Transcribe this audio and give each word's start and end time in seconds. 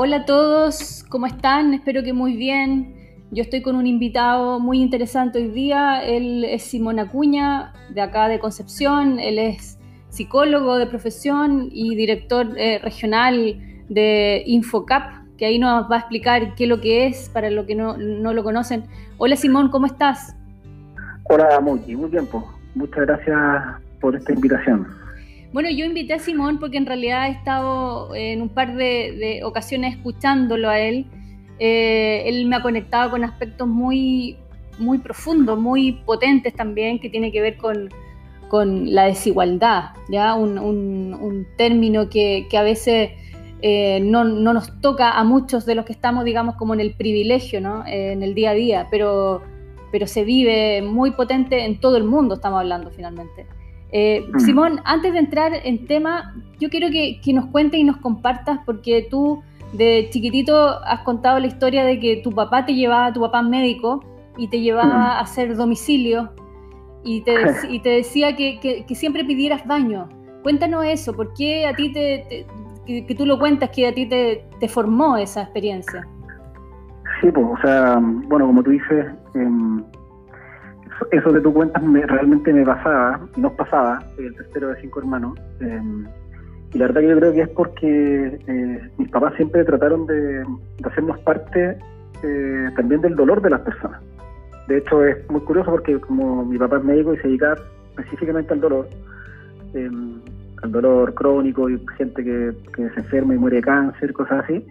Hola 0.00 0.18
a 0.18 0.24
todos, 0.26 1.04
¿cómo 1.08 1.26
están? 1.26 1.74
Espero 1.74 2.04
que 2.04 2.12
muy 2.12 2.36
bien. 2.36 2.94
Yo 3.32 3.42
estoy 3.42 3.62
con 3.62 3.74
un 3.74 3.84
invitado 3.84 4.60
muy 4.60 4.80
interesante 4.80 5.40
hoy 5.40 5.48
día. 5.48 6.04
Él 6.04 6.44
es 6.44 6.62
Simón 6.62 7.00
Acuña, 7.00 7.72
de 7.92 8.00
acá 8.00 8.28
de 8.28 8.38
Concepción. 8.38 9.18
Él 9.18 9.40
es 9.40 9.76
psicólogo 10.08 10.76
de 10.78 10.86
profesión 10.86 11.68
y 11.72 11.96
director 11.96 12.46
eh, 12.56 12.78
regional 12.78 13.58
de 13.88 14.44
Infocap, 14.46 15.34
que 15.36 15.46
ahí 15.46 15.58
nos 15.58 15.90
va 15.90 15.96
a 15.96 15.98
explicar 15.98 16.54
qué 16.54 16.62
es 16.62 16.70
lo 16.70 16.80
que 16.80 17.08
es 17.08 17.28
para 17.30 17.50
los 17.50 17.66
que 17.66 17.74
no, 17.74 17.96
lo 17.96 18.44
conocen. 18.44 18.84
Hola 19.16 19.34
Simón, 19.34 19.68
¿cómo 19.68 19.86
estás? 19.86 20.36
Hola 21.24 21.58
muy 21.58 21.80
bien. 21.80 22.28
Muchas 22.76 23.04
gracias 23.04 23.36
por 24.00 24.14
esta 24.14 24.32
invitación. 24.32 24.86
Bueno, 25.52 25.70
yo 25.70 25.86
invité 25.86 26.12
a 26.12 26.18
Simón 26.18 26.58
porque 26.58 26.76
en 26.76 26.84
realidad 26.84 27.28
he 27.28 27.30
estado 27.30 28.14
en 28.14 28.42
un 28.42 28.50
par 28.50 28.76
de, 28.76 29.40
ocasiones 29.44 29.96
escuchándolo 29.96 30.68
a 30.68 30.78
él. 30.78 31.06
Eh, 31.58 32.24
él 32.26 32.46
me 32.46 32.56
ha 32.56 32.62
conectado 32.62 33.10
con 33.10 33.24
aspectos 33.24 33.66
muy, 33.66 34.36
muy 34.78 34.98
profundos, 34.98 35.58
muy 35.58 35.92
potentes 35.92 36.54
también, 36.54 36.98
que 36.98 37.08
tiene 37.08 37.32
que 37.32 37.40
ver 37.40 37.56
con, 37.56 37.88
la 38.94 39.04
desigualdad, 39.04 39.90
¿ya? 40.10 40.34
Un, 40.34 41.46
término 41.56 42.10
que, 42.10 42.46
a 42.56 42.62
veces 42.62 43.10
eh, 43.62 44.00
no, 44.00 44.24
nos 44.24 44.80
toca 44.80 45.12
a 45.12 45.24
muchos 45.24 45.64
de 45.64 45.74
los 45.74 45.86
que 45.86 45.92
estamos, 45.92 46.24
digamos, 46.24 46.56
como 46.56 46.74
en 46.74 46.80
el 46.80 46.92
privilegio, 46.92 47.60
¿no? 47.62 47.86
Eh, 47.86 48.12
en 48.12 48.22
el 48.22 48.34
día 48.34 48.50
a 48.50 48.54
día, 48.54 48.86
pero, 48.90 49.42
pero 49.92 50.06
se 50.06 50.24
vive 50.24 50.82
muy 50.82 51.12
potente 51.12 51.64
en 51.64 51.80
todo 51.80 51.96
el 51.96 52.04
mundo, 52.04 52.34
estamos 52.34 52.60
hablando 52.60 52.90
finalmente. 52.90 53.46
Eh, 53.92 54.28
mm. 54.32 54.38
Simón, 54.40 54.80
antes 54.84 55.12
de 55.12 55.18
entrar 55.18 55.52
en 55.64 55.86
tema, 55.86 56.34
yo 56.60 56.68
quiero 56.68 56.88
que, 56.90 57.20
nos 57.32 57.46
cuentes 57.46 57.80
y 57.80 57.84
nos 57.84 57.98
compartas, 57.98 58.60
porque 58.66 59.06
tú 59.10 59.42
de 59.72 60.08
chiquitito 60.10 60.82
has 60.84 61.00
contado 61.00 61.38
la 61.38 61.46
historia 61.46 61.84
de 61.84 62.00
que 62.00 62.16
tu 62.16 62.32
papá 62.32 62.64
te 62.64 62.74
llevaba, 62.74 63.12
tu 63.12 63.20
papá 63.20 63.42
médico, 63.42 64.04
y 64.36 64.48
te 64.48 64.60
llevaba 64.60 64.94
mm. 64.94 65.00
a 65.00 65.20
hacer 65.20 65.56
domicilio, 65.56 66.30
y 67.04 67.22
te, 67.22 67.34
y 67.70 67.80
te 67.80 67.90
decía 67.90 68.36
que, 68.36 68.84
siempre 68.94 69.24
pidieras 69.24 69.66
baño. 69.66 70.08
Cuéntanos 70.42 70.84
eso, 70.84 71.14
¿por 71.14 71.32
qué 71.34 71.66
a 71.66 71.74
ti 71.74 71.92
te, 71.92 72.46
que, 72.86 73.14
tú 73.14 73.26
lo 73.26 73.38
cuentas, 73.38 73.70
que 73.70 73.86
a 73.86 73.94
ti 73.94 74.06
te, 74.06 74.68
formó 74.68 75.16
esa 75.16 75.42
experiencia? 75.42 76.06
Sí, 77.20 77.30
pues, 77.32 77.46
o 77.46 77.56
sea, 77.62 77.98
bueno, 78.00 78.46
como 78.46 78.62
tú 78.62 78.70
dices, 78.70 79.06
em, 79.34 79.82
eso 81.10 81.32
que 81.32 81.40
tú 81.40 81.52
cuentas 81.52 81.82
me, 81.82 82.04
realmente 82.06 82.52
me 82.52 82.64
pasaba, 82.64 83.20
nos 83.36 83.52
pasaba, 83.52 84.02
soy 84.16 84.26
el 84.26 84.34
tercero 84.34 84.68
de 84.68 84.80
cinco 84.80 85.00
hermanos. 85.00 85.38
Eh, 85.60 85.80
y 86.74 86.78
la 86.78 86.86
verdad 86.86 87.00
que 87.00 87.08
yo 87.08 87.16
creo 87.18 87.32
que 87.32 87.40
es 87.40 87.48
porque 87.50 88.40
eh, 88.46 88.90
mis 88.98 89.08
papás 89.10 89.34
siempre 89.36 89.64
trataron 89.64 90.06
de, 90.06 90.44
hacernos 90.84 91.18
parte 91.20 91.78
eh, 92.22 92.68
también 92.76 93.00
del 93.00 93.16
dolor 93.16 93.40
de 93.40 93.50
las 93.50 93.60
personas. 93.60 94.02
De 94.66 94.78
hecho, 94.78 95.04
es 95.04 95.28
muy 95.30 95.40
curioso 95.40 95.70
porque 95.70 95.98
como 95.98 96.44
mi 96.44 96.58
papá 96.58 96.76
es 96.76 96.84
médico 96.84 97.14
y 97.14 97.18
se 97.18 97.28
dedica 97.28 97.56
específicamente 97.96 98.52
al 98.52 98.60
dolor, 98.60 98.88
al 100.62 100.72
dolor 100.72 101.14
crónico 101.14 101.70
y 101.70 101.82
gente 101.96 102.22
que, 102.22 102.52
que, 102.74 102.90
se 102.90 103.00
enferma 103.00 103.34
y 103.34 103.38
muere 103.38 103.56
de 103.56 103.62
cáncer, 103.62 104.12
cosas 104.12 104.44
así, 104.44 104.62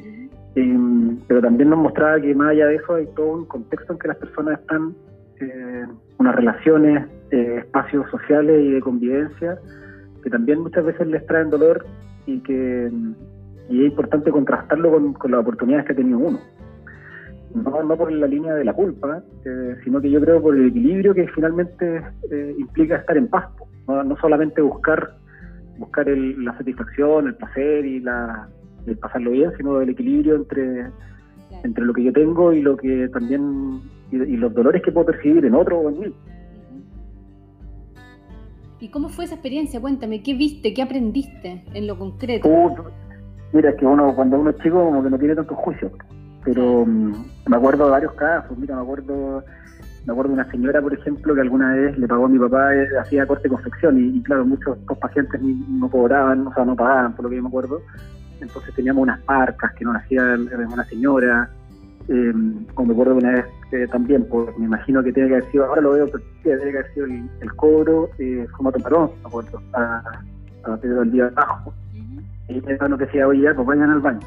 pero 1.28 1.42
también 1.42 1.70
nos 1.70 1.80
mostraba 1.80 2.22
que 2.22 2.36
más 2.36 2.50
allá 2.50 2.68
de 2.68 2.76
eso 2.76 2.94
hay 2.94 3.08
todo 3.16 3.28
un 3.28 3.46
contexto 3.46 3.94
en 3.94 4.00
que 4.00 4.08
las 4.08 4.18
personas 4.18 4.60
están 4.60 4.94
eh, 5.42 5.86
unas 6.18 6.36
relaciones, 6.36 7.08
eh, 7.32 7.58
espacios 7.60 8.10
sociales 8.10 8.64
y 8.64 8.72
de 8.72 8.82
convivencia 8.82 9.60
que 10.24 10.30
también 10.30 10.60
muchas 10.60 10.84
veces 10.84 11.08
les 11.08 11.26
traen 11.26 11.50
dolor 11.50 11.86
y 12.26 12.40
que 12.42 12.92
y 13.70 13.82
es 13.82 13.92
importante 13.92 14.32
contrastarlo 14.32 14.92
con, 14.92 15.32
las 15.32 15.42
oportunidades 15.42 15.86
que 15.86 15.94
ha 15.94 15.96
tenido 15.96 16.20
uno. 16.20 16.40
No, 17.54 17.84
no 17.84 17.98
por 17.98 18.12
la 18.12 18.28
línea 18.28 18.54
de 18.54 18.64
la 18.64 18.74
culpa, 18.74 19.24
eh, 19.46 19.76
sino 19.84 20.02
que 20.02 20.10
yo 20.10 20.22
creo 20.22 20.42
por 20.42 20.56
el 20.56 20.68
equilibrio 20.68 21.14
que 21.14 21.28
finalmente 21.30 22.02
eh, 22.32 22.56
implica 22.58 22.98
estar 22.98 23.18
en 23.18 23.28
paz. 23.28 23.46
No, 23.88 24.18
solamente 24.18 24.62
buscar 24.62 25.16
buscar 25.78 26.08
la 26.08 26.58
satisfacción, 26.58 27.28
el 27.28 27.36
placer 27.36 27.86
y 27.86 28.00
la, 28.00 28.50
el 28.86 28.98
pasarlo 28.98 29.32
bien, 29.32 29.52
sino 29.58 29.80
el 29.80 29.90
equilibrio 29.90 30.36
entre, 30.36 30.88
entre 31.64 31.86
lo 31.86 31.94
que 31.94 32.04
yo 32.04 32.14
tengo 32.14 32.54
y 32.54 32.62
lo 32.62 32.78
que 32.78 33.10
también 33.10 33.82
y, 34.12 34.38
los 34.38 34.54
dolores 34.54 34.82
que 34.84 34.92
puedo 34.92 35.08
percibir 35.08 35.46
en 35.46 35.56
otro 35.56 35.80
o 35.80 35.90
en 35.90 36.00
mí. 36.00 36.16
¿Y 38.80 38.90
cómo 38.90 39.10
fue 39.10 39.26
esa 39.26 39.36
experiencia? 39.36 39.82
Cuéntame, 39.82 40.22
¿qué 40.22 40.34
viste, 40.36 40.74
qué 40.74 40.82
aprendiste 40.82 41.64
en 41.74 41.88
lo 41.88 41.98
concreto? 41.98 42.48
mira, 43.54 43.70
es 43.70 43.76
que 43.78 43.86
uno 43.86 44.14
cuando 44.16 44.40
uno 44.40 44.50
es 44.52 44.58
chico 44.58 44.84
como 44.84 45.02
que 45.04 45.10
no 45.10 45.18
tiene 45.18 45.36
tantos 45.36 45.58
juicios, 45.58 45.92
pero 46.44 46.86
mm, 46.86 47.14
me 47.48 47.58
acuerdo 47.58 47.86
de 47.86 47.92
varios 47.92 48.14
casos, 48.14 48.58
mira, 48.58 48.76
me 48.76 48.82
acuerdo 48.82 49.44
me 50.08 50.14
acuerdo 50.14 50.30
de 50.30 50.42
una 50.42 50.52
señora, 50.52 50.82
por 50.82 50.94
ejemplo, 50.94 51.36
que 51.36 51.42
alguna 51.42 51.74
vez 51.74 51.98
le 51.98 52.08
pagó 52.08 52.26
a 52.26 52.30
mi 52.30 52.40
papá, 52.40 52.74
eh, 52.74 52.88
hacía 53.02 53.28
corte 53.28 53.44
de 53.44 53.50
confección 53.50 54.00
y, 54.00 54.24
claro, 54.24 54.46
muchos 54.46 54.78
estos 54.78 54.98
pacientes 55.00 55.42
no 55.42 55.90
cobraban, 55.90 56.48
o 56.48 56.54
sea, 56.54 56.64
no 56.64 56.78
pagaban, 56.78 57.14
por 57.14 57.24
lo 57.24 57.30
que 57.30 57.36
yo 57.36 57.42
me 57.42 57.50
acuerdo. 57.50 57.82
Entonces 58.42 58.74
teníamos 58.76 59.04
unas 59.04 59.20
parcas 59.22 59.74
que 59.74 59.86
nos 59.86 59.96
hacía 59.96 60.24
una 60.24 60.84
señora, 60.86 61.50
eh, 62.08 62.34
como 62.74 62.88
me 62.88 62.94
acuerdo 62.94 63.16
una 63.16 63.32
vez 63.32 63.46
eh, 63.72 63.88
también, 63.92 64.26
pues 64.30 64.58
me 64.58 64.66
imagino 64.66 65.04
que 65.04 65.12
tiene 65.12 65.30
que 65.30 65.36
haber 65.36 65.52
sido, 65.52 65.66
ahora 65.66 65.82
lo 65.82 65.92
veo, 65.92 66.06
pero 66.10 66.24
tiene 66.44 66.62
que 66.62 66.70
haber 66.70 66.94
sido 66.94 67.06
el, 67.06 67.56
cobro, 67.56 68.10
eh, 68.18 68.48
fue 68.56 68.72
Parón, 68.72 69.12
me 69.22 69.28
acuerdo, 69.28 69.62
a, 69.74 70.02
a 70.64 70.78
Pedro 70.78 71.02
del 71.02 71.12
día 71.12 71.32
abajo. 71.36 71.74
Y 72.48 72.62
nos 72.62 73.00
decía, 73.00 73.28
oye, 73.28 73.42
ya, 73.42 73.54
pues 73.54 73.68
vayan 73.68 73.90
al 73.90 74.00
baño. 74.00 74.26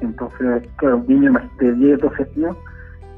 Entonces, 0.00 0.64
claro, 0.76 0.98
un 0.98 1.06
niño 1.06 1.32
de 1.60 1.72
10, 1.72 2.00
12 2.00 2.28
años 2.36 2.56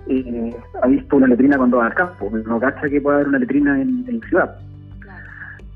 eh, 0.09 0.57
ha 0.83 0.87
visto 0.87 1.17
una 1.17 1.27
letrina 1.27 1.57
cuando 1.57 1.79
va 1.79 1.87
al 1.87 1.95
campo, 1.95 2.29
pero 2.31 2.47
no 2.47 2.61
cacha 2.61 2.89
que 2.89 3.01
puede 3.01 3.17
haber 3.17 3.29
una 3.29 3.39
letrina 3.39 3.81
en, 3.81 4.05
en 4.09 4.21
ciudad. 4.23 4.57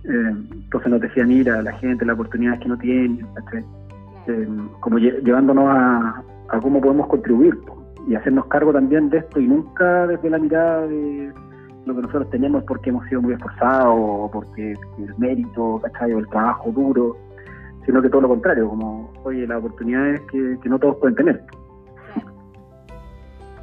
Eh, 0.04 0.34
entonces 0.52 0.90
nos 0.90 1.00
decía, 1.00 1.24
mira, 1.24 1.62
la 1.62 1.72
gente, 1.78 2.04
las 2.04 2.14
oportunidades 2.14 2.60
que 2.60 2.68
no 2.68 2.78
tiene, 2.78 3.24
eh, 4.26 4.48
como 4.80 4.98
llevándonos 4.98 5.64
a, 5.68 6.22
a, 6.48 6.60
cómo 6.60 6.80
podemos 6.80 7.06
contribuir. 7.08 7.58
Pues 7.66 7.80
y 8.08 8.14
hacernos 8.14 8.46
cargo 8.46 8.72
también 8.72 9.10
de 9.10 9.18
esto 9.18 9.40
y 9.40 9.46
nunca 9.46 10.06
desde 10.06 10.30
la 10.30 10.38
mirada 10.38 10.86
de 10.86 11.32
lo 11.86 11.94
que 11.94 12.02
nosotros 12.02 12.30
tenemos 12.30 12.64
porque 12.64 12.90
hemos 12.90 13.06
sido 13.08 13.22
muy 13.22 13.34
esforzados 13.34 13.94
o 13.96 14.30
porque 14.32 14.72
el 14.72 15.18
mérito, 15.18 15.80
¿cachai? 15.82 16.12
o 16.12 16.18
el 16.18 16.28
trabajo 16.28 16.70
duro, 16.72 17.16
sino 17.86 18.02
que 18.02 18.08
todo 18.08 18.22
lo 18.22 18.28
contrario, 18.28 18.68
como, 18.68 19.12
oye, 19.24 19.46
las 19.46 19.58
oportunidades 19.58 20.20
que, 20.30 20.58
que 20.62 20.68
no 20.68 20.78
todos 20.78 20.96
pueden 20.96 21.16
tener. 21.16 21.42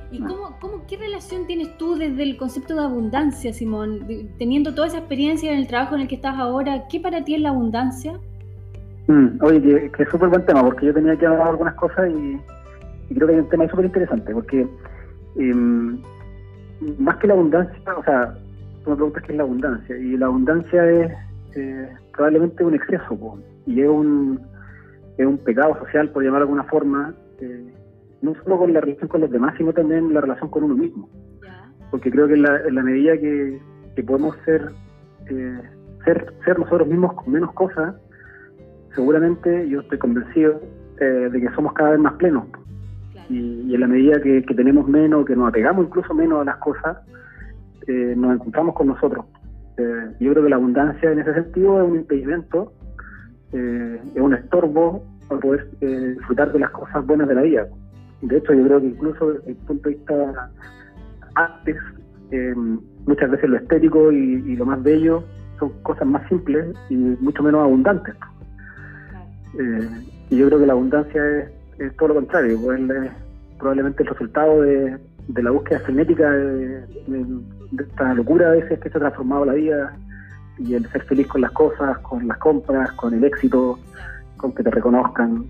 ¿Y 0.09 0.21
cómo, 0.21 0.57
cómo, 0.61 0.85
qué 0.87 0.95
relación 0.95 1.45
tienes 1.47 1.77
tú 1.77 1.95
desde 1.95 2.23
el 2.23 2.37
concepto 2.37 2.75
de 2.75 2.81
abundancia, 2.81 3.51
Simón? 3.51 4.07
Teniendo 4.37 4.73
toda 4.73 4.87
esa 4.87 4.99
experiencia 4.99 5.51
en 5.51 5.59
el 5.59 5.67
trabajo 5.67 5.95
en 5.95 6.01
el 6.01 6.07
que 6.07 6.15
estás 6.15 6.37
ahora, 6.37 6.87
¿qué 6.89 7.01
para 7.01 7.25
ti 7.25 7.35
es 7.35 7.41
la 7.41 7.49
abundancia? 7.49 8.17
Mm, 9.07 9.41
oye, 9.41 9.61
que, 9.61 9.91
que 9.91 10.03
es 10.03 10.09
súper 10.09 10.29
buen 10.29 10.45
tema, 10.45 10.61
porque 10.63 10.87
yo 10.87 10.93
tenía 10.93 11.15
que 11.15 11.25
hablar 11.25 11.47
algunas 11.47 11.75
cosas 11.75 12.09
y, 12.09 12.37
y 13.09 13.15
creo 13.15 13.27
que 13.27 13.33
hay 13.35 13.39
un 13.39 13.49
tema 13.49 13.67
súper 13.69 13.85
interesante, 13.85 14.33
porque 14.33 14.67
em, 15.37 16.01
más 16.99 17.15
que 17.17 17.27
la 17.27 17.33
abundancia, 17.33 17.79
o 17.97 18.03
sea, 18.03 18.35
tú 18.83 18.89
me 18.89 18.95
preguntas 18.97 19.23
qué 19.23 19.31
es 19.31 19.37
la 19.37 19.43
abundancia, 19.43 19.97
y 19.97 20.17
la 20.17 20.25
abundancia 20.25 20.89
es 20.91 21.11
eh, 21.55 21.89
probablemente 22.13 22.65
un 22.65 22.75
exceso, 22.75 23.39
y 23.65 23.81
es 23.81 23.89
un, 23.89 24.41
es 25.17 25.25
un 25.25 25.37
pecado 25.37 25.77
social, 25.79 26.09
por 26.09 26.23
llamarlo 26.23 26.45
de 26.45 26.51
alguna 26.51 26.69
forma, 26.69 27.13
eh, 27.39 27.73
no 28.21 28.35
solo 28.43 28.57
con 28.57 28.73
la 28.73 28.81
relación 28.81 29.07
con 29.07 29.21
los 29.21 29.31
demás, 29.31 29.55
sino 29.57 29.71
también 29.71 30.13
la 30.13 30.21
relación 30.21 30.49
con 30.49 30.63
uno 30.63 30.75
mismo. 30.75 31.09
Porque 31.91 32.11
creo 32.11 32.27
que 32.27 32.33
en 32.33 32.43
la, 32.43 32.83
medida 32.83 33.17
que, 33.17 33.61
podemos 34.05 34.35
ser, 34.43 34.69
eh, 35.29 35.61
ser, 36.03 36.33
ser 36.43 36.59
nosotros 36.59 36.87
mismos 36.87 37.13
con 37.13 37.31
menos 37.31 37.53
cosas, 37.53 37.95
seguramente 38.97 39.69
yo 39.69 39.79
estoy 39.79 39.97
convencido 39.97 40.59
de 40.99 41.39
que 41.39 41.49
somos 41.55 41.73
cada 41.73 41.91
vez 41.91 41.99
más 41.99 42.13
plenos 42.13 42.47
y, 43.29 43.73
en 43.73 43.81
la 43.81 43.87
medida 43.87 44.21
que, 44.21 44.41
tenemos 44.41 44.87
menos, 44.87 45.25
que 45.25 45.35
nos 45.35 45.49
apegamos 45.49 45.85
incluso 45.85 46.13
menos 46.13 46.41
a 46.41 46.45
las 46.45 46.57
cosas, 46.57 46.97
eh, 47.87 48.13
nos 48.15 48.35
encontramos 48.35 48.75
con 48.75 48.87
nosotros. 48.87 49.25
Eh, 49.77 50.11
yo 50.19 50.31
creo 50.31 50.43
que 50.43 50.49
la 50.49 50.55
abundancia 50.55 51.11
en 51.11 51.19
ese 51.19 51.33
sentido 51.33 51.81
es 51.81 51.89
un 51.89 51.95
impedimento, 51.97 52.73
eh, 53.53 53.99
es 54.15 54.21
un 54.21 54.33
estorbo 54.33 55.03
para 55.27 55.41
poder 55.41 55.69
disfrutar 55.79 56.53
de 56.53 56.59
las 56.59 56.71
cosas 56.71 57.05
buenas 57.05 57.27
de 57.27 57.35
la 57.35 57.41
vida. 57.41 57.67
De 58.21 58.37
hecho, 58.37 58.53
yo 58.53 58.63
creo 58.63 58.79
que 58.79 58.87
incluso 58.87 59.33
desde 59.33 59.51
el 59.51 59.57
punto 59.57 59.89
de 59.89 59.95
vista 59.95 60.51
antes, 61.35 61.75
muchas 63.05 63.29
veces 63.29 63.49
lo 63.49 63.57
estético 63.57 64.11
y, 64.11 64.55
lo 64.55 64.65
más 64.65 64.81
bello 64.81 65.23
son 65.59 65.69
cosas 65.83 66.07
más 66.07 66.27
simples 66.29 66.75
y 66.89 66.95
mucho 66.95 67.43
menos 67.43 67.61
abundantes. 67.61 68.15
Y 70.29 70.37
yo 70.37 70.47
creo 70.47 70.59
que 70.59 70.65
la 70.65 70.73
abundancia 70.73 71.39
es 71.39 71.57
es 71.79 71.95
todo 71.95 72.09
lo 72.09 72.15
contrario, 72.15 72.59
pues 72.61 72.79
es 72.79 73.11
probablemente 73.57 74.03
el 74.03 74.09
resultado 74.09 74.61
de, 74.61 74.97
la 75.35 75.51
búsqueda 75.51 75.79
frenética 75.81 76.29
de, 76.31 76.83
esta 77.79 78.13
locura 78.13 78.47
a 78.47 78.51
veces 78.51 78.79
que 78.79 78.89
se 78.89 78.97
ha 78.97 79.01
transformado 79.01 79.45
la 79.45 79.53
vida 79.53 79.95
y 80.57 80.73
el 80.73 80.89
ser 80.89 81.03
feliz 81.03 81.27
con 81.27 81.41
las 81.41 81.51
cosas, 81.51 81.97
con 81.99 82.27
las 82.27 82.37
compras, 82.37 82.91
con 82.93 83.13
el 83.13 83.23
éxito, 83.23 83.77
con 84.37 84.53
que 84.53 84.63
te 84.63 84.71
reconozcan. 84.71 85.45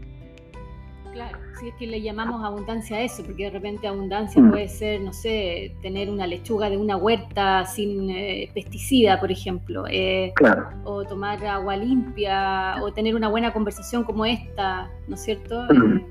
Si 1.60 1.70
es 1.70 1.76
que 1.76 1.88
le 1.88 2.02
llamamos 2.02 2.44
abundancia 2.44 2.98
a 2.98 3.02
eso, 3.02 3.24
porque 3.24 3.46
de 3.46 3.50
repente 3.50 3.88
abundancia 3.88 4.42
mm. 4.42 4.50
puede 4.52 4.68
ser, 4.68 5.02
no 5.02 5.12
sé, 5.12 5.76
tener 5.82 6.10
una 6.10 6.28
lechuga 6.28 6.70
de 6.70 6.78
una 6.78 6.98
huerta 6.98 7.66
sin 7.66 8.10
eh, 8.12 8.52
pesticida, 8.54 9.20
por 9.20 9.32
ejemplo, 9.32 9.86
eh, 9.90 10.34
claro. 10.36 10.70
o 10.84 11.04
tomar 11.04 11.44
agua 11.46 11.76
limpia, 11.76 12.76
o 12.84 12.94
tener 12.94 13.16
una 13.16 13.28
buena 13.28 13.54
conversación 13.54 14.04
como 14.04 14.26
esta, 14.26 14.92
¿no 15.08 15.16
es 15.16 15.24
cierto? 15.24 15.64
Mm. 15.64 15.98
Eh, 15.98 16.06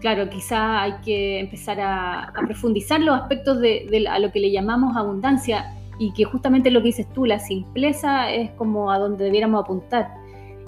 claro, 0.00 0.28
quizá 0.28 0.82
hay 0.82 0.94
que 1.04 1.40
empezar 1.40 1.78
a, 1.80 2.32
profundizar 2.46 3.00
los 3.00 3.20
aspectos 3.20 3.60
de, 3.60 4.06
a 4.10 4.18
lo 4.18 4.32
que 4.32 4.40
le 4.40 4.50
llamamos 4.50 4.96
abundancia 4.96 5.72
y 6.00 6.12
que 6.12 6.24
justamente 6.24 6.70
lo 6.70 6.80
que 6.80 6.86
dices 6.86 7.08
tú, 7.12 7.26
la 7.26 7.38
simpleza 7.38 8.30
es 8.32 8.50
como 8.52 8.90
a 8.90 8.98
donde 8.98 9.24
debiéramos 9.24 9.62
apuntar 9.62 10.08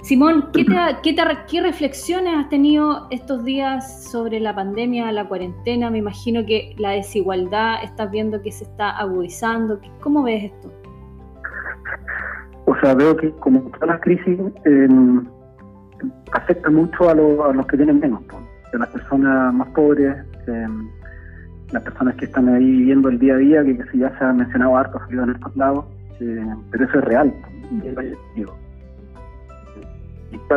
Simón, 0.01 0.49
¿qué, 0.53 0.65
¿qué, 1.47 1.61
reflexiones 1.61 2.33
has 2.35 2.49
tenido 2.49 3.07
estos 3.11 3.43
días 3.43 4.09
sobre 4.09 4.39
la 4.39 4.55
pandemia, 4.55 5.11
la 5.11 5.27
cuarentena? 5.27 5.89
Me 5.89 5.99
imagino 5.99 6.45
que 6.45 6.75
la 6.77 6.91
desigualdad 6.91 7.83
estás 7.83 8.09
viendo 8.11 8.41
que 8.41 8.51
se 8.51 8.63
está 8.63 8.97
agudizando. 8.97 9.79
¿Cómo 10.01 10.23
ves 10.23 10.45
esto? 10.45 10.71
O 12.65 12.75
sea, 12.79 12.93
veo 12.95 13.15
que 13.15 13.31
como 13.31 13.59
todas 13.61 13.89
las 13.89 14.01
crisis 14.01 14.39
em, 14.65 15.25
afecta 16.31 16.69
mucho 16.69 17.09
a, 17.09 17.13
los 17.13 17.65
que 17.67 17.77
tienen 17.77 17.99
menos, 17.99 18.21
a 18.73 18.77
las 18.77 18.89
personas 18.89 19.53
más 19.53 19.67
pobres, 19.69 20.15
em, 20.47 20.89
las 21.71 21.83
personas 21.83 22.15
que 22.15 22.25
están 22.25 22.49
ahí 22.49 22.63
viviendo 22.63 23.09
el 23.09 23.19
día 23.19 23.35
a 23.35 23.37
día, 23.37 23.63
que, 23.63 23.77
si 23.91 23.99
ya 23.99 24.17
se 24.17 24.23
ha 24.23 24.33
mencionado 24.33 24.77
harto, 24.77 24.97
ha 24.97 25.05
salido 25.05 25.23
en 25.23 25.29
estos 25.31 25.55
lados, 25.55 25.85
eh, 26.19 26.45
pero 26.71 26.85
eso 26.85 26.99
es 26.99 27.05
real. 27.05 27.33
Digo, 28.35 28.55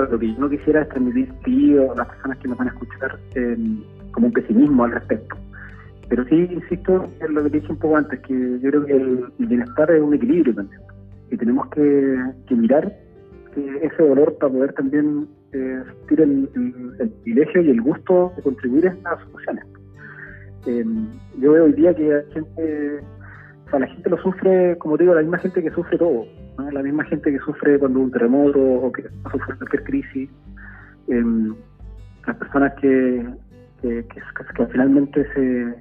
lo 0.00 0.18
que 0.18 0.32
yo 0.32 0.38
no 0.38 0.50
quisiera 0.50 0.82
es 0.82 0.88
transmitir 0.88 1.32
tío 1.44 1.92
a 1.92 1.96
las 1.96 2.08
personas 2.08 2.38
que 2.38 2.48
nos 2.48 2.58
van 2.58 2.68
a 2.68 2.70
escuchar 2.70 3.18
em, 3.34 3.82
como 4.12 4.26
un 4.28 4.32
pesimismo 4.32 4.84
al 4.84 4.92
respecto. 4.92 5.36
Pero 6.08 6.24
sí, 6.26 6.48
insisto 6.50 7.08
en 7.20 7.34
lo 7.34 7.42
que 7.44 7.50
dije 7.50 7.72
un 7.72 7.78
poco 7.78 7.96
antes, 7.96 8.20
que 8.20 8.58
yo 8.60 8.70
creo 8.70 8.84
que 8.84 8.92
el, 8.92 9.24
bienestar 9.38 9.90
es 9.90 10.02
un 10.02 10.14
equilibrio 10.14 10.54
también. 10.54 10.80
Y 11.30 11.36
tenemos 11.36 11.68
que, 11.68 12.18
mirar 12.50 12.92
ese 13.82 14.02
dolor 14.02 14.36
para 14.38 14.52
poder 14.52 14.72
también 14.72 15.28
eh, 15.52 15.82
sentir 15.86 16.20
el, 16.20 16.48
privilegio 17.22 17.62
y 17.62 17.70
el 17.70 17.80
gusto 17.80 18.32
de 18.36 18.42
contribuir 18.42 18.88
a 18.88 18.92
estas 18.92 19.20
soluciones. 19.20 19.64
Em, 20.66 21.08
yo 21.40 21.52
veo 21.52 21.64
hoy 21.64 21.72
día 21.72 21.94
que 21.94 22.14
hay 22.14 22.32
gente, 22.32 23.00
la 23.72 23.86
gente 23.86 24.10
lo 24.10 24.18
sufre, 24.18 24.76
como 24.78 24.96
digo, 24.96 25.14
la 25.14 25.22
misma 25.22 25.38
gente 25.38 25.62
que 25.62 25.70
sufre 25.70 25.98
todo 25.98 26.26
la 26.58 26.82
misma 26.82 27.04
gente 27.04 27.32
que 27.32 27.38
sufre 27.38 27.78
cuando 27.78 28.00
un 28.00 28.10
terremoto 28.10 28.60
o 28.60 28.92
que 28.92 29.02
sufre 29.30 29.56
cualquier 29.56 29.84
crisis, 29.84 30.30
em, 31.08 31.54
las 32.26 32.36
personas 32.36 32.72
que, 32.80 33.26
que, 33.82 34.04
finalmente 34.70 35.26
se, 35.34 35.74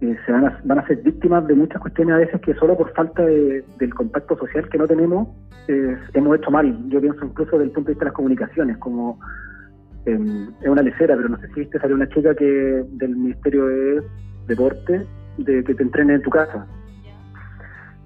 eh, 0.00 0.16
se 0.24 0.32
van, 0.32 0.46
a, 0.46 0.60
van 0.64 0.78
a 0.78 0.86
ser 0.86 1.02
víctimas 1.02 1.46
de 1.46 1.54
muchas 1.54 1.80
cuestiones 1.80 2.14
a 2.14 2.18
veces 2.18 2.40
que 2.40 2.54
solo 2.54 2.76
por 2.76 2.92
falta 2.94 3.24
de, 3.24 3.64
del 3.78 3.94
contacto 3.94 4.36
social 4.38 4.68
que 4.68 4.78
no 4.78 4.86
tenemos 4.86 5.28
hemos 5.66 6.36
hecho 6.36 6.50
mal. 6.50 6.76
Yo 6.88 7.00
pienso 7.00 7.24
incluso 7.24 7.52
desde 7.52 7.64
el 7.64 7.70
punto 7.70 7.88
de 7.88 7.92
vista 7.92 8.04
de 8.04 8.10
las 8.10 8.14
comunicaciones, 8.14 8.78
como 8.78 9.18
em, 10.06 10.48
es 10.60 10.68
una 10.68 10.82
lecera, 10.82 11.16
pero 11.16 11.28
no 11.28 11.38
sé 11.38 11.48
si 11.48 11.60
viste, 11.60 11.78
salió 11.78 11.96
una 11.96 12.08
chica 12.08 12.34
que 12.34 12.84
del 12.90 13.16
Ministerio 13.16 13.66
de 13.66 14.02
Deporte 14.46 15.06
de 15.38 15.64
que 15.64 15.74
te 15.74 15.82
entrene 15.82 16.14
en 16.14 16.22
tu 16.22 16.30
casa. 16.30 16.66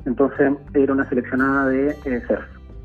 Entonces 0.09 0.55
era 0.73 0.93
una 0.95 1.07
seleccionada 1.09 1.69
de 1.69 1.91
eh, 1.91 2.23
surf. 2.27 2.45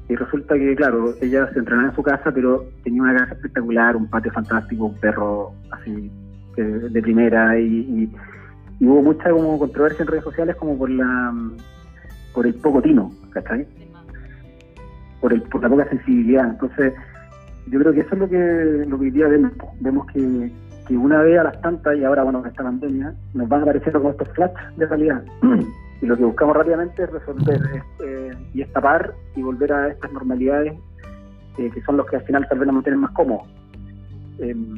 Y 0.09 0.15
resulta 0.15 0.55
que, 0.55 0.75
claro, 0.75 1.13
ella 1.21 1.49
se 1.53 1.59
entrenaba 1.59 1.87
en 1.87 1.95
su 1.95 2.03
casa, 2.03 2.31
pero 2.33 2.65
tenía 2.83 3.01
una 3.01 3.15
casa 3.17 3.33
espectacular, 3.35 3.95
un 3.95 4.09
patio 4.09 4.31
fantástico, 4.33 4.85
un 4.85 4.99
perro 4.99 5.53
así 5.71 6.11
de 6.55 7.01
primera 7.01 7.57
y, 7.57 8.13
hubo 8.81 9.01
mucha 9.01 9.31
como 9.31 9.57
controversia 9.57 10.03
en 10.03 10.07
redes 10.07 10.25
sociales 10.25 10.55
como 10.57 10.77
por 10.77 10.89
la 10.89 11.33
por 12.33 12.45
el 12.45 12.53
poco 12.55 12.81
tino, 12.81 13.11
¿cachai? 13.31 13.65
Por, 15.21 15.33
el, 15.33 15.41
por 15.43 15.61
la 15.61 15.69
poca 15.69 15.87
sensibilidad. 15.87 16.49
Entonces, 16.49 16.93
yo 17.67 17.79
creo 17.79 17.93
que 17.93 18.01
eso 18.01 18.13
es 18.13 18.19
lo 18.19 18.29
que, 18.29 18.85
lo 18.87 18.99
que 18.99 19.05
hoy 19.05 19.11
día 19.11 19.27
vemos. 19.29 19.53
Vemos 19.79 20.05
que, 20.07 20.51
que 20.87 20.97
una 20.97 21.21
vez 21.21 21.39
a 21.39 21.43
las 21.43 21.61
tantas, 21.61 21.95
y 21.95 22.03
ahora, 22.03 22.23
bueno, 22.23 22.41
con 22.41 22.49
esta 22.49 22.63
pandemia, 22.63 23.13
nos 23.33 23.47
van 23.47 23.61
apareciendo 23.61 23.99
como 23.99 24.11
estos 24.11 24.27
flash 24.29 24.51
de 24.75 24.85
realidad. 24.85 25.23
y 26.03 26.05
lo 26.05 26.17
que 26.17 26.25
buscamos 26.25 26.57
rápidamente 26.57 27.01
es 27.01 27.09
resolver 27.09 27.61
eh, 28.03 28.31
y 28.53 28.61
estapar 28.61 29.13
y 29.38 29.41
volver 29.41 29.71
a 29.71 29.88
estas 29.88 30.11
normalidades 30.11 30.73
eh, 31.57 31.71
que 31.73 31.81
son 31.83 31.95
los 31.95 32.05
que 32.07 32.17
al 32.17 32.23
final 32.23 32.45
tal 32.50 32.59
vez 32.59 32.67
nos 32.67 32.75
mantienen 32.75 33.00
más 33.00 33.11
cómodos. 33.11 33.47
Em, 34.39 34.77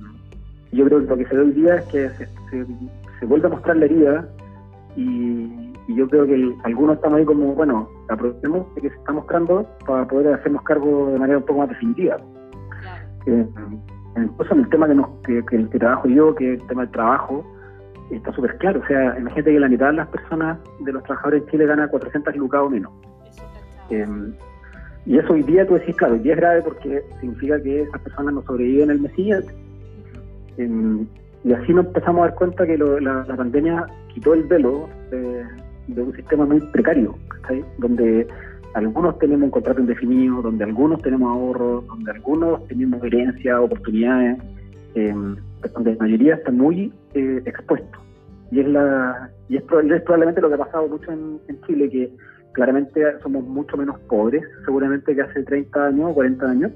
yo 0.72 0.86
creo 0.86 1.00
que 1.00 1.08
lo 1.08 1.18
que 1.18 1.26
se 1.26 1.36
ve 1.36 1.42
hoy 1.42 1.52
día 1.54 1.76
es 1.78 1.86
que 1.86 2.10
se, 2.10 3.26
vuelve 3.26 3.48
a 3.48 3.50
mostrar 3.50 3.76
la 3.78 3.86
herida 3.86 4.30
y, 4.96 5.74
yo 5.88 6.08
creo 6.10 6.26
que 6.26 6.56
algunos 6.64 6.96
estamos 6.96 7.20
ahí 7.20 7.26
como, 7.26 7.54
bueno, 7.54 7.88
aprovechemos 8.10 8.74
de 8.76 8.82
que 8.82 8.90
se 8.90 8.96
está 8.96 9.14
mostrando 9.14 9.68
para 9.86 10.08
poder 10.08 10.34
hacernos 10.34 10.64
cargo 10.64 11.12
de 11.12 11.20
manera 11.20 11.38
un 11.38 11.46
poco 11.46 11.60
más 11.60 11.70
definitiva. 11.70 12.18
Eh, 13.28 13.46
incluso 14.18 14.54
en 14.54 14.60
el 14.62 14.70
tema 14.70 14.88
que, 14.88 14.96
nos, 14.96 15.08
que, 15.24 15.46
que, 15.46 15.70
que 15.70 15.80
trabajo 15.80 16.08
yo, 16.08 16.34
que 16.34 16.54
es 16.54 16.62
el 16.62 16.68
tema 16.68 16.82
del 16.82 16.92
trabajo, 16.92 17.46
está 18.12 18.32
súper 18.34 18.58
claro. 18.58 18.82
O 18.84 18.88
sea, 18.88 19.18
imagínate 19.18 19.54
que 19.54 19.60
la 19.60 19.70
mitad 19.70 19.88
de 19.88 19.94
las 19.94 20.08
personas, 20.08 20.58
de 20.80 20.92
los 20.92 21.04
trabajadores 21.04 21.44
en 21.44 21.50
Chile, 21.50 21.66
gana 21.66 21.88
400 21.88 22.36
lucas 22.36 22.62
o 22.62 22.70
menos. 22.70 22.92
Em, 23.90 24.34
y 25.06 25.18
eso 25.18 25.34
hoy 25.34 25.44
día 25.44 25.68
tú 25.68 25.76
decís, 25.76 25.96
claro, 25.96 26.16
hoy 26.16 26.20
día 26.20 26.34
es 26.34 26.40
grave 26.40 26.62
porque 26.64 27.04
significa 27.20 27.62
que 27.62 27.82
esas 27.82 28.02
personas 28.02 28.34
no 28.34 28.42
sobreviven 28.44 28.90
el 28.90 29.00
mes 29.02 29.12
siguiente. 29.14 29.54
Em, 30.58 31.06
y 31.44 31.54
así 31.54 31.74
nos 31.74 31.86
empezamos 31.86 32.22
a 32.22 32.28
dar 32.28 32.36
cuenta 32.36 32.66
que 32.66 32.78
la, 32.78 33.24
pandemia 33.38 33.86
quitó 34.14 34.34
el 34.34 34.44
velo 34.44 34.90
de, 35.12 36.02
un 36.02 36.16
sistema 36.16 36.46
muy 36.46 36.60
precario, 36.72 37.16
donde 37.78 38.28
algunos 38.74 39.20
tenemos 39.20 39.44
un 39.44 39.52
contrato 39.52 39.80
indefinido, 39.80 40.42
donde 40.42 40.64
algunos 40.64 41.02
tenemos 41.04 41.30
ahorros, 41.30 41.86
donde 41.86 42.12
algunos 42.12 42.68
tenemos 42.68 43.04
herencia, 43.04 43.62
oportunidades. 43.62 44.40
Em, 44.96 45.36
donde 45.74 45.94
la 45.94 46.00
mayoría 46.00 46.36
está 46.36 46.52
muy 46.52 46.94
eh, 47.14 47.42
expuesto. 47.46 48.00
Y 48.52 48.60
es, 48.60 48.68
la, 48.68 49.30
y 49.50 49.58
es, 49.58 49.64
probablemente 49.64 50.42
lo 50.42 50.50
que 50.50 50.56
ha 50.56 50.60
pasado 50.60 50.88
mucho 50.88 51.12
en, 51.12 51.40
Chile, 51.66 51.90
que 51.90 52.12
claramente 52.54 53.02
somos 53.22 53.44
mucho 53.44 53.76
menos 53.78 54.00
pobres, 54.02 54.44
seguramente 54.66 55.16
que 55.16 55.22
hace 55.22 55.44
30 55.44 55.88
años 55.88 56.12
o 56.12 56.14
40 56.14 56.46
años, 56.46 56.72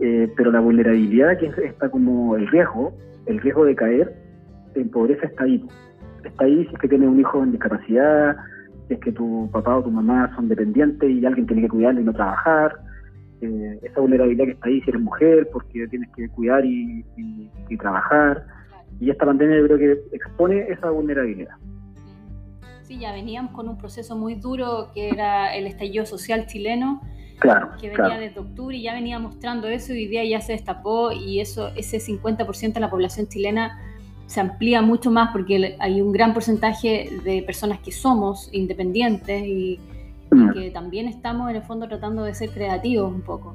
eh, 0.00 0.30
pero 0.36 0.52
la 0.52 0.60
vulnerabilidad 0.60 1.38
que 1.38 1.52
está 1.64 1.90
como 1.90 2.36
el 2.36 2.46
riesgo, 2.48 2.92
el 3.26 3.40
riesgo 3.40 3.64
de 3.64 3.74
caer 3.74 4.14
en 4.74 4.90
pobreza 4.90 5.26
está 5.26 5.44
ahí. 5.44 5.64
Está 6.24 6.44
ahí 6.44 6.64
si 6.66 6.74
es 6.74 6.80
que 6.80 6.88
tienes 6.88 7.08
un 7.08 7.18
hijo 7.18 7.42
en 7.42 7.52
discapacidad, 7.52 8.36
si 8.86 8.94
es 8.94 9.00
que 9.00 9.12
tu 9.12 9.48
papá 9.52 9.78
o 9.78 9.82
tu 9.82 9.90
mamá 9.90 10.30
son 10.36 10.48
dependientes 10.48 11.10
y 11.10 11.24
alguien 11.24 11.46
tiene 11.46 11.62
que 11.62 11.68
cuidarlo 11.68 12.00
y 12.00 12.04
no 12.04 12.12
trabajar, 12.12 12.76
eh, 13.40 13.78
esa 13.82 14.00
vulnerabilidad 14.00 14.46
que 14.46 14.50
está 14.52 14.68
ahí 14.68 14.80
si 14.82 14.90
eres 14.90 15.02
mujer, 15.02 15.48
porque 15.52 15.86
tienes 15.88 16.08
que 16.14 16.28
cuidar 16.30 16.64
y, 16.64 17.04
trabajar. 17.78 18.44
Y 19.00 19.10
esta 19.10 19.26
pandemia 19.26 19.58
yo 19.58 19.66
creo 19.66 19.78
que 19.78 20.16
expone 20.16 20.66
esa 20.68 20.90
vulnerabilidad. 20.90 21.54
Sí, 22.82 22.98
ya 22.98 23.12
veníamos 23.12 23.52
con 23.52 23.68
un 23.68 23.78
proceso 23.78 24.16
muy 24.16 24.34
duro 24.34 24.90
que 24.94 25.10
era 25.10 25.54
el 25.54 25.66
estallido 25.66 26.06
social 26.06 26.46
chileno, 26.46 27.02
claro, 27.38 27.70
que 27.78 27.90
venía 27.90 28.18
desde 28.18 28.40
octubre 28.40 28.76
y 28.76 28.82
ya 28.82 28.94
venía 28.94 29.18
mostrando 29.18 29.68
eso 29.68 29.92
y 29.92 29.98
hoy 29.98 30.06
día 30.06 30.24
ya 30.24 30.40
se 30.40 30.52
destapó 30.52 31.12
y 31.12 31.40
eso 31.40 31.68
ese 31.76 31.98
50% 31.98 32.72
de 32.72 32.80
la 32.80 32.90
población 32.90 33.28
chilena 33.28 33.78
se 34.26 34.40
amplía 34.40 34.82
mucho 34.82 35.10
más 35.10 35.30
porque 35.32 35.76
hay 35.78 36.00
un 36.00 36.12
gran 36.12 36.34
porcentaje 36.34 37.10
de 37.24 37.42
personas 37.42 37.80
que 37.80 37.92
somos 37.92 38.48
independientes 38.52 39.42
y, 39.44 39.80
Mm. 40.30 40.52
que 40.52 40.70
también 40.70 41.08
estamos 41.08 41.50
en 41.50 41.56
el 41.56 41.62
fondo 41.62 41.88
tratando 41.88 42.22
de 42.22 42.34
ser 42.34 42.50
creativos 42.50 43.12
un 43.12 43.22
poco. 43.22 43.54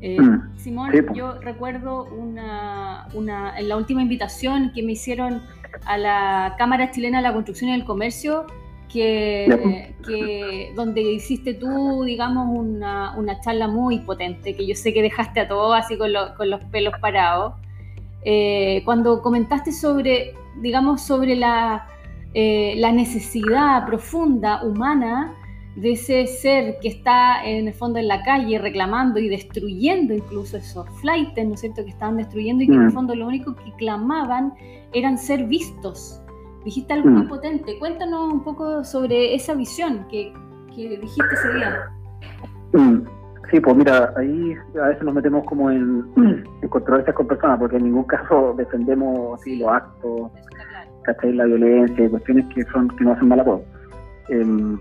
Eh, 0.00 0.20
mm. 0.20 0.56
Simón, 0.56 0.92
yo 1.14 1.40
recuerdo 1.40 2.04
una, 2.04 3.08
una, 3.14 3.58
en 3.58 3.68
la 3.68 3.76
última 3.76 4.02
invitación 4.02 4.70
que 4.74 4.82
me 4.82 4.92
hicieron 4.92 5.42
a 5.86 5.98
la 5.98 6.54
Cámara 6.56 6.90
Chilena 6.90 7.18
de 7.18 7.24
la 7.24 7.32
Construcción 7.32 7.70
y 7.70 7.74
el 7.74 7.84
Comercio, 7.84 8.46
que, 8.88 9.94
que 10.06 10.72
donde 10.74 11.02
hiciste 11.02 11.52
tú, 11.54 12.04
digamos, 12.04 12.48
una, 12.48 13.14
una, 13.18 13.38
charla 13.40 13.68
muy 13.68 13.98
potente, 13.98 14.56
que 14.56 14.66
yo 14.66 14.74
sé 14.74 14.94
que 14.94 15.02
dejaste 15.02 15.40
a 15.40 15.48
todos 15.48 15.76
así 15.76 15.98
con, 15.98 16.10
con 16.36 16.48
los 16.48 16.64
pelos 16.64 16.94
parados. 17.00 17.54
Eh, 18.24 18.82
cuando 18.84 19.20
comentaste 19.20 19.72
sobre, 19.72 20.34
digamos, 20.60 21.02
sobre 21.02 21.36
la, 21.36 21.86
eh, 22.34 22.74
la 22.78 22.92
necesidad 22.92 23.86
profunda 23.86 24.62
humana 24.64 25.34
de 25.80 25.92
ese 25.92 26.26
ser 26.26 26.78
que 26.80 26.88
está 26.88 27.44
en 27.44 27.68
el 27.68 27.72
fondo 27.72 28.00
en 28.00 28.08
la 28.08 28.22
calle 28.24 28.58
reclamando 28.58 29.20
y 29.20 29.28
destruyendo 29.28 30.12
incluso 30.12 30.56
esos 30.56 30.88
flights, 31.00 31.44
¿no 31.44 31.54
es 31.54 31.60
cierto?, 31.60 31.84
que 31.84 31.90
estaban 31.90 32.16
destruyendo 32.16 32.64
y 32.64 32.66
que 32.66 32.74
en 32.74 32.82
el 32.82 32.88
mm. 32.88 32.92
fondo 32.92 33.14
lo 33.14 33.26
único 33.28 33.54
que 33.54 33.72
clamaban 33.78 34.54
eran 34.92 35.16
ser 35.16 35.44
vistos. 35.44 36.20
Dijiste 36.64 36.94
algo 36.94 37.10
muy 37.10 37.26
mm. 37.26 37.28
potente. 37.28 37.78
Cuéntanos 37.78 38.32
un 38.32 38.42
poco 38.42 38.82
sobre 38.82 39.36
esa 39.36 39.54
visión 39.54 40.04
que, 40.10 40.32
dijiste 40.74 41.34
ese 41.34 41.54
día. 41.54 41.90
Mm. 42.72 43.02
Sí, 43.50 43.60
pues 43.60 43.76
mira, 43.76 44.12
ahí 44.16 44.54
a 44.82 44.88
veces 44.88 45.02
nos 45.04 45.14
metemos 45.14 45.44
como 45.44 45.70
en, 45.70 46.04
en 46.62 46.68
controversias 46.68 47.14
con 47.14 47.28
personas, 47.28 47.58
porque 47.60 47.76
en 47.76 47.84
ningún 47.84 48.04
caso 48.04 48.52
defendemos 48.58 49.40
así 49.40 49.56
los 49.58 49.68
actos, 49.68 50.32
¿cachai? 51.04 51.34
La 51.34 51.44
violencia 51.44 52.10
cuestiones 52.10 52.46
que 52.52 52.64
son 52.64 52.88
que 52.88 53.04
no 53.04 53.12
hacen 53.12 53.28
mal 53.28 53.40
a 53.40 53.44
todos. 53.44 53.62
Em, 54.28 54.78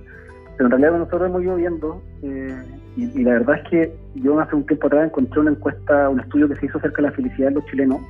pero 0.57 0.65
en 0.65 0.71
realidad 0.71 0.97
nosotros 0.97 1.29
hemos 1.29 1.43
ido 1.43 1.55
viendo, 1.55 2.01
eh, 2.23 2.63
y, 2.95 3.23
la 3.23 3.33
verdad 3.33 3.57
es 3.63 3.69
que 3.69 3.93
yo 4.15 4.39
hace 4.39 4.55
un 4.55 4.65
tiempo 4.65 4.87
atrás 4.87 5.05
encontré 5.05 5.39
una 5.39 5.51
encuesta, 5.51 6.09
un 6.09 6.19
estudio 6.19 6.49
que 6.49 6.55
se 6.55 6.65
hizo 6.65 6.79
acerca 6.79 6.97
de 7.03 7.09
la 7.09 7.11
felicidad 7.11 7.49
de 7.49 7.55
los 7.55 7.65
chilenos, 7.67 8.01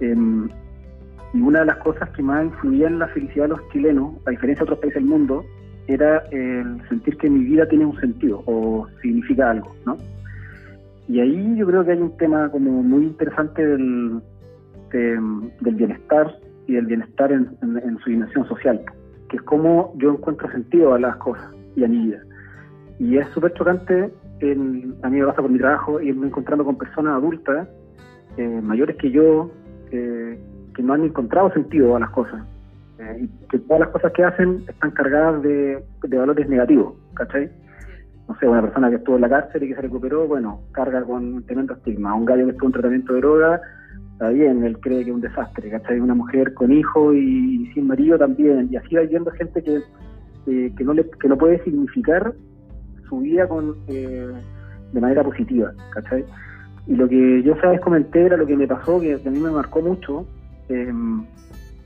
em, 0.00 0.48
y 1.32 1.40
una 1.40 1.60
de 1.60 1.66
las 1.66 1.78
cosas 1.78 2.10
que 2.10 2.22
más 2.22 2.44
influía 2.44 2.88
en 2.88 2.98
la 2.98 3.08
felicidad 3.08 3.44
de 3.44 3.48
los 3.48 3.68
chilenos, 3.70 4.14
a 4.26 4.30
diferencia 4.30 4.60
de 4.60 4.64
otros 4.64 4.80
países 4.80 5.02
del 5.02 5.08
mundo, 5.08 5.42
era 5.86 6.18
el 6.30 6.86
sentir 6.88 7.16
que 7.16 7.30
mi 7.30 7.44
vida 7.44 7.66
tiene 7.66 7.86
un 7.86 7.98
sentido 7.98 8.42
o 8.46 8.86
significa 9.00 9.50
algo, 9.50 9.74
¿no? 9.86 9.96
Y 11.08 11.18
ahí 11.20 11.56
yo 11.56 11.66
creo 11.66 11.84
que 11.84 11.92
hay 11.92 12.00
un 12.00 12.16
tema 12.18 12.50
como 12.50 12.82
muy 12.82 13.04
interesante 13.04 13.66
del, 13.66 14.20
del 14.92 15.74
bienestar 15.74 16.36
y 16.66 16.74
del 16.74 16.86
bienestar 16.86 17.32
en, 17.32 17.48
su 18.04 18.10
dimensión 18.10 18.46
social, 18.46 18.80
que 19.28 19.38
es 19.38 19.42
cómo 19.42 19.92
yo 19.96 20.12
encuentro 20.12 20.50
sentido 20.52 20.94
a 20.94 21.00
las 21.00 21.16
cosas 21.16 21.50
y 21.76 21.84
a 21.84 21.88
mi 21.88 22.06
vida. 22.06 22.20
Y 22.98 23.16
es 23.16 23.26
súper 23.28 23.52
chocante, 23.54 24.12
a 24.42 25.08
mí 25.08 25.20
me 25.20 25.26
pasa 25.26 25.42
por 25.42 25.50
mi 25.50 25.58
trabajo, 25.58 26.00
irme 26.00 26.26
encontrando 26.26 26.64
con 26.64 26.76
personas 26.76 27.14
adultas, 27.14 27.68
eh, 28.36 28.60
mayores 28.62 28.96
que 28.96 29.10
yo, 29.10 29.50
eh, 29.90 30.38
que 30.74 30.82
no 30.82 30.94
han 30.94 31.04
encontrado 31.04 31.52
sentido 31.52 31.96
a 31.96 32.00
las 32.00 32.10
cosas. 32.10 32.42
Eh, 32.98 33.22
y 33.22 33.48
que 33.48 33.58
todas 33.60 33.80
las 33.80 33.88
cosas 33.90 34.12
que 34.12 34.24
hacen 34.24 34.62
están 34.68 34.90
cargadas 34.90 35.42
de, 35.42 35.82
valores 36.08 36.48
negativos, 36.48 36.94
¿cachai? 37.14 37.50
No 38.28 38.36
sé, 38.38 38.46
una 38.46 38.62
persona 38.62 38.90
que 38.90 38.96
estuvo 38.96 39.16
en 39.16 39.22
la 39.22 39.28
cárcel 39.28 39.62
y 39.62 39.68
que 39.68 39.74
se 39.74 39.80
recuperó, 39.80 40.28
bueno, 40.28 40.60
carga 40.72 41.02
con 41.02 41.42
tremendo 41.44 41.74
estigma. 41.74 42.14
Un 42.14 42.26
gallo 42.26 42.44
que 42.44 42.52
estuvo 42.52 42.68
en 42.68 42.72
tratamiento 42.72 43.14
de 43.14 43.20
droga, 43.20 43.60
está 44.12 44.28
bien, 44.28 44.62
él 44.64 44.78
cree 44.80 45.02
que 45.02 45.10
es 45.10 45.14
un 45.14 45.22
desastre, 45.22 45.70
¿cachai? 45.70 45.98
Una 45.98 46.14
mujer 46.14 46.52
con 46.54 46.70
hijo 46.70 47.14
y, 47.14 47.70
sin 47.72 47.86
marido 47.86 48.18
también. 48.18 48.68
Y 48.70 48.76
así 48.76 48.94
va 48.94 49.02
viendo 49.02 49.30
gente 49.32 49.62
que, 49.62 49.80
que, 50.44 50.84
no 50.84 50.92
le, 50.92 51.08
que 51.10 51.28
no 51.28 51.36
puede 51.36 51.62
significar 51.64 52.32
su 53.08 53.20
vida 53.20 53.48
con, 53.48 53.76
eh, 53.88 54.28
de 54.92 55.00
manera 55.00 55.22
positiva, 55.22 55.72
¿cachai? 55.92 56.24
Y 56.86 56.96
lo 56.96 57.08
que 57.08 57.42
yo 57.42 57.56
sabes 57.60 57.80
comenté 57.80 58.26
era 58.26 58.36
lo 58.36 58.46
que 58.46 58.56
me 58.56 58.66
pasó, 58.66 59.00
que 59.00 59.14
a 59.14 59.30
mí 59.30 59.38
me 59.38 59.50
marcó 59.50 59.80
mucho, 59.80 60.26
eh, 60.68 60.92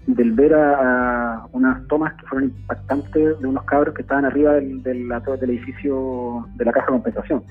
del 0.07 0.33
ver 0.33 0.55
a, 0.55 1.47
unas 1.53 1.87
tomas 1.89 2.15
que 2.15 2.27
fueron 2.27 2.51
impactantes 2.51 3.41
de 3.41 3.47
unos 3.47 3.65
cabros 3.65 3.95
que 3.95 4.03
estaban 4.03 4.25
arriba 4.25 4.55
del, 4.55 4.83
del, 4.83 5.09
del 5.09 5.51
edificio 5.51 6.47
de 6.57 6.65
la 6.65 6.73
caja 6.73 6.87
de 6.87 6.93
compensación. 6.93 7.43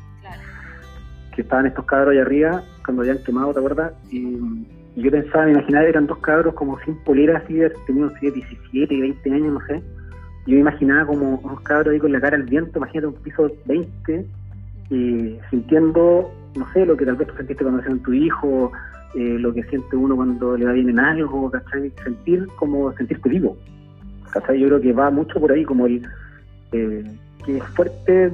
Que 1.36 1.41
estaban 1.41 1.65
estos 1.65 1.86
cabros 1.86 2.12
allá 2.12 2.22
arriba 2.22 2.63
cuando 2.86 3.01
habían 3.01 3.24
quemado, 3.24 3.53
¿te 3.53 3.60
acuerdas? 3.60 3.93
Y, 4.12 4.39
yo 4.95 5.10
pensaba, 5.10 5.45
me 5.45 5.53
imaginaba, 5.53 5.86
eran 5.86 6.05
dos 6.05 6.19
cabros 6.19 6.53
como 6.53 6.79
sin 6.81 6.95
polera, 7.03 7.39
así, 7.39 7.60
tenían 7.88 8.13
17, 8.22 9.01
20 9.01 9.31
años, 9.31 9.53
no 9.53 9.60
sé. 9.65 9.81
Yo 10.45 10.57
imaginaba 10.57 11.05
como 11.05 11.39
unos 11.43 11.62
cabros 11.62 11.93
ahí 11.93 12.00
con 12.00 12.12
la 12.12 12.19
cara 12.19 12.35
al 12.35 12.43
viento, 12.43 12.79
imagínate 12.79 13.07
un 13.07 13.13
piso 13.13 13.50
20, 13.65 14.25
y 14.89 15.39
sintiendo, 15.50 16.31
no 16.55 16.71
sé, 16.73 16.85
lo 16.85 16.97
que 16.97 17.05
tal 17.05 17.15
vez 17.15 17.27
tú 17.29 17.35
sentiste 17.35 17.63
cuando 17.63 17.77
nacieron 17.77 18.03
tu 18.03 18.13
hijo, 18.13 18.71
eh, 19.15 19.38
lo 19.39 19.53
que 19.53 19.63
siente 19.63 19.95
uno 19.95 20.15
cuando 20.15 20.57
le 20.57 20.65
va 20.65 20.71
bien 20.71 20.89
en 20.89 21.00
algo, 21.00 21.50
¿cachai? 21.50 21.91
Sentir 22.03 22.47
como 22.55 22.91
sentirte 22.93 23.29
vivo, 23.29 23.57
¿cachai? 24.31 24.59
Yo 24.59 24.67
creo 24.67 24.81
que 24.81 24.93
va 24.93 25.09
mucho 25.12 25.39
por 25.39 25.51
ahí, 25.51 25.63
como 25.63 25.85
el 25.85 26.05
eh, 26.71 27.03
que 27.45 27.57
es 27.57 27.63
fuerte 27.75 28.31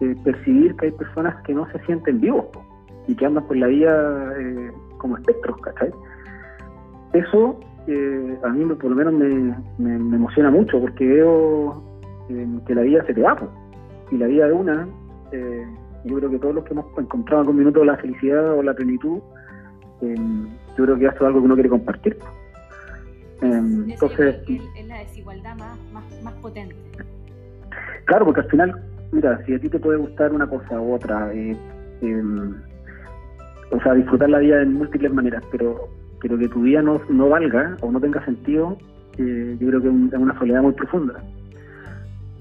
eh, 0.00 0.16
percibir 0.24 0.74
que 0.76 0.86
hay 0.86 0.92
personas 0.92 1.42
que 1.44 1.54
no 1.54 1.66
se 1.72 1.78
sienten 1.86 2.20
vivos 2.20 2.46
y 3.08 3.14
que 3.14 3.26
andan 3.26 3.46
por 3.46 3.56
la 3.56 3.66
vida 3.66 4.34
como 4.98 5.16
espectros, 5.16 5.58
¿cachai? 5.62 5.90
Eso 7.12 7.58
a 7.86 8.48
mí 8.48 8.64
por 8.74 8.90
lo 8.90 8.96
menos 8.96 9.14
me, 9.78 9.94
emociona 10.16 10.50
mucho 10.50 10.80
porque 10.80 11.06
veo 11.06 11.82
que 12.66 12.74
la 12.74 12.82
vida 12.82 13.04
se 13.06 13.14
te 13.14 13.22
va, 13.22 13.36
y 14.10 14.16
la 14.16 14.26
vida 14.26 14.46
de 14.46 14.52
una, 14.52 14.88
yo 16.04 16.16
creo 16.16 16.30
que 16.30 16.38
todos 16.38 16.54
los 16.54 16.64
que 16.64 16.72
hemos 16.72 16.86
encontrado 16.98 17.42
en 17.42 17.46
algún 17.46 17.58
minuto 17.58 17.84
la 17.84 17.96
felicidad 17.96 18.56
o 18.56 18.62
la 18.62 18.74
plenitud, 18.74 19.20
yo 20.00 20.84
creo 20.84 20.98
que 20.98 21.06
eso 21.06 21.14
es 21.14 21.22
algo 21.22 21.40
que 21.40 21.44
uno 21.46 21.54
quiere 21.54 21.68
compartir. 21.68 22.16
entonces, 23.42 24.36
es 24.48 24.86
la 24.86 24.98
desigualdad 24.98 25.56
más, 25.56 26.34
potente. 26.40 26.76
Claro, 28.04 28.24
porque 28.24 28.40
al 28.40 28.48
final, 28.48 28.82
mira, 29.12 29.44
si 29.44 29.54
a 29.54 29.58
ti 29.58 29.68
te 29.68 29.78
puede 29.78 29.98
gustar 29.98 30.32
una 30.32 30.48
cosa 30.48 30.80
u 30.80 30.94
otra, 30.94 31.32
eh, 31.32 31.56
em, 32.00 32.54
o 33.70 33.80
sea, 33.82 33.94
disfrutar 33.94 34.30
la 34.30 34.38
vida 34.38 34.58
de 34.58 34.66
múltiples 34.66 35.12
maneras, 35.12 35.44
pero, 35.52 35.88
pero 36.20 36.38
que 36.38 36.48
tu 36.48 36.62
vida 36.62 36.82
no, 36.82 37.00
no 37.08 37.28
valga 37.28 37.76
o 37.80 37.90
no 37.90 38.00
tenga 38.00 38.24
sentido, 38.24 38.76
eh, 39.18 39.56
yo 39.58 39.68
creo 39.68 39.82
que 39.82 39.88
es 39.88 40.20
una 40.20 40.38
soledad 40.38 40.62
muy 40.62 40.72
profunda 40.72 41.22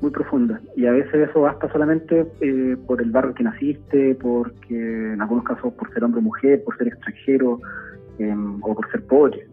muy 0.01 0.11
profunda. 0.11 0.59
Y 0.75 0.85
a 0.85 0.91
veces 0.91 1.29
eso 1.29 1.41
basta 1.41 1.71
solamente 1.71 2.25
eh, 2.41 2.77
por 2.87 3.01
el 3.01 3.11
barrio 3.11 3.33
que 3.33 3.43
naciste, 3.43 4.15
porque 4.15 5.13
en 5.13 5.21
algunos 5.21 5.43
casos 5.43 5.73
por 5.73 5.91
ser 5.93 6.03
hombre 6.03 6.19
o 6.19 6.23
mujer, 6.23 6.63
por 6.63 6.77
ser 6.77 6.87
extranjero 6.87 7.59
em, 8.17 8.57
o 8.61 8.75
por 8.75 8.89
ser 8.91 9.03
pobre. 9.05 9.47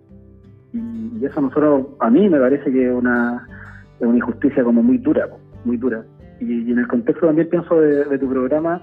Y, 0.73 1.25
eso 1.25 1.39
a 1.39 1.43
nosotros, 1.43 1.87
a 2.01 2.11
mí 2.11 2.29
me 2.29 2.39
parece 2.39 2.71
que 2.71 2.89
es 2.89 2.95
una, 2.95 3.47
una 4.01 4.17
injusticia 4.17 4.63
como 4.63 4.83
muy 4.83 4.99
dura, 4.99 5.29
muy 5.65 5.77
dura. 5.77 6.05
Y, 6.41 6.71
en 6.71 6.79
el 6.79 6.87
contexto 6.87 7.27
también 7.27 7.49
pienso 7.49 7.81
de, 7.81 8.19
tu 8.19 8.29
programa, 8.29 8.83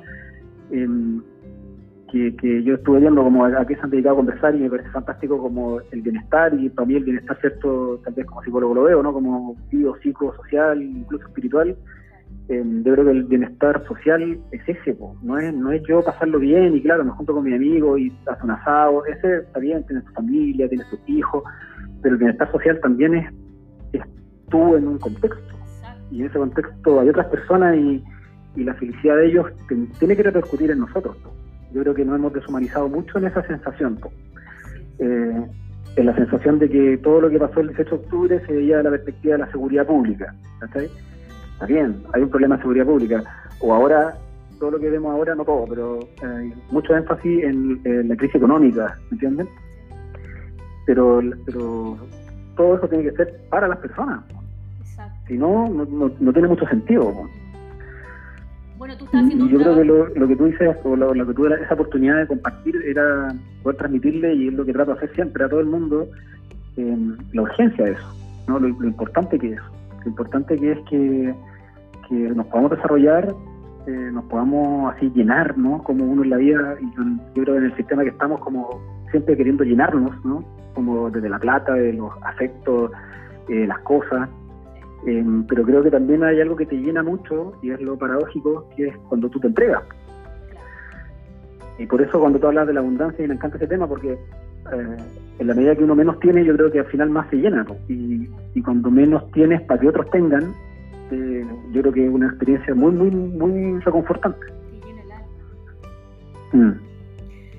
que, 2.13 2.63
yo 2.63 2.75
estuve 2.75 3.00
viendo 3.00 3.24
como 3.24 3.46
a, 3.46 3.65
qué 3.65 3.75
se 3.75 3.82
han 3.82 3.89
dedicado 3.89 4.13
a 4.13 4.17
conversar 4.17 4.55
y 4.55 4.60
me 4.60 4.70
parece 4.70 4.89
fantástico 4.89 5.39
como 5.39 5.79
el 5.91 6.01
bienestar 6.01 6.53
y 6.53 6.70
para 6.70 6.86
mí 6.86 6.96
el 6.96 7.03
bienestar, 7.03 7.38
cierto, 7.39 8.00
tal 8.03 8.13
vez 8.13 8.25
como 8.27 8.43
psicólogo 8.43 8.75
lo 8.75 8.84
veo, 8.84 9.01
¿no? 9.01 9.12
Como 9.12 9.55
bio, 9.72 9.96
social 10.38 10.82
incluso 10.82 11.25
espiritual. 11.27 11.75
Eh, 12.50 12.63
yo 12.84 12.93
creo 12.93 13.05
que 13.05 13.12
el 13.12 13.24
bienestar 13.24 13.84
social 13.88 14.38
es 14.51 14.62
ese, 14.67 14.98
no 15.22 15.38
es 15.38 15.53
no 15.53 15.72
es 15.72 15.82
yo 15.88 16.03
pasarlo 16.03 16.39
bien 16.39 16.75
y 16.75 16.82
claro, 16.82 17.05
me 17.05 17.12
junto 17.12 17.34
con 17.34 17.46
mi 17.46 17.53
amigo 17.53 17.98
y 17.98 18.12
hace 18.27 18.43
un 18.43 18.51
asado, 18.51 19.05
ese 19.05 19.38
está 19.38 19.60
bien, 19.60 19.84
tienes 19.86 20.05
tu 20.05 20.13
familia, 20.13 20.67
tienes 20.67 20.89
tus 20.89 21.00
hijos, 21.08 21.43
pero 22.01 22.15
el 22.15 22.20
bienestar 22.20 22.51
social 22.51 22.79
también 22.82 23.15
es, 23.15 23.34
es 23.93 24.01
tú 24.50 24.75
en 24.75 24.88
un 24.88 25.00
contexto 25.00 25.55
y 26.12 26.20
en 26.20 26.25
ese 26.27 26.38
contexto 26.38 27.00
hay 27.00 27.10
otras 27.10 27.27
personas 27.27 27.77
y, 27.77 28.03
y 28.55 28.63
la 28.63 28.74
felicidad 28.75 29.15
de 29.15 29.27
ellos 29.27 29.48
tiene 30.00 30.15
que 30.15 30.24
repercutir 30.24 30.70
en 30.70 30.79
nosotros. 30.79 31.15
Yo 31.74 31.82
creo 31.82 31.94
que 31.94 32.06
nos 32.06 32.15
hemos 32.15 32.34
deshumanizado 32.34 32.88
mucho 32.88 33.18
en 33.18 33.25
esa 33.25 33.42
sensación. 33.44 34.00
Eh, 35.00 35.46
en 35.96 36.06
la 36.06 36.15
sensación 36.15 36.60
de 36.60 36.70
que 36.70 36.98
todo 36.98 37.22
lo 37.22 37.30
que 37.30 37.39
pasó 37.39 37.60
el 37.60 37.68
18 37.68 37.89
de 37.89 38.03
octubre 38.03 38.46
se 38.46 38.53
veía 38.53 38.77
de 38.77 38.84
la 38.84 38.89
perspectiva 38.92 39.34
de 39.34 39.39
la 39.39 39.51
seguridad 39.51 39.86
pública. 39.86 40.34
Está 40.63 41.65
bien, 41.68 42.03
hay 42.13 42.22
un 42.22 42.30
problema 42.30 42.56
de 42.56 42.62
seguridad 42.62 42.86
pública. 42.86 43.24
O 43.60 43.74
ahora, 43.74 44.15
todo 44.60 44.72
lo 44.72 44.80
que 44.80 44.89
vemos 44.89 45.12
ahora, 45.12 45.36
no 45.36 45.46
todo, 45.46 45.65
pero 45.68 46.00
hay 46.22 46.50
eh, 46.50 46.53
mucho 46.72 46.96
énfasis 46.96 47.44
en, 47.44 48.08
la 48.08 48.15
crisis 48.15 48.36
económica, 48.36 48.98
¿me 49.10 49.15
entienden? 49.15 49.48
Pero, 50.86 51.22
pero 51.46 51.98
todo 52.56 52.77
eso 52.77 52.88
tiene 52.88 53.06
que 53.06 53.12
ser 53.12 53.39
para 53.50 53.68
las 53.68 53.77
personas. 53.77 54.24
Si 55.27 55.38
no, 55.38 55.70
no, 55.70 56.34
tiene 56.34 56.48
mucho 56.48 56.68
sentido. 56.68 57.13
Bueno, 58.84 58.98
tú 58.98 59.06
estás 59.06 59.24
haciendo 59.24 59.46
y 59.46 59.50
yo 59.50 59.60
creo 59.60 59.75
que 59.78 60.20
lo, 60.20 60.28
que 60.28 60.36
tú 60.36 60.44
dices, 60.44 60.75
o 60.84 60.96
lo, 60.98 61.25
que 61.25 61.34
tú 61.34 61.46
esa 61.46 61.74
oportunidad 61.74 62.18
de 62.18 62.28
compartir, 62.28 62.75
era 62.86 63.34
poder 63.63 63.78
transmitirle, 63.78 64.34
y 64.34 64.50
es 64.50 64.54
lo 64.56 64.66
que 64.66 64.74
trato 64.74 64.92
de 64.92 64.98
hacer 64.98 65.16
siempre 65.16 65.46
a 65.46 65.48
todo 65.48 65.62
el 65.62 65.68
mundo, 65.68 66.06
em, 66.75 67.16
la 67.32 67.44
urgencia 67.44 67.86
de 67.86 67.92
eso, 67.92 68.16
¿no? 68.46 68.60
Lo, 68.60 68.68
importante 68.68 69.40
que 69.40 69.54
es. 69.54 69.62
Lo 70.04 70.10
importante 70.10 70.60
que 70.60 70.74
es 70.74 70.80
que, 70.90 71.34
nos 72.36 72.46
podamos 72.48 72.72
desarrollar, 72.72 73.34
eh, 73.88 74.10
nos 74.12 74.25
podamos 74.25 74.94
así 74.94 75.10
llenar, 75.16 75.58
¿no? 75.58 75.82
Como 75.82 76.04
uno 76.04 76.24
en 76.24 76.30
la 76.32 76.38
vida, 76.38 76.75
y 76.82 76.94
yo 76.94 77.44
creo 77.44 77.56
que 77.56 77.60
en 77.60 77.63
el 77.63 77.75
sistema 77.78 78.04
que 78.04 78.10
estamos 78.10 78.42
como 78.42 78.82
siempre 79.12 79.38
queriendo 79.38 79.63
llenarnos, 79.63 80.13
¿no? 80.25 80.44
Como 80.74 81.10
desde 81.10 81.30
la 81.30 81.40
plata, 81.40 81.74
de 81.75 81.94
los 81.94 82.12
afectos, 82.25 82.92
eh, 83.48 83.66
las 83.66 83.80
cosas, 83.80 84.28
Em, 85.05 85.45
pero 85.45 85.63
creo 85.63 85.83
que 85.83 85.91
también 85.91 86.24
hay 86.24 86.39
algo 86.39 86.55
que 86.55 86.65
te 86.65 86.77
llena 86.77 87.03
mucho 87.03 87.53
y 87.62 87.72
es 87.72 87.81
lo 87.81 87.98
paradójico, 87.98 88.69
que 88.75 88.88
es 88.88 88.98
cuando 89.10 89.29
tú 89.29 89.39
te 89.39 89.48
entregas. 89.48 89.83
Y 91.77 91.86
por 91.88 92.01
eso 92.01 92.19
cuando 92.19 92.39
tú 92.39 92.48
hablas 92.48 92.67
de 92.67 92.74
la 92.74 92.79
abundancia, 92.79 93.25
y 93.25 93.27
me 93.27 93.33
encanta 93.33 93.57
ese 93.57 93.67
tema, 93.67 93.88
porque 93.88 94.13
eh, 94.13 94.98
en 95.39 95.48
la 95.48 95.53
medida 95.53 95.75
que 95.75 95.83
uno 95.83 95.95
menos 95.95 96.19
tiene, 96.19 96.45
yo 96.45 96.55
creo 96.55 96.72
que 96.72 96.79
al 96.79 96.86
final 96.86 97.10
más 97.10 97.29
se 97.29 97.38
llena. 97.38 97.65
Y, 97.89 98.29
cuando 98.63 98.89
menos 98.89 99.29
tienes 99.31 99.62
para 99.63 99.81
que 99.81 99.89
otros 99.89 100.10
tengan, 100.12 100.53
eh, 101.12 101.45
yo 101.72 101.81
creo 101.81 101.93
que 101.93 102.05
es 102.05 102.13
una 102.13 102.27
experiencia 102.27 102.74
muy, 102.74 102.91
muy, 102.91 103.12
muy 103.12 103.79
reconfortante. 103.81 104.45
Mm. 106.53 106.72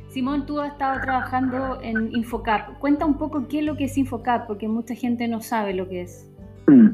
Simón, 0.09 0.47
tú 0.47 0.61
has 0.61 0.73
estado 0.73 1.01
trabajando 1.01 1.81
en 1.83 2.15
Infocap. 2.17 2.79
Cuenta 2.79 3.05
un 3.05 3.19
poco 3.19 3.49
qué 3.49 3.59
es 3.59 3.65
lo 3.65 3.77
que 3.77 3.85
es 3.85 3.99
Infocap, 3.99 4.47
porque 4.47 4.69
mucha 4.69 4.95
gente 4.95 5.27
no 5.27 5.41
sabe 5.41 5.75
lo 5.75 5.89
que 5.89 6.03
es. 6.03 6.31
Mm. 6.67 6.89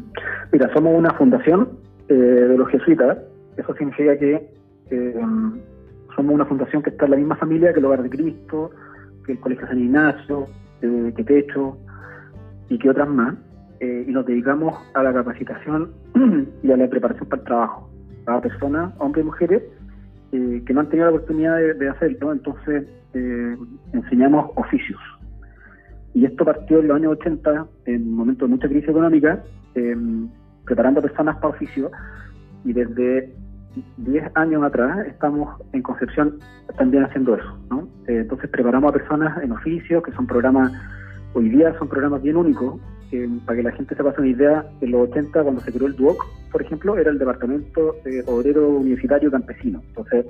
Mira, 0.53 0.73
somos 0.73 0.97
una 0.97 1.11
fundación 1.15 1.69
eh, 2.09 2.15
de 2.15 2.57
los 2.57 2.69
jesuitas. 2.69 3.19
Eso 3.57 3.75
significa 3.75 4.17
que 4.19 4.49
eh, 4.91 5.15
somos 6.17 6.35
una 6.35 6.45
fundación 6.45 6.83
que 6.83 6.91
está 6.91 7.05
en 7.05 7.13
la 7.13 7.17
misma 7.17 7.37
familia 7.37 7.73
que 7.73 7.79
el 7.79 7.85
Hogar 7.85 8.03
de 8.03 8.11
Cristo, 8.11 8.71
que 9.25 9.33
el 9.33 9.41
Colegio 9.41 9.67
San 9.67 9.79
Ignacio, 9.79 10.47
eh, 10.83 11.13
que 11.17 11.25
Techo 11.25 11.79
y 12.69 12.79
que 12.79 12.91
otras 12.91 13.09
más. 13.09 13.35
Eh, 13.81 14.05
y 14.07 14.11
nos 14.11 14.27
dedicamos 14.27 14.75
a 14.95 15.03
la 15.03 15.13
capacitación 15.13 15.93
y 16.63 16.71
a 16.71 16.77
la 16.77 16.89
preparación 16.89 17.29
para 17.29 17.41
el 17.41 17.47
trabajo, 17.47 17.91
a 18.27 18.41
personas, 18.41 18.93
hombres 18.99 19.25
y 19.25 19.27
mujeres, 19.27 19.63
que 20.31 20.73
no 20.73 20.81
han 20.81 20.89
tenido 20.89 21.11
la 21.11 21.17
oportunidad 21.17 21.57
de, 21.57 21.89
hacerlo. 21.89 22.31
Entonces, 22.31 22.87
enseñamos 23.93 24.53
oficios. 24.55 25.01
Y 26.15 26.25
esto 26.25 26.45
partió 26.45 26.81
en 26.81 26.89
los 26.89 26.97
años 26.97 27.13
80, 27.13 27.67
en 27.87 28.03
un 28.03 28.15
momento 28.15 28.47
de 28.47 28.51
mucha 28.51 28.69
crisis 28.69 28.89
económica, 28.89 29.43
preparando 30.65 31.01
personas 31.01 31.37
para 31.37 31.49
oficios. 31.49 31.91
Y 32.65 32.73
desde 32.73 33.33
10 33.99 34.33
años 34.35 34.63
atrás 34.63 35.07
estamos 35.07 35.61
en 35.73 35.83
Concepción 35.83 36.39
también 36.77 37.05
haciendo 37.05 37.37
eso, 37.37 37.59
¿no? 37.71 37.89
Eh, 38.07 38.21
entonces 38.21 38.51
preparamos 38.51 38.91
a 38.91 38.93
personas 38.93 39.43
en 39.43 39.53
oficios, 39.53 40.03
que 40.03 40.13
son 40.13 40.27
programas, 40.27 40.73
hoy 41.35 41.49
día 41.49 41.77
son 41.79 41.89
programas 41.89 42.23
bien 42.23 42.37
únicos, 42.37 42.81
para 43.45 43.57
que 43.57 43.63
la 43.65 43.73
gente 43.73 43.97
se 43.97 44.05
pase 44.05 44.21
una 44.21 44.31
idea, 44.31 44.65
en 44.81 44.93
los 44.93 45.11
80 45.11 45.43
cuando 45.43 45.61
se 45.63 45.73
creó 45.73 45.89
el 45.89 45.97
DUOC, 45.97 46.25
por 46.53 46.63
ejemplo, 46.63 46.97
era 46.97 47.11
el 47.11 47.19
Departamento 47.19 47.97
de 48.05 48.23
Obrero 48.27 48.69
Universitario 48.69 49.33
Campesino, 49.33 49.83
entonces 49.89 50.27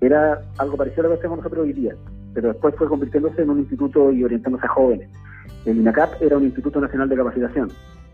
era 0.00 0.40
algo 0.58 0.76
parecido 0.78 1.02
a 1.02 1.08
lo 1.08 1.14
que 1.14 1.18
hacemos 1.18 1.38
nosotros 1.38 1.64
hoy 1.64 1.74
día, 1.74 1.94
pero 2.36 2.48
después 2.48 2.74
fue 2.76 2.86
convirtiéndose 2.86 3.40
en 3.40 3.48
un 3.48 3.60
instituto 3.60 4.12
y 4.12 4.22
orientándose 4.22 4.66
a 4.66 4.68
jóvenes. 4.68 5.08
El 5.64 5.78
INACAP 5.78 6.20
era 6.20 6.36
un 6.36 6.44
Instituto 6.44 6.82
Nacional 6.82 7.08
de 7.08 7.16
Capacitación, 7.16 7.70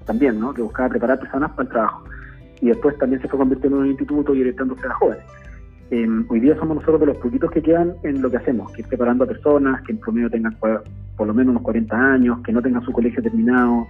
también, 0.06 0.38
¿no? 0.38 0.54
que 0.54 0.62
buscaba 0.62 0.90
preparar 0.90 1.18
personas 1.18 1.50
para 1.50 1.64
el 1.64 1.68
trabajo 1.70 2.04
y 2.60 2.68
después 2.68 2.96
también 2.98 3.20
se 3.20 3.26
fue 3.26 3.40
convirtiendo 3.40 3.78
en 3.78 3.82
un 3.82 3.90
instituto 3.90 4.32
y 4.32 4.40
orientándose 4.42 4.86
a 4.86 4.94
jóvenes. 4.94 5.24
Em, 5.90 6.24
hoy 6.28 6.38
día 6.38 6.56
somos 6.56 6.76
nosotros 6.76 7.00
de 7.00 7.06
los 7.06 7.16
poquitos 7.16 7.50
que 7.50 7.60
quedan 7.60 7.94
en 8.04 8.22
lo 8.22 8.30
que 8.30 8.36
hacemos, 8.36 8.70
que 8.72 8.82
es 8.82 8.88
preparando 8.88 9.24
a 9.24 9.26
personas 9.26 9.82
que 9.82 9.90
en 9.90 9.98
promedio 9.98 10.30
tengan 10.30 10.56
por 10.60 11.26
lo 11.26 11.34
menos 11.34 11.50
unos 11.50 11.62
40 11.64 11.96
años, 11.96 12.38
que 12.44 12.52
no 12.52 12.62
tengan 12.62 12.82
su 12.84 12.92
colegio 12.92 13.20
terminado, 13.20 13.88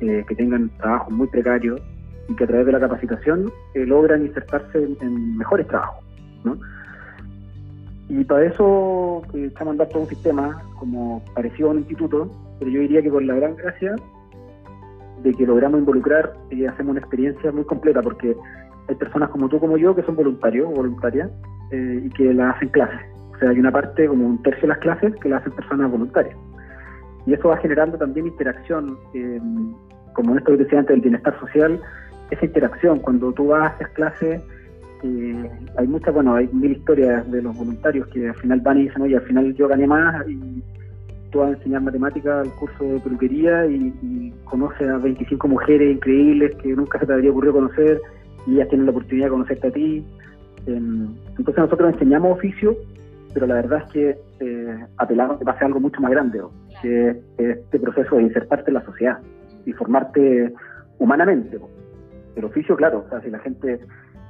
eh, 0.00 0.24
que 0.26 0.34
tengan 0.34 0.68
trabajos 0.78 1.12
muy 1.12 1.28
precarios 1.28 1.80
y 2.28 2.34
que 2.34 2.42
a 2.42 2.46
través 2.48 2.66
de 2.66 2.72
la 2.72 2.80
capacitación 2.80 3.52
eh, 3.74 3.86
logran 3.86 4.26
insertarse 4.26 4.88
en, 5.00 5.38
mejores 5.38 5.68
trabajos. 5.68 6.04
Y 8.10 8.24
para 8.24 8.44
eso 8.44 9.22
eh, 9.34 9.46
estamos 9.46 9.70
andando 9.70 9.92
todo 9.92 10.02
un 10.02 10.08
sistema 10.08 10.60
como 10.80 11.22
parecido 11.32 11.68
a 11.68 11.72
un 11.72 11.78
instituto, 11.78 12.28
pero 12.58 12.68
yo 12.68 12.80
diría 12.80 13.02
que 13.02 13.10
por 13.10 13.22
la 13.22 13.36
gran 13.36 13.54
gracia 13.54 13.94
de 15.22 15.32
que 15.32 15.46
logramos 15.46 15.78
involucrar 15.78 16.32
y 16.50 16.66
hacemos 16.66 16.90
una 16.90 17.00
experiencia 17.00 17.52
muy 17.52 17.62
completa, 17.64 18.02
porque 18.02 18.36
hay 18.88 18.94
personas 18.96 19.30
como 19.30 19.48
tú, 19.48 19.60
como 19.60 19.76
yo, 19.76 19.94
que 19.94 20.02
son 20.02 20.16
voluntarios 20.16 20.66
o 20.68 20.72
voluntarias 20.72 21.30
eh, 21.70 22.02
y 22.04 22.10
que 22.10 22.34
la 22.34 22.50
hacen 22.50 22.70
clases. 22.70 23.00
O 23.32 23.38
sea, 23.38 23.50
hay 23.50 23.60
una 23.60 23.70
parte, 23.70 24.08
como 24.08 24.26
un 24.26 24.42
tercio 24.42 24.62
de 24.62 24.68
las 24.68 24.78
clases, 24.78 25.14
que 25.22 25.28
la 25.28 25.36
hacen 25.36 25.52
personas 25.52 25.88
voluntarias. 25.88 26.36
Y 27.26 27.34
eso 27.34 27.48
va 27.48 27.58
generando 27.58 27.96
también 27.96 28.26
interacción, 28.26 28.98
eh, 29.14 29.40
como 30.14 30.36
esto 30.36 30.50
que 30.50 30.64
decía 30.64 30.80
antes 30.80 30.94
del 30.94 31.02
bienestar 31.02 31.38
social, 31.38 31.80
esa 32.32 32.44
interacción, 32.44 32.98
cuando 32.98 33.32
tú 33.32 33.48
vas 33.48 33.70
a 33.70 33.74
hacer 33.74 33.92
clases, 33.92 34.42
eh, 35.02 35.50
hay 35.76 35.86
muchas, 35.86 36.14
bueno, 36.14 36.34
hay 36.34 36.48
mil 36.52 36.72
historias 36.72 37.30
de 37.30 37.42
los 37.42 37.56
voluntarios 37.56 38.06
que 38.08 38.28
al 38.28 38.34
final 38.36 38.60
van 38.60 38.78
y 38.78 38.82
dicen, 38.84 39.02
oye, 39.02 39.16
al 39.16 39.22
final 39.22 39.54
yo 39.54 39.68
gané 39.68 39.86
más 39.86 40.28
y 40.28 40.62
tú 41.30 41.38
vas 41.38 41.50
a 41.50 41.56
enseñar 41.56 41.82
matemáticas 41.82 42.46
al 42.46 42.52
curso 42.54 42.84
de 42.84 43.00
peluquería 43.00 43.66
y, 43.66 43.94
y 44.02 44.34
conoces 44.44 44.88
a 44.88 44.98
25 44.98 45.48
mujeres 45.48 45.96
increíbles 45.96 46.54
que 46.56 46.68
nunca 46.68 46.98
se 46.98 47.06
te 47.06 47.12
habría 47.12 47.30
ocurrido 47.30 47.54
conocer 47.54 48.00
y 48.46 48.54
ellas 48.54 48.68
tienen 48.68 48.86
la 48.86 48.92
oportunidad 48.92 49.26
de 49.26 49.30
conocerte 49.30 49.68
a 49.68 49.70
ti. 49.70 50.04
Em, 50.66 51.08
entonces 51.38 51.56
nosotros 51.56 51.92
enseñamos 51.92 52.36
oficio, 52.36 52.76
pero 53.32 53.46
la 53.46 53.54
verdad 53.54 53.82
es 53.86 53.92
que 53.92 54.18
eh, 54.40 54.86
apelamos 54.96 55.38
que 55.38 55.44
pase 55.44 55.64
algo 55.64 55.80
mucho 55.80 56.00
más 56.00 56.10
grande, 56.10 56.40
que 56.82 57.10
es 57.10 57.16
este 57.38 57.78
proceso 57.78 58.16
de 58.16 58.22
insertarte 58.24 58.70
en 58.70 58.74
la 58.74 58.84
sociedad 58.84 59.18
y 59.64 59.72
formarte 59.72 60.52
humanamente. 60.98 61.58
El 62.36 62.44
oficio, 62.44 62.76
claro, 62.76 63.04
o 63.06 63.08
sea, 63.08 63.20
si 63.20 63.30
la 63.30 63.38
gente 63.40 63.80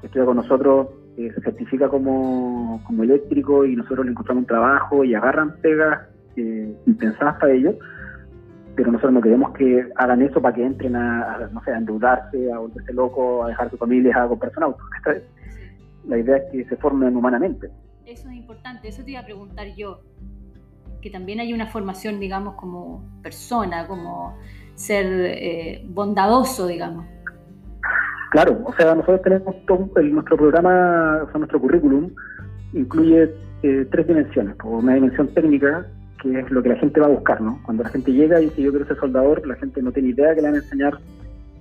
estudia 0.02 0.24
con 0.24 0.36
nosotros, 0.36 0.88
eh, 1.16 1.30
se 1.34 1.40
certifica 1.42 1.88
como, 1.88 2.82
como 2.86 3.02
eléctrico 3.02 3.64
y 3.64 3.76
nosotros 3.76 4.06
le 4.06 4.12
encontramos 4.12 4.42
un 4.42 4.46
trabajo 4.46 5.04
y 5.04 5.14
agarran 5.14 5.56
pegas 5.60 6.08
eh, 6.36 6.74
impensadas 6.86 7.36
para 7.38 7.52
ellos, 7.52 7.74
pero 8.76 8.92
nosotros 8.92 9.12
no 9.12 9.20
queremos 9.20 9.52
que 9.52 9.88
hagan 9.96 10.22
eso 10.22 10.40
para 10.40 10.54
que 10.54 10.64
entren 10.64 10.96
a, 10.96 11.48
no 11.52 11.62
sé, 11.64 11.72
a 11.72 11.78
endeudarse, 11.78 12.52
a 12.52 12.58
volverse 12.58 12.92
loco, 12.92 13.44
a 13.44 13.48
dejar 13.48 13.70
su 13.70 13.76
familia, 13.76 14.22
a 14.22 14.28
comprar 14.28 14.52
un 14.56 14.62
auto. 14.62 14.82
La 16.06 16.18
idea 16.18 16.38
es 16.38 16.44
que 16.50 16.64
se 16.64 16.76
formen 16.76 17.14
humanamente. 17.14 17.68
Eso 18.06 18.28
es 18.28 18.34
importante, 18.34 18.88
eso 18.88 19.04
te 19.04 19.12
iba 19.12 19.20
a 19.20 19.24
preguntar 19.24 19.66
yo, 19.76 20.00
que 21.00 21.10
también 21.10 21.40
hay 21.40 21.52
una 21.52 21.66
formación, 21.66 22.20
digamos, 22.20 22.54
como 22.54 23.04
persona, 23.22 23.86
como 23.86 24.36
ser 24.74 25.06
eh, 25.06 25.84
bondadoso, 25.86 26.66
digamos. 26.66 27.06
Claro, 28.30 28.62
o 28.64 28.72
sea, 28.74 28.94
nosotros 28.94 29.22
tenemos 29.22 29.54
todo, 29.66 29.90
nuestro 30.02 30.36
programa, 30.36 31.24
o 31.24 31.30
sea, 31.30 31.38
nuestro 31.38 31.60
currículum 31.60 32.10
incluye 32.72 33.28
eh, 33.62 33.86
tres 33.90 34.06
dimensiones, 34.06 34.54
una 34.62 34.94
dimensión 34.94 35.28
técnica, 35.34 35.84
que 36.22 36.38
es 36.38 36.50
lo 36.50 36.62
que 36.62 36.68
la 36.68 36.76
gente 36.76 37.00
va 37.00 37.06
a 37.06 37.10
buscar, 37.10 37.40
¿no? 37.40 37.60
Cuando 37.64 37.82
la 37.82 37.90
gente 37.90 38.12
llega 38.12 38.40
y 38.40 38.44
dice 38.44 38.62
yo 38.62 38.70
quiero 38.70 38.86
ser 38.86 38.98
soldador, 38.98 39.44
la 39.46 39.56
gente 39.56 39.82
no 39.82 39.90
tiene 39.90 40.10
idea 40.10 40.34
que 40.34 40.42
le 40.42 40.48
van 40.48 40.54
a 40.54 40.58
enseñar 40.58 40.98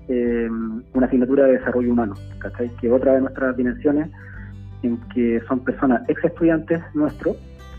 eh, 0.10 0.48
una 0.94 1.08
asignatura 1.08 1.46
de 1.46 1.54
desarrollo 1.54 1.92
humano, 1.92 2.14
¿cachai? 2.38 2.70
Que 2.80 2.92
otra 2.92 3.14
de 3.14 3.22
nuestras 3.22 3.58
dimensiones 3.58 4.12
en 4.84 4.98
que 5.14 5.42
son 5.48 5.62
personas 5.62 6.08
ex 6.08 6.24
estudiantes 6.24 6.82
nuestros 6.94 7.36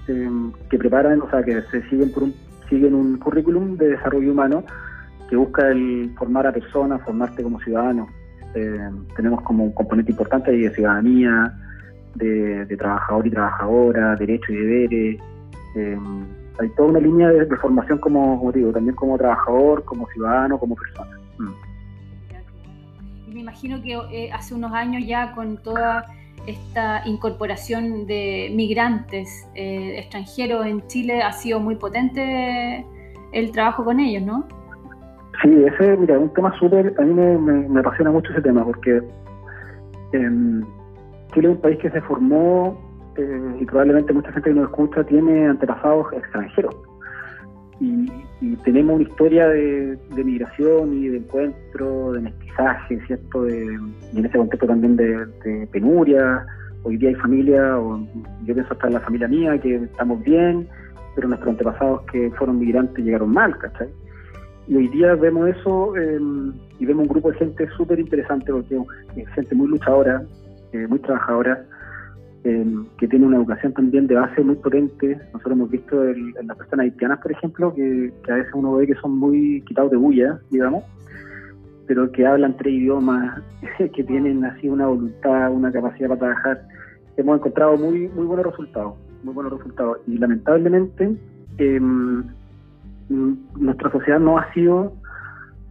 eh, 0.08 0.28
que 0.68 0.78
preparan, 0.78 1.20
o 1.22 1.30
sea, 1.30 1.44
que 1.44 1.62
se 1.70 1.88
siguen 1.88 2.10
por 2.10 2.24
un, 2.24 2.34
siguen 2.68 2.94
un 2.94 3.18
currículum 3.18 3.76
de 3.76 3.90
desarrollo 3.90 4.32
humano 4.32 4.64
que 5.28 5.36
busca 5.36 5.68
el 5.68 6.12
formar 6.18 6.48
a 6.48 6.52
personas, 6.52 7.00
formarte 7.02 7.44
como 7.44 7.60
ciudadano. 7.60 8.08
Eh, 8.54 8.90
tenemos 9.16 9.42
como 9.42 9.64
un 9.64 9.72
componente 9.72 10.10
importante 10.12 10.50
de 10.50 10.74
ciudadanía, 10.74 11.54
de, 12.14 12.76
trabajador 12.76 13.26
y 13.26 13.30
trabajadora, 13.30 14.16
derechos 14.16 14.50
y 14.50 14.56
deberes 14.56 15.20
hay 16.60 16.68
toda 16.70 16.90
una 16.90 17.00
línea 17.00 17.28
de, 17.28 17.56
formación 17.56 17.98
como, 17.98 18.50
digo, 18.52 18.72
también 18.72 18.94
como 18.94 19.16
trabajador, 19.16 19.84
como 19.84 20.06
ciudadano, 20.08 20.58
como 20.58 20.74
persona. 20.76 21.18
Mm. 21.38 23.32
Me 23.32 23.40
imagino 23.40 23.82
que 23.82 23.94
eh, 24.12 24.30
hace 24.32 24.54
unos 24.54 24.72
años 24.72 25.04
ya 25.06 25.32
con 25.32 25.56
toda 25.62 26.06
esta 26.46 27.02
incorporación 27.06 28.06
de 28.06 28.50
migrantes 28.54 29.46
eh, 29.54 29.98
extranjeros 29.98 30.66
en 30.66 30.86
Chile 30.86 31.22
ha 31.22 31.32
sido 31.32 31.60
muy 31.60 31.76
potente 31.76 32.84
el 33.32 33.52
trabajo 33.52 33.84
con 33.84 34.00
ellos, 34.00 34.22
¿no? 34.22 34.48
Sí, 35.42 35.64
ese, 35.64 35.96
mira, 35.96 36.16
es 36.16 36.20
un 36.20 36.32
tema 36.34 36.52
súper, 36.58 36.92
a 36.98 37.02
mí 37.02 37.14
me, 37.14 37.80
apasiona 37.80 38.10
mucho 38.10 38.30
ese 38.32 38.42
tema 38.42 38.64
porque 38.64 39.00
em, 40.12 40.62
Chile 41.32 41.48
es 41.48 41.54
un 41.54 41.60
país 41.62 41.78
que 41.78 41.90
se 41.90 42.00
formó 42.02 42.78
eh, 43.16 43.56
y 43.58 43.64
probablemente 43.64 44.12
mucha 44.12 44.32
gente 44.32 44.50
que 44.50 44.56
nos 44.56 44.68
escucha 44.68 45.02
tiene 45.04 45.46
antepasados 45.46 46.12
extranjeros. 46.12 46.74
Y, 47.80 48.06
tenemos 48.64 48.96
una 48.96 49.04
historia 49.04 49.48
de, 49.48 49.98
migración 50.16 50.94
y 50.94 51.08
de 51.08 51.18
encuentro, 51.18 52.12
de 52.12 52.20
mestizaje, 52.20 52.98
¿cierto? 53.06 53.48
y 53.48 54.18
en 54.18 54.24
ese 54.24 54.36
contexto 54.36 54.66
también 54.66 54.96
de, 54.96 55.68
penuria. 55.70 56.46
Hoy 56.82 56.96
día 56.96 57.10
hay 57.10 57.14
familia, 57.16 57.78
o 57.78 57.98
yo 58.44 58.54
pienso 58.54 58.72
hasta 58.72 58.86
en 58.86 58.94
la 58.94 59.00
familia 59.00 59.28
mía, 59.28 59.58
que 59.58 59.76
estamos 59.76 60.22
bien, 60.24 60.66
pero 61.14 61.28
nuestros 61.28 61.50
antepasados 61.50 62.02
que 62.10 62.30
fueron 62.38 62.58
migrantes 62.58 63.04
llegaron 63.04 63.30
mal, 63.30 63.56
¿cachai? 63.58 63.88
Y 64.70 64.76
hoy 64.76 64.88
día 64.88 65.14
vemos 65.16 65.50
eso 65.50 65.94
em, 65.96 66.54
y 66.78 66.86
vemos 66.86 67.02
un 67.02 67.08
grupo 67.08 67.30
de 67.30 67.38
gente 67.38 67.68
súper 67.76 67.98
interesante, 67.98 68.50
porque 68.50 68.80
es 69.16 69.28
gente 69.34 69.54
muy 69.54 69.68
luchadora, 69.68 70.22
eh, 70.72 70.86
muy 70.86 70.98
trabajadora, 71.00 71.62
Em, 72.42 72.86
que 72.96 73.06
tiene 73.06 73.26
una 73.26 73.36
educación 73.36 73.74
también 73.74 74.06
de 74.06 74.14
base 74.14 74.42
muy 74.42 74.54
potente. 74.54 75.18
Nosotros 75.34 75.52
hemos 75.52 75.70
visto 75.70 76.02
en 76.08 76.46
las 76.46 76.56
personas 76.56 76.84
haitianas, 76.84 77.18
por 77.20 77.32
ejemplo, 77.32 77.74
que, 77.74 78.10
a 78.30 78.34
veces 78.34 78.52
uno 78.54 78.76
ve 78.76 78.86
que 78.86 78.94
son 78.94 79.18
muy 79.18 79.62
quitados 79.66 79.90
de 79.90 79.98
bulla, 79.98 80.40
digamos, 80.50 80.84
pero 81.86 82.10
que 82.10 82.26
hablan 82.26 82.56
tres 82.56 82.72
idiomas, 82.72 83.42
que 83.94 84.04
tienen 84.04 84.42
así 84.46 84.70
una 84.70 84.86
voluntad, 84.86 85.52
una 85.52 85.70
capacidad 85.70 86.08
para 86.08 86.20
trabajar. 86.20 86.62
Hemos 87.18 87.40
encontrado 87.40 87.76
muy, 87.76 88.08
muy 88.08 88.24
buenos 88.24 88.46
resultados, 88.46 88.94
muy 89.22 89.34
buenos 89.34 89.52
resultados. 89.58 89.98
Y 90.06 90.16
lamentablemente 90.16 91.14
em, 91.58 92.24
nuestra 93.10 93.90
sociedad 93.90 94.20
no 94.20 94.38
ha 94.38 94.52
sido 94.52 94.94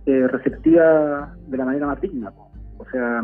eh, 0.06 0.28
receptiva 0.28 1.34
de 1.48 1.58
la 1.58 1.66
manera 1.66 1.88
más 1.88 2.02
digna. 2.02 2.32
O 2.78 2.86
sea, 2.92 3.24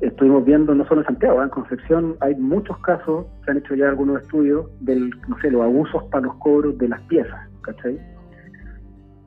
estuvimos 0.00 0.44
viendo 0.44 0.74
no 0.74 0.86
solo 0.86 1.02
en 1.02 1.06
Santiago, 1.06 1.42
en 1.42 1.48
Concepción 1.50 2.16
hay 2.20 2.34
muchos 2.36 2.78
casos, 2.78 3.26
se 3.44 3.50
han 3.50 3.58
hecho 3.58 3.74
ya 3.74 3.88
algunos 3.88 4.22
estudios 4.22 4.66
del, 4.80 5.10
no 5.28 5.38
sé, 5.40 5.50
los 5.50 5.62
abusos 5.62 6.04
para 6.04 6.24
los 6.26 6.34
cobros 6.36 6.78
de 6.78 6.88
las 6.88 7.00
piezas, 7.02 7.48
¿cachai? 7.62 7.98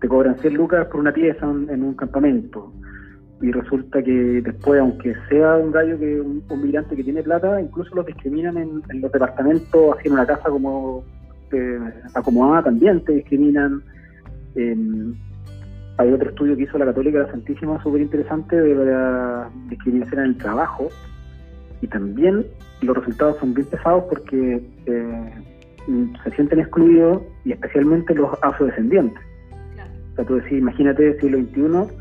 Te 0.02 0.08
cobran 0.08 0.38
100 0.40 0.54
lucas 0.56 0.88
por 0.88 1.00
una 1.00 1.14
pieza 1.14 1.46
en, 1.46 1.84
un 1.84 1.94
campamento, 1.94 2.74
y 3.42 3.52
resulta 3.52 4.02
que 4.02 4.42
después, 4.42 4.80
aunque 4.80 5.16
sea 5.30 5.58
un 5.58 5.72
gallo 5.72 6.00
que 6.00 6.20
un, 6.20 6.44
migrante 6.62 6.96
que 6.96 7.04
tiene 7.04 7.24
plata, 7.24 7.62
incluso 7.62 7.94
los 7.96 8.06
discriminan 8.06 8.58
en, 8.58 9.02
los 9.02 9.12
departamentos, 9.12 9.96
haciendo 9.98 10.22
una 10.22 10.26
casa 10.28 10.50
como 10.50 11.04
eh, 11.54 11.80
acomodada 12.14 12.64
también, 12.64 13.04
te 13.06 13.14
discriminan. 13.14 13.82
hay 15.98 16.12
otro 16.12 16.30
estudio 16.30 16.56
que 16.56 16.64
hizo 16.64 16.78
la 16.78 16.86
Católica 16.86 17.20
de 17.20 17.26
la 17.26 17.32
Santísima 17.32 17.82
súper 17.82 18.02
interesante 18.02 18.56
de 18.56 18.76
la 18.76 19.50
discriminación 19.70 20.22
en 20.22 20.26
el 20.28 20.38
trabajo 20.38 20.90
y 21.82 21.88
también 21.88 22.46
los 22.82 22.98
resultados 22.98 23.38
son 23.40 23.54
bien 23.54 23.68
pesados 23.68 24.06
porque 24.10 24.62
eh, 24.86 25.34
se 26.24 26.32
sienten 26.32 26.60
excluidos 26.60 27.22
y 27.44 27.52
especialmente 27.52 28.16
los 28.16 28.32
afrodescendientes. 28.42 29.22
O 30.14 30.16
sea, 30.16 30.26
tú 30.26 30.36
decís, 30.36 30.54
imagínate 30.54 31.20
siglo 31.20 31.40
XXI 31.40 31.96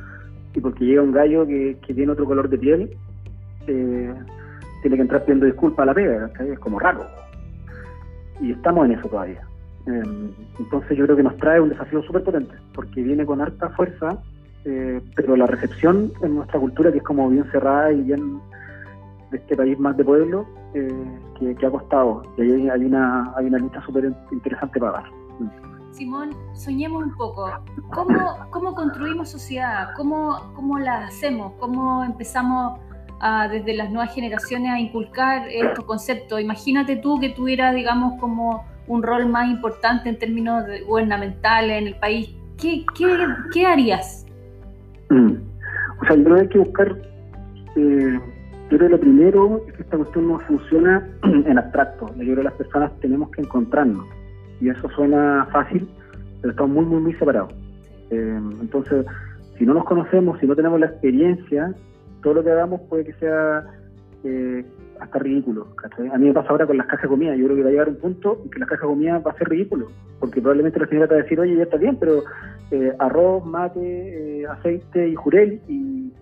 y 0.55 0.61
porque 0.61 0.85
llega 0.85 1.03
un 1.03 1.12
gallo 1.12 1.47
que, 1.47 1.77
tiene 1.87 2.12
otro 2.12 2.27
color 2.27 2.49
de 2.49 2.59
piel, 2.59 2.91
eh, 3.67 4.15
tiene 4.83 4.97
que 4.97 5.03
entrar 5.03 5.23
pidiendo 5.23 5.47
disculpas 5.47 5.83
a 5.83 5.87
la 5.87 5.95
pega, 5.95 6.31
es 6.41 6.59
como 6.59 6.79
raro. 6.79 7.05
Y 8.42 8.52
estamos 8.52 8.85
en 8.87 8.92
eso 8.92 9.09
todavía. 9.09 9.46
Em, 9.87 10.31
entonces 10.59 10.98
yo 10.98 11.05
creo 11.05 11.16
que 11.16 11.22
nos 11.22 11.37
trae 11.38 11.61
un 11.61 11.70
desafío 11.70 12.02
súper 12.02 12.22
potente, 12.22 12.55
porque 12.74 13.02
viene 13.02 13.24
con 13.24 13.40
harta 13.40 13.70
fuerza, 13.70 14.18
eh, 14.64 15.00
pero 15.16 15.37
la 15.37 15.46
recepción 15.46 16.12
en 16.22 16.37
nuestra 16.37 16.61
cultura, 16.61 16.92
que 16.92 16.98
es 16.98 17.05
como 17.05 17.28
bien 17.31 17.44
cerrada 17.50 17.92
y 17.92 18.02
bien 18.02 18.40
de 19.31 19.38
este 19.38 19.57
país 19.57 19.78
más 19.78 19.96
de 19.96 20.05
pueblo, 20.05 20.46
eh, 20.74 21.55
que, 21.59 21.66
ha 21.66 21.70
costado. 21.70 22.22
Y 22.37 22.42
ahí 22.42 22.68
hay 22.68 22.85
una, 22.85 23.33
hay 23.37 23.46
una 23.46 23.59
lucha 23.59 23.81
súper 23.83 24.12
interesante 24.31 24.78
para 24.78 24.92
dar. 24.92 25.05
Simón, 25.92 26.31
soñemos 26.55 27.05
un 27.05 27.14
poco. 27.14 27.50
¿Cómo, 27.92 28.37
cómo 28.50 28.74
construimos 28.74 29.31
sociedad? 29.31 29.90
¿Cómo, 29.96 30.52
¿Cómo 30.55 30.78
la 30.78 31.07
hacemos? 31.07 31.52
¿Cómo 31.61 32.05
empezamos 32.05 32.81
a, 33.23 33.49
desde 33.49 33.75
las 33.75 33.91
nuevas 33.91 34.15
generaciones 34.15 34.71
a 34.73 34.79
inculcar 34.79 35.49
estos 35.49 35.85
conceptos? 35.85 36.41
Imagínate 36.41 36.97
tú 36.97 37.19
que 37.19 37.31
tuvieras, 37.31 37.75
digamos, 37.75 38.21
como 38.21 38.67
un 38.87 39.03
rol 39.03 39.27
más 39.27 39.49
importante 39.49 40.09
en 40.09 40.19
términos 40.19 40.65
gubernamentales 40.87 41.81
en 41.81 41.87
el 41.87 41.95
país. 41.95 42.35
¿Qué, 42.61 42.85
qué, 42.97 43.07
qué 43.53 43.65
harías? 43.65 44.27
Mm. 45.09 45.33
O 46.01 46.05
sea, 46.05 46.17
yo 46.17 46.25
creo 46.25 46.37
que 46.37 46.43
hay 46.43 46.49
que 46.49 46.59
buscar... 46.59 46.97
Eh, 47.77 48.21
yo 48.71 48.79
creo 48.79 48.89
que 48.89 48.97
lo 48.97 49.01
primero 49.01 49.63
es 49.69 49.75
que 49.75 49.83
esta 49.83 49.97
cuestión 49.97 50.29
no 50.29 50.39
funciona 50.41 51.07
en 51.23 51.59
abstracto. 51.59 52.09
Yo 52.17 52.23
creo 52.25 52.37
que 52.37 52.43
las 52.43 52.55
personas 52.55 52.93
tenemos 53.01 53.31
que 53.31 53.43
encontrarnos 53.43 54.07
y 54.61 54.69
eso 54.69 54.89
suena 54.91 55.47
fácil, 55.53 55.89
pero 56.41 56.53
estamos 56.53 56.75
muy, 56.75 56.85
muy, 56.85 57.01
muy 57.01 57.15
separados. 57.15 57.53
Eh, 58.11 58.41
entonces, 58.61 59.07
si 59.59 59.67
no 59.67 59.75
nos 59.75 59.85
conocemos, 59.85 60.39
si 60.41 60.47
no 60.47 60.55
tenemos 60.55 60.79
la 60.81 60.87
experiencia, 60.87 61.75
todo 62.23 62.35
lo 62.35 62.45
que 62.45 62.51
hagamos 62.51 62.81
puede 62.89 63.05
que 63.05 63.13
sea 63.15 63.65
eh, 64.25 64.65
hasta 65.01 65.19
ridículo. 65.19 65.67
A 66.13 66.19
mí 66.19 66.27
me 66.27 66.33
pasa 66.33 66.51
ahora 66.51 66.67
con 66.67 66.77
las 66.77 66.87
cajas 66.87 67.03
de 67.03 67.09
comida. 67.09 67.35
Yo 67.35 67.47
creo 67.47 67.57
que 67.57 67.63
va 67.63 67.69
a 67.69 67.73
llegar 67.73 67.89
un 67.89 67.97
punto 67.97 68.41
en 68.45 68.51
que 68.51 68.59
la 68.59 68.67
caja 68.67 68.83
de 68.83 68.93
comida 68.93 69.19
va 69.19 69.33
a 69.33 69.39
ser 69.39 69.49
ridículo, 69.49 69.89
porque 70.21 70.41
probablemente 70.41 70.79
la 70.79 70.87
señora 70.87 71.09
te 71.09 71.15
va 71.15 71.21
a 71.21 71.23
decir, 71.25 71.41
oye, 71.41 71.57
ya 71.57 71.65
está 71.65 71.77
bien, 71.77 71.97
pero 71.99 72.23
eh, 72.71 72.93
arroz, 72.99 73.45
mate, 73.45 74.47
aceite 74.47 75.09
y 75.09 75.15
jurel, 75.15 75.61
y, 75.69 76.13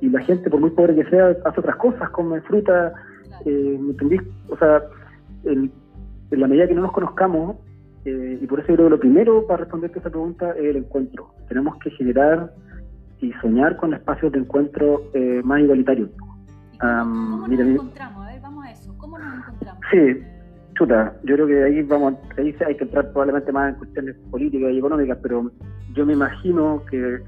y, 0.00 0.08
la 0.08 0.20
gente, 0.20 0.50
por 0.50 0.60
muy 0.60 0.70
pobre 0.70 0.94
que 0.94 1.10
sea, 1.10 1.36
hace 1.44 1.60
otras 1.60 1.76
cosas, 1.76 2.10
come 2.10 2.40
fruta. 2.42 2.92
¿Me 3.44 3.90
entendís? 3.90 4.20
O 4.48 4.56
sea, 4.58 4.82
en 5.44 5.70
la 6.30 6.46
medida 6.46 6.66
que 6.66 6.74
no 6.74 6.82
nos 6.82 6.92
conozcamos, 6.92 7.56
eh, 8.08 8.38
y 8.40 8.46
por 8.46 8.60
eso 8.60 8.68
yo 8.68 8.74
creo 8.76 8.86
que 8.86 8.90
lo 8.90 9.00
primero 9.00 9.46
para 9.46 9.60
responderte 9.60 9.98
a 9.98 10.00
esa 10.00 10.10
pregunta 10.10 10.52
es 10.52 10.64
el 10.64 10.76
encuentro. 10.76 11.30
Tenemos 11.48 11.78
que 11.78 11.90
generar 11.90 12.52
y 13.20 13.32
soñar 13.34 13.76
con 13.76 13.94
espacios 13.94 14.32
de 14.32 14.40
encuentro 14.40 15.02
eh, 15.14 15.40
más 15.44 15.60
igualitarios. 15.60 16.10
¿Cómo, 16.80 17.48
nos 17.48 17.60
encontramos? 17.60 18.26
A 18.26 18.30
ver, 18.30 18.40
vamos 18.40 18.64
a 18.64 18.70
eso. 18.70 18.96
¿Cómo 18.98 19.18
nos 19.18 19.34
encontramos? 19.38 19.80
Sí, 19.90 20.22
chuta, 20.74 21.14
yo 21.24 21.34
creo 21.34 21.46
que 21.46 21.64
ahí 21.64 21.82
vamos, 21.82 22.14
ahí 22.36 22.54
hay 22.66 22.76
que 22.76 22.84
entrar 22.84 23.10
probablemente 23.10 23.50
más 23.50 23.72
en 23.72 23.78
cuestiones 23.78 24.16
políticas 24.30 24.70
y 24.72 24.78
económicas, 24.78 25.18
pero 25.20 25.50
yo 25.94 26.06
me 26.06 26.12
imagino 26.12 26.82
que, 26.88 27.18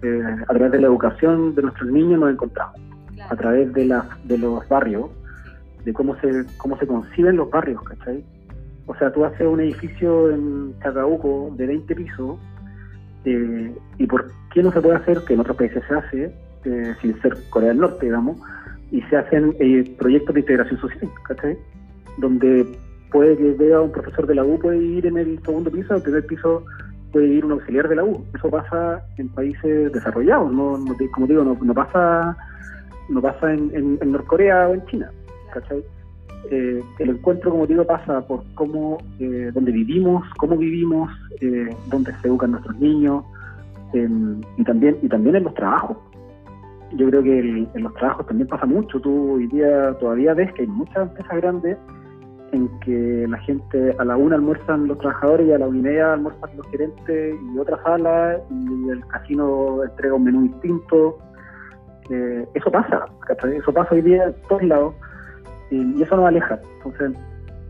a 0.46 0.52
través 0.52 0.72
de 0.72 0.80
la 0.80 0.86
educación 0.86 1.54
de 1.54 1.62
nuestros 1.62 1.90
niños 1.90 2.20
nos 2.20 2.30
encontramos, 2.30 2.80
a 3.28 3.36
través 3.36 3.72
de, 3.72 4.00
de 4.24 4.38
los 4.38 4.68
barrios, 4.68 5.10
de 5.84 5.92
cómo 5.92 6.14
se, 6.20 6.44
cómo 6.58 6.78
se 6.78 6.86
conciben 6.86 7.36
los 7.36 7.50
barrios, 7.50 7.82
¿cachai? 7.82 8.24
O 8.86 8.94
sea, 8.96 9.12
tú 9.12 9.24
haces 9.24 9.46
un 9.46 9.60
edificio 9.60 10.30
en 10.30 10.78
Chacabuco 10.80 11.52
de 11.56 11.66
20 11.66 11.94
pisos, 11.94 12.38
eh, 13.24 13.74
¿y 13.98 14.06
por 14.06 14.30
qué 14.52 14.62
no 14.62 14.72
se 14.72 14.80
puede 14.80 14.96
hacer, 14.96 15.24
que 15.24 15.34
en 15.34 15.40
otros 15.40 15.56
países 15.56 15.82
se 15.86 15.94
hace, 15.94 16.34
eh, 16.64 16.94
sin 17.00 17.20
ser 17.22 17.36
Corea 17.50 17.68
del 17.68 17.78
Norte, 17.78 18.06
digamos, 18.06 18.38
y 18.90 19.02
se 19.02 19.16
hacen 19.16 19.54
eh, 19.60 19.94
proyectos 19.98 20.34
de 20.34 20.40
integración 20.40 20.80
social, 20.80 21.10
¿cachai? 21.26 21.56
Donde 22.18 22.66
puede 23.10 23.36
que 23.36 23.52
vea 23.52 23.80
un 23.80 23.92
profesor 23.92 24.26
de 24.26 24.34
la 24.34 24.44
U 24.44 24.58
puede 24.58 24.78
ir 24.78 25.06
en 25.06 25.16
el 25.16 25.40
segundo 25.42 25.70
piso, 25.70 25.94
el 25.94 26.02
primer 26.02 26.26
piso 26.26 26.64
puede 27.12 27.26
ir 27.26 27.44
un 27.44 27.52
auxiliar 27.52 27.88
de 27.88 27.96
la 27.96 28.04
U. 28.04 28.24
Eso 28.34 28.50
pasa 28.50 29.02
en 29.16 29.28
países 29.28 29.92
desarrollados, 29.92 30.52
no, 30.52 30.78
como 31.12 31.26
digo, 31.26 31.44
no, 31.44 31.74
pasa 31.74 32.36
no 33.08 33.20
pasa 33.20 33.52
en, 33.52 33.70
en, 33.74 33.98
en 34.00 34.12
Norcorea 34.12 34.68
o 34.68 34.74
en 34.74 34.84
China, 34.86 35.10
¿cachai? 35.52 35.82
Eh, 36.50 36.82
el 36.98 37.10
encuentro, 37.10 37.50
como 37.50 37.66
digo, 37.66 37.84
pasa 37.84 38.26
por 38.26 38.42
cómo, 38.54 38.98
eh, 39.18 39.52
vivimos, 39.54 40.24
cómo 40.38 40.56
vivimos, 40.56 41.10
eh, 41.40 41.68
dónde 41.88 42.12
se 42.20 42.28
educan 42.28 42.52
nuestros 42.52 42.78
niños 42.78 43.24
y 43.92 44.64
también 44.64 44.96
y 45.02 45.08
también 45.08 45.36
en 45.36 45.44
los 45.44 45.54
trabajos. 45.54 45.96
Yo 46.92 47.08
creo 47.08 47.22
que 47.22 47.38
en 47.38 47.82
los 47.82 47.92
trabajos 47.94 48.26
también 48.26 48.48
pasa 48.48 48.66
mucho. 48.66 49.00
Tú 49.00 49.34
hoy 49.34 49.46
día 49.48 49.94
todavía 49.98 50.34
ves 50.34 50.52
que 50.54 50.62
hay 50.62 50.68
muchas 50.68 51.08
empresas 51.08 51.36
grandes 51.36 51.76
en 52.52 52.68
que 52.80 53.26
la 53.28 53.38
gente 53.38 53.94
a 53.98 54.04
la 54.04 54.16
una 54.16 54.36
almuerzan 54.36 54.86
los 54.86 54.98
trabajadores 54.98 55.46
y 55.46 55.52
a 55.52 55.58
la 55.58 55.68
una 55.68 55.78
y 55.78 55.82
media 55.82 56.12
almuerzan 56.12 56.50
los 56.56 56.66
gerentes 56.68 57.36
y 57.54 57.58
otra 57.58 57.80
sala 57.82 58.38
y 58.50 58.88
el 58.88 59.06
casino 59.06 59.82
entrega 59.84 60.14
un 60.14 60.24
menú 60.24 60.42
distinto. 60.42 61.18
Eh, 62.10 62.46
eso 62.54 62.70
pasa, 62.70 63.06
eso 63.44 63.72
pasa 63.72 63.94
hoy 63.94 64.02
día 64.02 64.24
en 64.24 64.34
todos 64.48 64.62
lados 64.64 64.94
y, 65.70 66.02
eso 66.02 66.16
nos 66.16 66.26
aleja. 66.26 66.60
Entonces, 66.78 67.12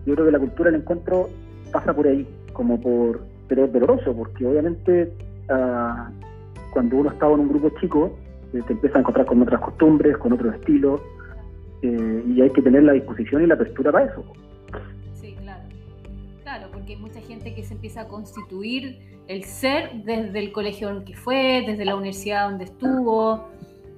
yo 0.07 0.15
creo 0.15 0.27
que 0.27 0.33
la 0.33 0.39
cultura 0.39 0.71
del 0.71 0.81
encuentro 0.81 1.29
pasa 1.73 1.93
por 1.95 2.07
ahí, 2.07 2.27
como 2.53 2.81
por, 2.81 3.21
pero 3.49 3.65
es 3.65 3.73
doloroso, 3.73 4.15
porque 4.15 4.47
obviamente 4.47 5.13
ah, 5.49 6.11
cuando 6.73 6.97
uno 6.97 7.11
está 7.11 7.27
en 7.27 7.41
un 7.41 7.49
grupo 7.49 7.71
chico, 7.81 8.17
eh, 8.53 8.61
te 8.67 8.73
empieza 8.73 8.99
a 8.99 9.01
encontrar 9.01 9.27
con 9.27 9.43
otras 9.43 9.61
costumbres, 9.61 10.17
con 10.19 10.33
otros 10.33 10.55
estilos, 10.55 11.01
eh, 11.83 12.25
y 12.27 12.41
hay 12.41 12.51
que 12.51 12.63
tener 12.63 12.83
la 12.83 12.93
disposición 12.93 13.43
y 13.43 13.47
la 13.47 13.55
apertura 13.55 13.93
para 13.93 14.07
eso. 14.07 14.25
Sí, 15.15 15.37
claro. 15.41 15.63
Claro, 16.43 16.69
porque 16.73 16.95
hay 16.95 17.01
mucha 17.01 17.21
gente 17.21 17.55
que 17.55 17.63
se 17.63 17.75
empieza 17.75 18.03
a 18.03 18.09
constituir 18.09 18.99
el 19.29 19.45
ser 19.45 20.03
desde 20.05 20.39
el 20.41 20.53
colegio 20.53 20.91
en 20.91 21.05
que 21.05 21.15
fue, 21.15 21.63
desde 21.67 21.85
la 21.85 21.95
universidad 21.95 22.49
donde 22.49 22.65
estuvo, 22.65 23.49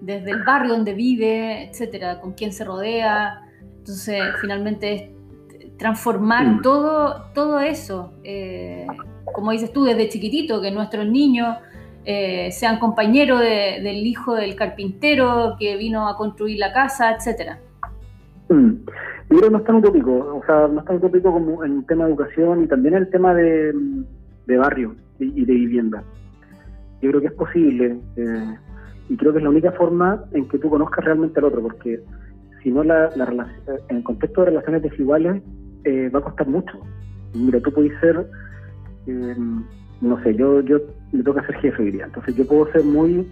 desde 0.00 0.30
el 0.30 0.42
barrio 0.42 0.74
donde 0.74 0.94
vive, 0.94 1.68
etcétera, 1.68 2.20
con 2.20 2.32
quién 2.32 2.52
se 2.52 2.64
rodea. 2.64 3.40
Entonces, 3.82 4.22
finalmente 4.40 4.94
es 4.94 5.76
transformar 5.76 6.46
mm. 6.46 6.62
todo, 6.62 7.24
todo 7.34 7.58
eso, 7.58 8.12
eh, 8.22 8.86
como 9.34 9.50
dices 9.50 9.72
tú, 9.72 9.82
desde 9.82 10.08
chiquitito, 10.08 10.62
que 10.62 10.70
nuestros 10.70 11.04
niños 11.04 11.56
eh, 12.04 12.52
sean 12.52 12.78
compañeros 12.78 13.40
del 13.40 14.06
hijo 14.06 14.36
del 14.36 14.54
carpintero 14.54 15.56
que 15.58 15.76
vino 15.76 16.08
a 16.08 16.16
construir 16.16 16.60
la 16.60 16.72
casa, 16.72 17.16
etcétera. 17.16 17.58
Mm. 18.48 18.70
Yo 19.30 19.38
creo 19.38 19.42
que 19.42 19.50
no 19.50 19.58
es 19.58 19.64
tan 19.64 19.74
utópico, 19.76 20.12
o 20.12 20.42
sea, 20.46 20.68
no 20.68 20.78
es 20.78 20.86
tan 20.86 20.96
utópico 20.96 21.32
como 21.32 21.64
en 21.64 21.78
el 21.78 21.86
tema 21.86 22.04
de 22.04 22.10
educación 22.10 22.62
y 22.62 22.68
también 22.68 22.94
en 22.94 23.02
el 23.02 23.10
tema 23.10 23.34
de, 23.34 23.74
barrio 24.46 24.94
y, 25.18 25.44
de 25.44 25.52
vivienda. 25.52 26.04
Yo 27.00 27.10
creo 27.10 27.20
que 27.20 27.26
es 27.26 27.32
posible 27.32 27.98
eh, 28.14 28.56
y 29.08 29.16
creo 29.16 29.32
que 29.32 29.38
es 29.38 29.44
la 29.44 29.50
única 29.50 29.72
forma 29.72 30.22
en 30.30 30.46
que 30.46 30.58
tú 30.58 30.70
conozcas 30.70 31.04
realmente 31.04 31.40
al 31.40 31.46
otro, 31.46 31.62
porque 31.62 32.00
sino 32.62 32.84
la, 32.84 33.10
la 33.16 33.48
en 33.88 33.96
el 33.96 34.02
contexto 34.04 34.42
de 34.42 34.46
relaciones 34.48 34.82
desiguales 34.82 35.42
eh, 35.84 36.08
va 36.08 36.20
a 36.20 36.22
costar 36.22 36.46
mucho. 36.46 36.78
Mira, 37.34 37.60
tú 37.60 37.72
puedes 37.72 37.98
ser, 38.00 38.26
eh, 39.06 39.36
no 40.00 40.22
sé, 40.22 40.34
yo 40.34 40.60
yo 40.60 40.78
me 41.12 41.22
toca 41.22 41.44
ser 41.46 41.56
jefe, 41.56 41.82
diría. 41.82 42.04
Entonces 42.04 42.36
yo 42.36 42.46
puedo 42.46 42.70
ser 42.72 42.84
muy 42.84 43.26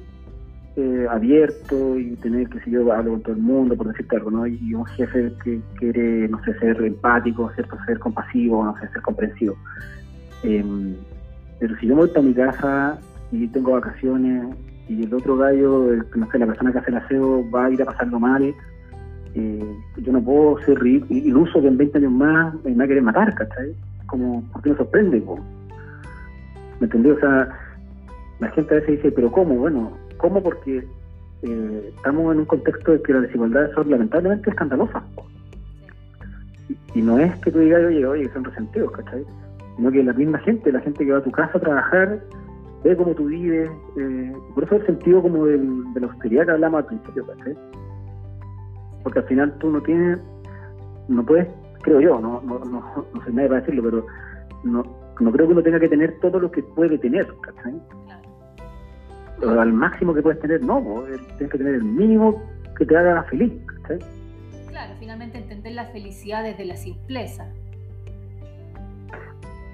eh, 0.76 1.06
abierto 1.10 1.98
y 1.98 2.16
tener, 2.16 2.48
que 2.48 2.60
si 2.60 2.70
yo 2.70 2.92
hablo 2.92 3.12
con 3.12 3.22
todo 3.22 3.34
el 3.34 3.42
mundo, 3.42 3.76
por 3.76 3.88
decirte 3.88 4.16
algo, 4.16 4.30
¿no? 4.30 4.46
Y 4.46 4.74
un 4.74 4.86
jefe 4.86 5.32
que 5.44 5.60
quiere, 5.78 6.28
no 6.28 6.42
sé, 6.44 6.58
ser 6.58 6.80
empático, 6.82 7.50
¿cierto? 7.54 7.76
Ser 7.86 7.98
compasivo, 7.98 8.64
no 8.64 8.74
sé, 8.78 8.88
ser 8.88 9.02
comprensivo. 9.02 9.56
Em, 10.42 10.94
pero 11.58 11.76
si 11.76 11.86
yo 11.86 11.96
voy 11.96 12.10
a 12.14 12.22
mi 12.22 12.34
casa 12.34 12.98
y 13.30 13.46
tengo 13.48 13.72
vacaciones 13.72 14.56
y 14.88 15.04
el 15.04 15.12
otro 15.12 15.36
gallo, 15.36 15.92
no 16.14 16.30
sé, 16.30 16.38
la 16.38 16.46
persona 16.46 16.72
que 16.72 16.78
hace 16.78 16.90
el 16.90 16.96
aseo 16.96 17.50
va 17.50 17.66
a 17.66 17.70
ir 17.70 17.82
a 17.82 17.86
pasarlo 17.86 18.18
mal, 18.18 18.54
eh, 19.34 19.76
yo 19.98 20.12
no 20.12 20.22
puedo 20.22 20.58
ser 20.64 20.78
iluso 20.84 21.60
que 21.60 21.68
en 21.68 21.76
20 21.76 21.98
años 21.98 22.12
más 22.12 22.54
me 22.64 22.74
va 22.74 22.84
a 22.84 22.88
querer 22.88 23.02
matar, 23.02 23.34
¿cachai? 23.34 23.74
Como, 24.06 24.42
¿por 24.52 24.62
qué 24.62 24.70
me 24.70 24.76
sorprende? 24.76 25.22
¿Me 26.80 26.86
entendí? 26.86 27.10
O 27.10 27.20
sea, 27.20 27.48
la 28.40 28.48
gente 28.50 28.74
a 28.74 28.80
veces 28.80 28.96
dice, 28.96 29.12
¿pero 29.12 29.30
cómo? 29.30 29.54
Bueno, 29.54 29.92
¿cómo? 30.16 30.42
Porque 30.42 30.84
eh, 31.42 31.92
estamos 31.96 32.32
en 32.34 32.40
un 32.40 32.46
contexto 32.46 32.92
de 32.92 33.02
que 33.02 33.12
las 33.12 33.22
desigualdades 33.22 33.72
son 33.74 33.90
lamentablemente 33.90 34.50
escandalosas. 34.50 35.02
Y, 36.94 37.02
no 37.02 37.18
es 37.18 37.34
que 37.40 37.52
tú 37.52 37.60
digas, 37.60 37.84
oye, 37.84 38.04
oye, 38.04 38.30
son 38.32 38.44
resentidos, 38.44 38.90
¿cachai? 38.92 39.24
Sino 39.76 39.92
que 39.92 40.02
la 40.02 40.12
misma 40.12 40.38
gente, 40.38 40.72
la 40.72 40.80
gente 40.80 41.04
que 41.04 41.12
va 41.12 41.18
a 41.18 41.22
tu 41.22 41.30
casa 41.30 41.58
a 41.58 41.60
trabajar, 41.60 42.20
ve 42.82 42.96
cómo 42.96 43.14
tú 43.14 43.26
vives. 43.26 43.70
Eh, 43.96 44.32
por 44.54 44.64
eso 44.64 44.76
el 44.76 44.86
sentido 44.86 45.22
como 45.22 45.46
de 45.46 45.58
la 45.94 46.06
austeridad 46.08 46.46
que 46.46 46.52
hablamos 46.52 46.80
al 46.80 46.86
principio, 46.86 47.26
¿cachai? 47.26 47.56
Porque 49.02 49.20
al 49.20 49.24
final 49.26 49.54
tú 49.58 49.70
no 49.70 49.80
tienes, 49.80 50.18
no 51.08 51.24
puedes, 51.24 51.48
creo 51.82 52.00
yo, 52.00 52.20
no, 52.20 52.40
no, 52.42 52.58
no, 52.60 53.06
no 53.14 53.24
sé 53.24 53.32
nadie 53.32 53.48
para 53.48 53.60
decirlo, 53.60 53.82
pero 53.82 54.06
no, 54.64 54.82
no 55.20 55.32
creo 55.32 55.46
que 55.46 55.52
uno 55.52 55.62
tenga 55.62 55.80
que 55.80 55.88
tener 55.88 56.18
todo 56.20 56.38
lo 56.38 56.50
que 56.50 56.62
puede 56.62 56.98
tener, 56.98 57.26
¿cachai? 57.40 57.80
al 59.42 59.72
máximo 59.72 60.12
que 60.12 60.22
puedes 60.22 60.40
tener, 60.40 60.62
no, 60.62 60.82
tienes 61.38 61.50
que 61.50 61.58
tener 61.58 61.74
el 61.76 61.84
mínimo 61.84 62.42
que 62.76 62.84
te 62.84 62.96
haga 62.96 63.22
feliz. 63.24 63.52
Claro, 64.68 64.94
finalmente 64.98 65.38
entender 65.38 65.72
la 65.72 65.86
felicidad 65.86 66.42
desde 66.42 66.64
la 66.64 66.76
simpleza. 66.76 67.46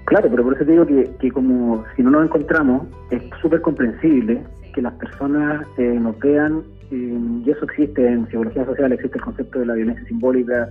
Claro, 0.05 0.29
pero 0.29 0.43
por 0.43 0.53
eso 0.53 0.65
te 0.65 0.71
digo 0.71 0.85
que, 0.85 1.31
como 1.31 1.83
si 1.95 2.01
no 2.01 2.11
nos 2.11 2.25
encontramos, 2.25 2.87
es 3.11 3.21
súper 3.41 3.61
comprensible 3.61 4.41
que 4.73 4.81
las 4.81 4.93
personas 4.93 5.67
eh, 5.77 5.97
nos 5.99 6.17
vean, 6.19 6.59
eh, 6.59 6.76
y 6.91 7.49
eso 7.49 7.65
existe 7.65 8.07
en 8.07 8.25
psicología 8.27 8.65
social, 8.65 8.91
existe 8.91 9.17
el 9.17 9.23
concepto 9.23 9.59
de 9.59 9.65
la 9.65 9.73
violencia 9.73 10.05
simbólica. 10.05 10.69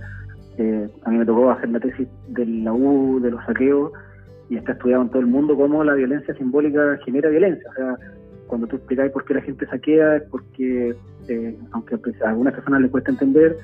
Eh, 0.57 0.89
a 1.03 1.09
mí 1.11 1.17
me 1.17 1.25
tocó 1.25 1.51
hacer 1.51 1.69
la 1.69 1.79
tesis 1.79 2.07
de 2.29 2.45
la 2.45 2.73
U, 2.73 3.19
de 3.21 3.31
los 3.31 3.43
saqueos, 3.45 3.91
y 4.49 4.57
está 4.57 4.71
estudiado 4.71 5.03
en 5.03 5.09
todo 5.09 5.19
el 5.19 5.27
mundo 5.27 5.55
cómo 5.55 5.83
la 5.83 5.93
violencia 5.93 6.33
simbólica 6.35 6.97
genera 7.05 7.29
violencia. 7.29 7.69
O 7.69 7.73
sea, 7.73 7.97
cuando 8.47 8.67
tú 8.67 8.77
explicáis 8.77 9.11
por 9.11 9.25
qué 9.25 9.35
la 9.35 9.41
gente 9.41 9.67
saquea, 9.67 10.17
es 10.17 10.23
porque, 10.23 10.95
eh, 11.27 11.57
aunque 11.71 11.95
a 11.95 12.29
algunas 12.29 12.53
personas 12.53 12.81
les 12.81 12.91
cuesta 12.91 13.11
entender, 13.11 13.57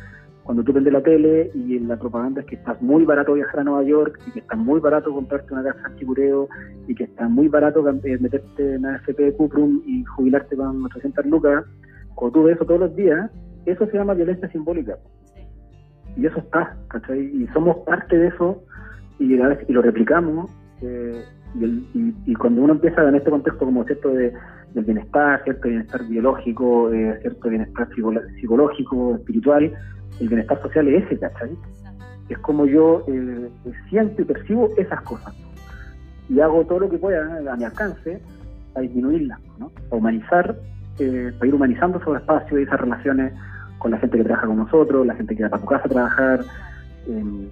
cuando 0.44 0.62
tú 0.64 0.74
vendes 0.74 0.92
la 0.92 1.02
tele 1.02 1.52
y 1.56 1.78
en 1.78 1.88
la 1.88 1.98
propaganda 1.98 2.42
es 2.42 2.48
que 2.48 2.56
está 2.56 2.78
muy 2.82 3.06
barato 3.06 3.34
viajar 3.34 3.62
a 3.62 3.64
Nueva 3.64 3.84
York 3.84 4.20
y 4.28 4.32
que 4.32 4.40
está 4.40 4.58
muy 4.58 4.82
barato 4.82 5.14
comprarte 5.14 5.54
una 5.54 5.64
casa 5.64 5.88
en 5.88 5.96
Chicureo 5.96 6.50
y 6.88 6.96
que 6.96 7.06
está 7.06 7.30
muy 7.30 7.48
barato 7.48 7.88
eh, 7.90 8.18
meterte 8.20 8.76
en 8.76 8.86
AFP 8.86 9.34
Cuprum 9.38 9.82
y 9.86 10.04
jubilarte 10.04 10.58
con 10.58 10.84
800 10.84 11.26
lucas, 11.28 11.64
cuando 12.16 12.40
tú 12.40 12.44
ves 12.46 12.56
eso 12.56 12.66
todos 12.66 12.80
los 12.80 12.96
días, 12.96 13.30
eso 13.66 13.86
se 13.86 13.98
llama 13.98 14.14
violencia 14.14 14.50
simbólica. 14.50 14.98
Y 16.16 16.26
eso 16.26 16.40
está, 16.40 16.76
¿cachai? 16.90 17.20
Y 17.20 17.48
somos 17.54 17.78
parte 17.86 18.18
de 18.18 18.28
eso 18.28 18.64
y, 19.20 19.34
y 19.34 19.74
lo 19.74 19.82
replicamos. 19.82 20.52
Eh, 20.82 21.24
y, 21.56 22.14
y, 22.26 22.34
cuando 22.34 22.64
uno 22.64 22.74
empieza 22.74 23.08
en 23.08 23.16
este 23.16 23.30
contexto 23.30 23.66
como 23.66 23.84
cierto 23.86 24.10
de 24.10 24.34
del 24.74 24.86
bienestar, 24.86 25.44
cierto 25.44 25.68
bienestar 25.68 26.04
biológico, 26.08 26.92
eh, 26.92 27.20
cierto 27.22 27.50
bienestar 27.50 27.88
psicológico, 28.40 29.16
espiritual, 29.16 29.72
el 30.20 30.28
bienestar 30.28 30.62
social 30.62 30.88
es 30.88 31.06
ese, 31.06 31.20
¿cachai? 31.20 31.52
Es 32.30 32.38
como 32.40 32.66
yo 32.66 33.04
eh, 33.08 33.50
siento 33.90 34.22
y 34.22 34.26
percibo 34.26 34.70
esas 34.78 35.02
cosas. 35.02 35.36
Y 36.30 36.40
hago 36.40 36.66
todo 36.66 36.80
lo 36.80 36.90
que 36.90 36.98
pueda 36.98 37.40
a 37.52 37.56
mi 37.56 37.64
alcance 37.64 38.22
a 38.76 38.82
disminuirlas, 38.82 39.40
¿no? 39.60 39.72
a 39.92 39.96
humanizar, 39.96 40.56
eh, 41.00 41.34
a 41.40 41.46
ir 41.46 41.56
humanizando 41.56 42.00
esos 42.00 42.18
espacios 42.18 42.60
y 42.60 42.64
esas 42.64 42.80
relaciones 42.80 43.34
con 43.80 43.92
la 43.92 43.98
gente 43.98 44.18
que 44.18 44.24
trabaja 44.24 44.48
con 44.48 44.58
nosotros, 44.58 45.06
la 45.06 45.16
gente 45.16 45.36
que 45.36 45.44
va 45.44 45.50
para 45.50 45.62
tu 45.62 45.68
casa 45.68 45.86
a 45.86 45.90
trabajar. 45.90 46.46
Em, 47.08 47.48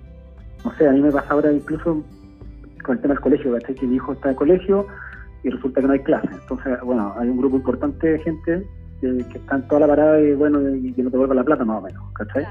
no 0.64 0.76
sé, 0.78 0.88
a 0.88 0.92
mí 0.92 1.02
me 1.02 1.12
pasa 1.12 1.34
ahora 1.34 1.52
incluso 1.52 2.04
con 2.84 2.96
el 2.96 3.02
tema 3.02 3.14
del 3.14 3.22
colegio, 3.22 3.54
¿cachai? 3.54 3.76
Que 3.76 3.88
mi 3.88 3.96
hijo 3.96 4.14
está 4.14 4.30
en 4.30 4.36
colegio 4.36 4.88
y 5.44 5.50
resulta 5.50 5.82
que 5.82 5.88
no 5.88 5.94
hay 5.94 6.00
clases. 6.00 6.32
Entonces, 6.32 6.80
bueno, 6.84 7.14
hay 7.18 7.30
un 7.30 7.38
grupo 7.38 7.58
importante 7.58 8.08
de 8.08 8.20
gente 8.20 8.64
que, 9.02 9.18
está 9.34 9.56
en 9.56 9.68
toda 9.68 9.82
la 9.82 9.88
parada 9.88 10.22
y 10.22 10.34
bueno, 10.34 10.60
y 10.76 10.94
que 10.94 11.04
no 11.04 11.10
te 11.10 11.18
vuelva 11.18 11.36
la 11.36 11.44
plata 11.44 11.66
más 11.66 11.80
o 11.80 11.82
menos, 11.82 12.04
¿cachai? 12.14 12.46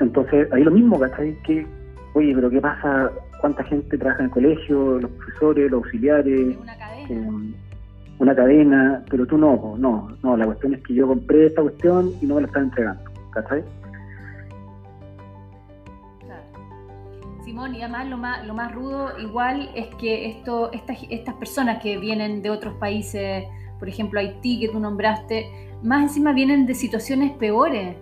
Entonces, 0.00 0.50
ahí 0.52 0.62
lo 0.62 0.70
mismo, 0.70 0.98
¿cachai? 0.98 1.36
Que, 1.42 1.66
oye, 2.14 2.34
pero 2.34 2.50
¿qué 2.50 2.60
pasa? 2.60 3.10
¿Cuánta 3.40 3.64
gente 3.64 3.98
trabaja 3.98 4.20
en 4.20 4.26
el 4.26 4.30
colegio? 4.30 5.00
Los 5.00 5.10
profesores, 5.10 5.70
los 5.70 5.84
auxiliares. 5.84 6.56
Una 6.56 6.78
cadena. 6.78 7.08
Eh, 7.10 7.54
una 8.24 8.34
cadena, 8.34 9.04
pero 9.08 9.26
tú 9.26 9.38
no, 9.38 9.76
no, 9.78 10.16
no, 10.22 10.36
la 10.36 10.46
cuestión 10.46 10.74
es 10.74 10.82
que 10.82 10.94
yo 10.94 11.06
compré 11.06 11.46
esta 11.46 11.62
cuestión 11.62 12.12
y 12.20 12.26
no 12.26 12.34
me 12.34 12.42
la 12.42 12.46
están 12.48 12.64
entregando, 12.64 13.02
¿cachai? 13.30 13.62
y 17.72 17.82
además 17.82 18.08
lo 18.08 18.18
más, 18.18 18.44
lo 18.46 18.54
más 18.54 18.74
rudo 18.74 19.18
igual 19.18 19.70
es 19.74 19.86
que 19.96 20.28
esto, 20.28 20.72
estas, 20.72 20.98
estas 21.08 21.34
personas 21.34 21.80
que 21.80 21.98
vienen 21.98 22.42
de 22.42 22.50
otros 22.50 22.74
países, 22.74 23.44
por 23.78 23.88
ejemplo 23.88 24.18
Haití 24.18 24.60
que 24.60 24.68
tú 24.68 24.80
nombraste, 24.80 25.70
más 25.82 26.02
encima 26.02 26.32
vienen 26.32 26.66
de 26.66 26.74
situaciones 26.74 27.32
peores. 27.32 27.96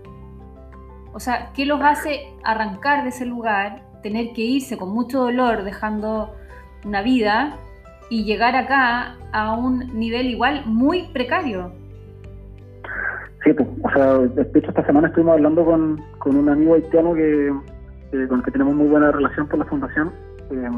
O 1.12 1.20
sea, 1.20 1.52
¿qué 1.54 1.66
los 1.66 1.82
hace 1.82 2.32
arrancar 2.42 3.02
de 3.02 3.11
ese 3.11 3.26
lugar, 3.26 3.82
tener 4.02 4.32
que 4.32 4.40
irse 4.40 4.78
con 4.78 4.90
mucho 4.90 5.20
dolor, 5.20 5.64
dejando 5.64 6.35
una 6.85 7.02
vida 7.02 7.58
y 8.12 8.25
llegar 8.25 8.55
acá 8.55 9.16
a 9.33 9.55
un 9.55 9.98
nivel 9.98 10.27
igual 10.27 10.64
muy 10.66 11.09
precario? 11.14 11.72
Sí, 13.42 13.55
pues, 13.55 13.66
o 13.83 13.90
sea, 13.90 14.18
de 14.18 14.59
hecho 14.59 14.68
esta 14.68 14.85
semana 14.85 15.09
estuvimos 15.09 15.33
hablando 15.33 15.64
con, 15.64 15.98
con 16.18 16.37
un 16.37 16.46
amigo 16.51 16.75
haitiano 16.75 17.14
que, 17.14 17.46
eh, 17.48 18.27
con 18.29 18.40
el 18.40 18.44
que 18.44 18.51
tenemos 18.51 18.75
muy 18.75 18.87
buena 18.88 19.12
relación 19.12 19.48
por 19.48 19.61
la 19.61 19.64
fundación. 19.64 20.12
Eh, 20.51 20.68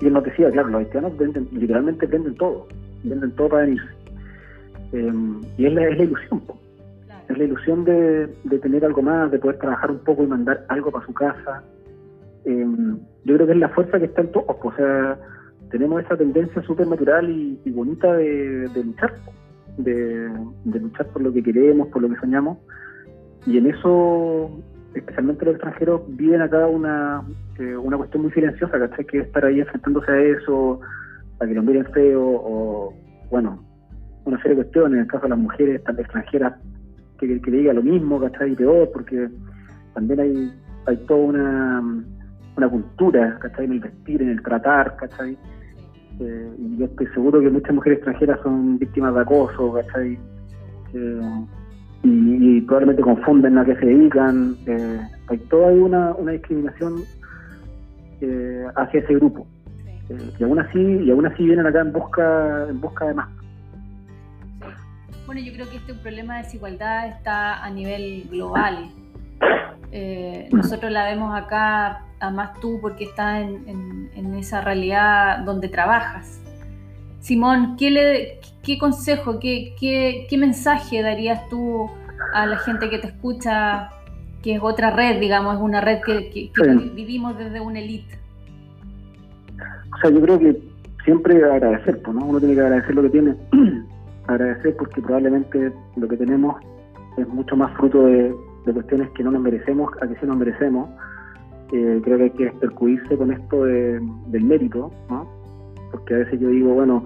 y 0.00 0.06
él 0.06 0.12
nos 0.12 0.22
decía, 0.22 0.48
claro, 0.52 0.68
los 0.68 0.78
haitianos 0.82 1.18
venden, 1.18 1.48
literalmente 1.50 2.06
venden 2.06 2.36
todo, 2.36 2.68
venden 3.02 3.32
todo 3.32 3.48
para 3.48 3.62
venir. 3.62 3.82
Eh, 4.92 5.12
y 5.56 5.66
es 5.66 5.72
la, 5.72 5.88
es 5.88 5.98
la 5.98 6.04
ilusión, 6.04 6.42
es 7.28 7.36
la 7.36 7.44
ilusión 7.44 7.84
de, 7.84 8.28
tener 8.62 8.84
algo 8.84 9.02
más, 9.02 9.28
de 9.32 9.40
poder 9.40 9.58
trabajar 9.58 9.90
un 9.90 9.98
poco 10.04 10.22
y 10.22 10.28
mandar 10.28 10.64
algo 10.68 10.92
para 10.92 11.04
su 11.04 11.12
casa. 11.14 11.64
yo 12.44 13.34
creo 13.34 13.44
que 13.44 13.52
es 13.54 13.58
la 13.58 13.70
fuerza 13.70 13.98
que 13.98 14.04
está 14.04 14.20
en 14.20 14.30
todos, 14.30 14.56
o 14.62 14.72
sea, 14.76 15.18
tenemos 15.70 16.02
esa 16.02 16.16
tendencia 16.16 16.62
súper 16.62 16.86
natural 16.86 17.28
y, 17.30 17.70
bonita 17.70 18.12
de, 18.14 18.70
luchar, 18.84 19.14
de, 19.76 20.30
luchar 20.64 21.06
por 21.08 21.22
lo 21.22 21.32
que 21.32 21.42
queremos, 21.42 21.88
por 21.88 22.02
lo 22.02 22.08
que 22.08 22.16
soñamos. 22.16 22.58
Y 23.46 23.58
en 23.58 23.66
eso 23.66 24.50
especialmente 24.94 25.44
los 25.44 25.54
extranjeros, 25.54 26.02
viven 26.08 26.40
acá 26.40 26.66
una, 26.66 27.22
eh, 27.58 27.76
una 27.76 27.96
cuestión 27.96 28.22
muy 28.22 28.32
silenciosa, 28.32 28.78
¿cachai? 28.78 29.04
Que 29.06 29.18
estar 29.18 29.44
ahí 29.44 29.60
enfrentándose 29.60 30.10
a 30.10 30.20
eso, 30.20 30.80
a 31.40 31.46
que 31.46 31.54
lo 31.54 31.62
miren 31.62 31.86
feo, 31.92 32.22
o, 32.22 32.94
bueno, 33.30 33.62
una 34.24 34.36
serie 34.38 34.56
de 34.56 34.62
cuestiones, 34.62 34.94
en 34.94 35.00
el 35.00 35.06
caso 35.06 35.24
de 35.24 35.28
las 35.30 35.38
mujeres 35.38 35.82
extranjeras, 35.86 36.54
que, 37.18 37.40
que 37.40 37.50
le 37.50 37.58
diga 37.58 37.72
lo 37.72 37.82
mismo, 37.82 38.20
¿cachai? 38.20 38.52
Y 38.52 38.56
peor, 38.56 38.90
porque 38.92 39.28
también 39.94 40.20
hay, 40.20 40.52
hay 40.86 40.96
toda 41.06 41.20
una, 41.20 41.82
una 42.56 42.68
cultura, 42.68 43.38
¿cachai? 43.40 43.66
En 43.66 43.72
el 43.72 43.80
vestir, 43.80 44.22
en 44.22 44.30
el 44.30 44.42
tratar, 44.42 44.96
¿cachai? 44.96 45.36
Eh, 46.20 46.50
y 46.58 46.78
yo 46.78 46.86
estoy 46.86 47.06
seguro 47.08 47.40
que 47.40 47.50
muchas 47.50 47.74
mujeres 47.74 47.98
extranjeras 47.98 48.40
son 48.42 48.78
víctimas 48.78 49.14
de 49.14 49.20
acoso. 49.20 49.78
Eh, 49.78 50.18
y, 52.02 52.60
probablemente 52.62 53.02
confunden 53.02 53.58
a 53.58 53.64
qué 53.64 53.74
se 53.76 53.86
dedican. 53.86 54.56
Eh, 54.66 55.00
hay 55.28 55.38
toda 55.50 55.68
una, 55.68 56.14
una 56.14 56.32
discriminación 56.32 57.02
eh, 58.20 58.66
hacia 58.76 59.00
ese 59.00 59.14
grupo. 59.14 59.46
Eh, 60.08 60.30
y 60.38 60.44
aún 60.44 60.58
así 60.58 60.78
y 60.78 61.10
aún 61.10 61.26
así 61.26 61.44
vienen 61.44 61.66
acá 61.66 61.80
en 61.80 61.92
busca 61.92 62.66
en 62.68 62.80
busca 62.80 63.06
de 63.06 63.14
más. 63.14 63.28
Bueno, 65.26 65.42
yo 65.42 65.52
creo 65.52 65.68
que 65.68 65.76
este 65.76 65.94
problema 65.94 66.38
de 66.38 66.44
desigualdad 66.44 67.08
está 67.08 67.62
a 67.62 67.70
nivel 67.70 68.26
global. 68.30 68.90
Nosotros 70.52 70.90
la 70.92 71.04
vemos 71.04 71.36
acá, 71.36 72.04
además 72.20 72.52
tú, 72.60 72.78
porque 72.80 73.04
estás 73.04 73.42
en, 73.42 74.10
en 74.14 74.34
esa 74.34 74.60
realidad 74.60 75.38
donde 75.40 75.68
trabajas. 75.68 76.40
Simón, 77.20 77.76
¿qué, 77.76 77.90
le, 77.90 78.40
qué 78.62 78.78
consejo, 78.78 79.38
qué, 79.40 79.74
qué, 79.78 80.38
mensaje 80.38 81.02
darías 81.02 81.48
tú 81.48 81.86
a 82.32 82.46
la 82.46 82.56
gente 82.58 82.88
que 82.88 82.98
te 82.98 83.08
escucha, 83.08 83.90
que 84.42 84.54
es 84.54 84.60
otra 84.62 84.90
red, 84.90 85.20
digamos, 85.20 85.56
es 85.56 85.60
una 85.60 85.80
red 85.80 86.00
que, 86.00 86.50
vivimos 86.94 87.36
desde 87.36 87.60
una 87.60 87.80
élite? 87.80 88.18
O 89.92 90.00
sea, 90.00 90.10
yo 90.10 90.20
creo 90.20 90.38
que 90.38 90.62
siempre 91.04 91.44
agradecer, 91.44 92.00
¿no? 92.08 92.24
Uno 92.24 92.38
tiene 92.38 92.54
que 92.54 92.60
agradecer 92.60 92.94
lo 92.94 93.02
que 93.02 93.10
tiene, 93.10 93.34
agradecer 94.26 94.76
porque 94.76 95.02
probablemente 95.02 95.72
lo 95.96 96.08
que 96.08 96.16
tenemos 96.16 96.56
es 97.16 97.28
mucho 97.28 97.56
más 97.56 97.76
fruto 97.76 98.04
de, 98.06 98.34
cuestiones 98.64 99.10
que 99.10 99.22
no 99.24 99.30
nos 99.30 99.42
merecemos 99.42 99.90
a 100.00 100.06
que 100.06 100.14
sí 100.16 100.26
nos 100.26 100.36
merecemos. 100.36 100.90
Eh, 101.72 102.00
creo 102.02 102.16
que 102.16 102.24
hay 102.24 102.30
que 102.30 102.50
percudirse 102.60 103.16
con 103.16 103.30
esto 103.30 103.64
del 103.64 104.44
mérito, 104.44 104.90
¿no? 105.10 105.38
porque 105.90 106.14
a 106.14 106.18
veces 106.18 106.40
yo 106.40 106.48
digo, 106.48 106.74
bueno, 106.74 107.04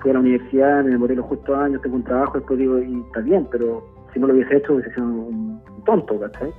fui 0.00 0.10
a 0.10 0.14
la 0.14 0.20
universidad, 0.20 0.84
me 0.84 0.90
demoré 0.90 1.14
los 1.14 1.26
justos 1.26 1.56
años, 1.56 1.82
tengo 1.82 1.96
un 1.96 2.04
trabajo, 2.04 2.38
después 2.38 2.58
digo, 2.58 2.78
y 2.78 3.00
está 3.06 3.20
bien, 3.20 3.46
pero 3.50 3.84
si 4.12 4.20
no 4.20 4.26
lo 4.26 4.34
hubiese 4.34 4.56
hecho 4.56 4.74
hubiese 4.74 4.92
sido 4.94 5.06
un, 5.06 5.60
tonto, 5.84 6.18
¿cachai? 6.20 6.52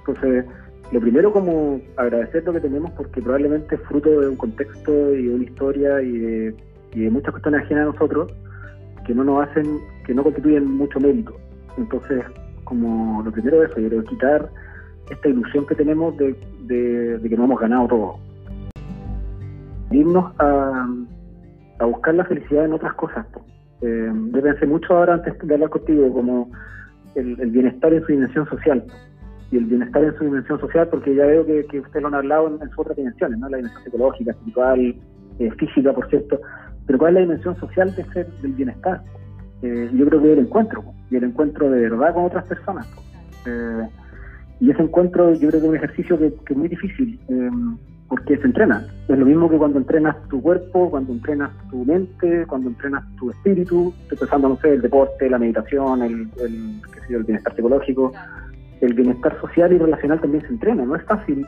Entonces, 0.00 0.44
lo 0.92 1.00
primero 1.00 1.32
como 1.32 1.80
agradecer 1.96 2.44
lo 2.44 2.52
que 2.52 2.60
tenemos 2.60 2.90
porque 2.92 3.22
probablemente 3.22 3.74
es 3.74 3.80
fruto 3.82 4.20
de 4.20 4.28
un 4.28 4.36
contexto 4.36 5.14
y 5.14 5.28
de 5.28 5.34
una 5.34 5.44
historia 5.44 6.02
y 6.02 6.18
de, 6.18 6.54
muchas 7.10 7.30
cuestiones 7.30 7.62
ajenas 7.62 7.82
a 7.82 7.92
nosotros 7.92 8.32
que 9.06 9.14
no 9.14 9.24
nos 9.24 9.46
hacen, 9.46 9.78
que 10.04 10.12
no 10.12 10.22
constituyen 10.22 10.70
mucho 10.70 11.00
mérito. 11.00 11.34
Entonces, 11.78 12.22
como 12.68 13.22
lo 13.22 13.32
primero 13.32 13.62
es 13.62 13.70
eso, 13.70 13.80
yo 13.80 13.88
creo 13.88 14.04
quitar 14.04 14.50
esta 15.10 15.28
ilusión 15.28 15.66
que 15.66 15.74
tenemos 15.74 16.14
de, 16.18 16.36
que 16.68 17.36
no 17.36 17.44
hemos 17.44 17.60
ganado 17.60 17.88
todo. 17.88 18.18
Irnos 19.90 20.32
a, 20.38 20.86
buscar 21.80 22.14
la 22.14 22.26
felicidad 22.26 22.66
en 22.66 22.74
otras 22.74 22.92
cosas. 22.94 23.26
Eh, 23.80 24.12
yo 24.34 24.42
pensé 24.42 24.66
mucho 24.66 24.94
ahora 24.94 25.14
antes 25.14 25.34
de 25.42 25.54
hablar 25.54 25.70
contigo, 25.70 26.12
como 26.12 26.50
el, 27.14 27.36
bienestar 27.50 27.94
en 27.94 28.02
su 28.02 28.12
dimensión 28.12 28.46
social. 28.48 28.84
Y 29.50 29.56
el 29.56 29.64
bienestar 29.64 30.04
en 30.04 30.14
su 30.18 30.24
dimensión 30.24 30.60
social, 30.60 30.88
porque 30.88 31.14
ya 31.14 31.24
veo 31.24 31.46
que, 31.46 31.64
que 31.64 31.80
ustedes 31.80 32.02
lo 32.02 32.08
han 32.08 32.16
hablado 32.16 32.48
en, 32.48 32.68
sus 32.68 32.80
otras 32.80 32.98
dimensiones, 32.98 33.38
¿no? 33.38 33.48
la 33.48 33.56
dimensión 33.56 33.82
psicológica, 33.84 34.32
espiritual, 34.32 34.94
eh, 35.38 35.50
física, 35.52 35.94
por 35.94 36.06
cierto. 36.10 36.38
Pero 36.86 36.98
¿cuál 36.98 37.12
es 37.12 37.14
la 37.14 37.20
dimensión 37.20 37.56
social 37.56 37.94
de 37.94 38.04
ser, 38.12 38.26
del 38.42 38.52
bienestar? 38.52 39.02
Eh, 39.62 39.90
yo 39.92 40.06
creo 40.06 40.22
que 40.22 40.32
es 40.32 40.38
el 40.38 40.44
encuentro, 40.44 40.84
y 41.10 41.16
el 41.16 41.24
encuentro 41.24 41.70
de 41.70 41.80
verdad 41.80 42.14
con 42.14 42.24
otras 42.24 42.44
personas. 42.44 42.86
Eh, 43.46 43.88
y 44.60 44.70
ese 44.70 44.82
encuentro 44.82 45.32
yo 45.34 45.48
creo 45.48 45.50
que 45.50 45.58
es 45.58 45.64
un 45.64 45.76
ejercicio 45.76 46.18
que, 46.18 46.26
es 46.26 46.56
muy 46.56 46.68
difícil, 46.68 47.18
eh, 47.28 47.50
porque 48.08 48.36
se 48.38 48.44
entrena. 48.44 48.86
Es 49.08 49.18
lo 49.18 49.26
mismo 49.26 49.48
que 49.48 49.58
cuando 49.58 49.78
entrenas 49.78 50.16
tu 50.28 50.40
cuerpo, 50.40 50.90
cuando 50.90 51.12
entrenas 51.12 51.50
tu 51.70 51.84
mente, 51.84 52.46
cuando 52.46 52.70
entrenas 52.70 53.04
tu 53.16 53.30
espíritu, 53.30 53.92
pensando, 54.08 54.48
no 54.48 54.56
sé, 54.56 54.74
el 54.74 54.82
deporte, 54.82 55.28
la 55.28 55.38
meditación, 55.38 56.02
el, 56.02 56.28
el, 56.40 56.80
el 57.10 57.24
bienestar 57.24 57.54
psicológico, 57.54 58.12
el 58.80 58.94
bienestar 58.94 59.38
social 59.40 59.72
y 59.72 59.78
relacional 59.78 60.20
también 60.20 60.42
se 60.42 60.52
entrena, 60.52 60.84
no 60.84 60.96
es 60.96 61.02
fácil. 61.04 61.46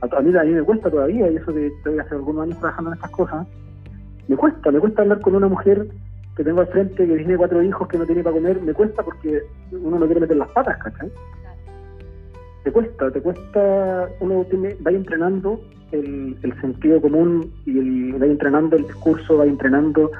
A, 0.00 0.20
mí, 0.20 0.36
a 0.36 0.42
mí 0.42 0.50
me 0.50 0.62
cuesta 0.62 0.90
todavía, 0.90 1.30
y 1.30 1.36
eso 1.36 1.54
que 1.54 1.68
estoy 1.68 1.98
hace 1.98 2.14
algunos 2.14 2.42
años 2.42 2.58
trabajando 2.58 2.90
en 2.90 2.94
estas 2.96 3.10
cosas, 3.10 3.46
me 4.28 4.36
cuesta, 4.36 4.70
me 4.70 4.80
cuesta 4.80 5.02
hablar 5.02 5.20
con 5.20 5.36
una 5.36 5.48
mujer 5.48 5.86
que 6.36 6.44
tengo 6.44 6.60
al 6.60 6.68
frente 6.68 7.06
que 7.06 7.16
tiene 7.16 7.36
cuatro 7.36 7.62
hijos 7.62 7.88
que 7.88 7.98
no 7.98 8.06
tiene 8.06 8.22
para 8.22 8.36
comer, 8.36 8.60
me 8.62 8.72
cuesta 8.72 9.02
porque 9.02 9.42
uno 9.72 9.98
no 9.98 10.06
quiere 10.06 10.22
meter 10.22 10.36
las 10.36 10.50
patas, 10.52 10.78
¿cachai? 10.78 11.10
Te 12.64 12.72
cuesta, 12.72 13.10
te 13.10 13.20
cuesta, 13.20 14.08
uno 14.20 14.44
tiene, 14.48 14.76
va 14.86 14.92
entrenando 14.92 15.60
el, 15.90 16.54
sentido 16.60 17.00
común 17.00 17.52
y 17.66 17.78
el, 17.78 18.22
va 18.22 18.26
entrenando 18.26 18.76
el 18.76 18.86
discurso, 18.86 19.38
va 19.38 19.44
entrenando 19.44 20.10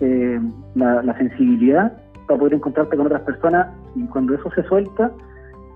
eh, 0.00 0.40
la, 0.74 1.16
sensibilidad 1.16 1.92
para 2.26 2.40
poder 2.40 2.54
encontrarte 2.54 2.96
con 2.96 3.06
otras 3.06 3.22
personas 3.22 3.68
y 3.94 4.04
cuando 4.06 4.34
eso 4.34 4.50
se 4.52 4.62
suelta 4.64 5.12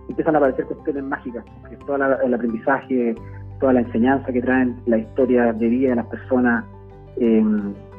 empiezan 0.09 0.35
a 0.37 0.39
aparecer 0.39 0.65
cuestiones 0.65 1.05
mágicas, 1.05 1.45
porque 1.61 1.77
todo 1.85 1.97
el 1.97 2.35
aprendizaje, 2.35 3.15
toda 3.61 3.73
la 3.75 3.81
enseñanza 3.81 4.33
que 4.33 4.41
traen, 4.41 4.77
la 4.87 4.99
historia 4.99 5.53
de 5.53 5.69
vida 5.69 5.91
de 5.91 5.97
las 5.97 6.07
personas, 6.07 6.65
eh, 7.19 7.45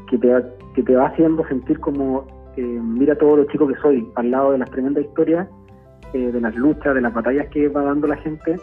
que 0.10 0.18
te, 0.18 0.34
que 0.78 0.84
te 0.84 0.96
va 0.96 1.08
haciendo 1.08 1.44
sentir 1.48 1.80
como, 1.80 2.28
eh, 2.56 2.62
mira 2.62 3.16
todo 3.16 3.38
lo 3.38 3.46
chico 3.46 3.68
que 3.68 3.74
soy, 3.82 4.08
al 4.14 4.30
lado 4.30 4.52
de 4.52 4.60
las 4.60 4.70
tremendas 4.70 5.04
historias, 5.06 5.48
eh, 6.14 6.32
de 6.32 6.40
las 6.40 6.56
luchas, 6.56 6.94
de 6.94 7.02
las 7.02 7.12
batallas 7.16 7.48
que 7.48 7.68
va 7.68 7.82
dando 7.82 8.06
la 8.06 8.16
gente, 8.18 8.58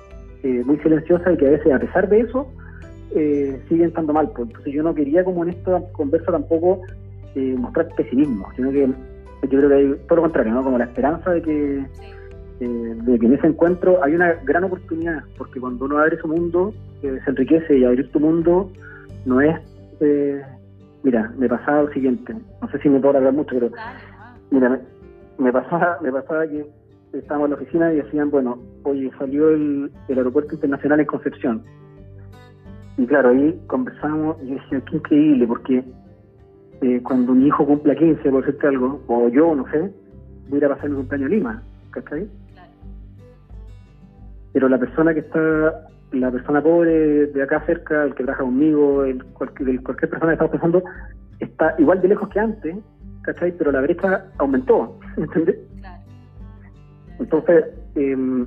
eh, 0.45 0.63
muy 0.65 0.79
silenciosa 0.79 1.33
y 1.33 1.37
que 1.37 1.49
a 1.49 1.51
veces, 1.51 1.73
a 1.73 1.79
pesar 1.81 2.09
de 2.09 2.21
eso, 2.21 2.47
siguen 3.69 3.89
estando 3.89 4.13
mal. 4.13 4.31
Pues. 4.31 4.49
Entonces 4.49 4.73
yo 4.73 4.85
no 4.85 4.95
quería 4.95 5.25
como 5.25 5.43
en 5.43 5.51
esta 5.51 5.83
conversa 5.93 6.31
tampoco 6.31 6.83
mostrar 7.59 7.89
pesimismo, 7.97 8.47
sino 8.55 8.71
que 8.71 8.87
yo 8.87 9.59
creo 9.59 9.69
que 9.69 9.75
hay 9.75 9.95
todo 10.07 10.17
lo 10.17 10.23
contrario, 10.23 10.53
¿no? 10.53 10.63
como 10.63 10.79
la 10.79 10.85
esperanza 10.85 11.33
de 11.33 11.43
que, 11.43 11.85
de 12.61 13.19
que 13.19 13.27
en 13.27 13.35
ese 13.35 13.49
encuentro 13.49 14.03
hay 14.05 14.15
una 14.15 14.35
gran 14.45 14.63
oportunidad, 14.63 15.25
porque 15.37 15.59
cuando 15.59 15.85
uno 15.85 15.99
abre 15.99 16.17
su 16.19 16.29
mundo, 16.29 16.73
se 17.03 17.19
enriquece 17.27 17.77
y 17.77 17.85
abrir 17.85 18.09
tu 18.13 18.21
mundo 18.21 18.71
no 19.27 19.41
es 19.41 19.57
Mira, 21.05 21.31
me 21.37 21.51
pasaba 21.51 21.83
lo 21.83 21.93
siguiente, 21.93 22.35
no 22.63 22.69
sé 22.71 22.79
si 22.79 22.89
me 22.89 22.99
puedo 22.99 23.19
hablar 23.19 23.35
mucho, 23.35 23.55
pero 23.55 23.71
mira, 24.51 24.81
me, 25.37 25.53
pasaba, 25.53 25.99
me 26.01 26.11
pasaba 26.11 26.47
que 26.47 26.67
estábamos 27.13 27.47
en 27.47 27.51
la 27.51 27.57
oficina 27.59 27.93
y 27.93 27.97
decían, 27.97 28.31
bueno, 28.31 28.59
oye, 28.85 29.11
salió 29.19 29.51
el, 29.51 29.93
aeropuerto 30.09 30.55
internacional 30.55 31.01
en 31.01 31.07
Concepción. 31.07 31.63
Y 32.97 33.07
claro, 33.07 33.29
ahí 33.29 33.61
conversamos 33.67 34.39
y 34.45 34.55
decía, 34.55 34.81
qué 34.89 34.97
increíble, 34.97 35.47
porque 35.47 35.85
eh, 36.81 37.03
cuando 37.03 37.35
mi 37.35 37.49
hijo 37.49 37.67
cumpla 37.67 37.95
15, 37.95 38.31
por 38.31 38.47
decirte 38.47 38.67
algo, 38.67 39.03
o 39.07 39.29
yo, 39.29 39.55
no 39.55 39.71
sé, 39.71 39.93
voy 40.49 40.55
a 40.55 40.57
ir 40.57 40.65
a 40.65 40.75
pasar 40.75 40.89
mi 40.89 40.97
cumpleaños 40.97 41.27
a 41.27 41.35
Lima, 41.35 41.63
¿cachai? 41.91 42.27
Claro. 42.55 42.73
Pero 44.55 44.69
la 44.71 44.79
persona 44.79 45.13
que 45.13 45.21
está 45.21 45.87
la 46.15 46.31
persona 46.31 46.63
pobre 46.63 47.27
de 47.27 47.43
acá 47.43 47.63
cerca, 47.67 48.05
el 48.05 48.15
que 48.15 48.25
trabaja 48.25 48.45
conmigo, 48.45 49.05
el, 49.05 49.25
cualquier, 49.25 49.83
cualquier 49.83 50.11
persona 50.11 50.31
que 50.31 50.35
estamos 50.35 50.53
pensando, 50.53 50.85
está 51.41 51.75
igual 51.79 52.01
de 52.01 52.09
lejos 52.09 52.29
que 52.29 52.41
antes, 52.41 52.77
¿cachai? 53.23 53.53
Pero 53.53 53.73
la 53.73 53.81
brecha 53.81 54.25
aumentó, 54.39 54.99
¿entendés? 55.17 55.57
Entonces, 57.19 57.65
eh, 57.95 58.47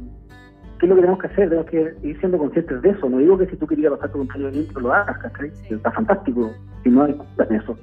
¿qué 0.79 0.85
es 0.85 0.89
lo 0.89 0.95
que 0.95 1.01
tenemos 1.01 1.19
que 1.19 1.27
hacer? 1.27 1.49
Tenemos 1.49 1.69
que 1.69 1.95
ir 2.03 2.19
siendo 2.19 2.37
conscientes 2.37 2.81
de 2.81 2.89
eso. 2.89 3.09
No 3.09 3.17
digo 3.17 3.37
que 3.37 3.47
si 3.47 3.55
tú 3.55 3.65
querías 3.65 3.93
pasar 3.93 4.11
tu 4.11 4.17
cumpleaños 4.19 4.55
limpio 4.55 4.79
lo 4.79 4.93
hagas, 4.93 5.17
¿cachai? 5.19 5.51
Está 5.69 5.91
fantástico, 5.91 6.51
si 6.83 6.89
no 6.89 7.03
hay 7.03 7.15
en 7.49 7.55
eso. 7.55 7.77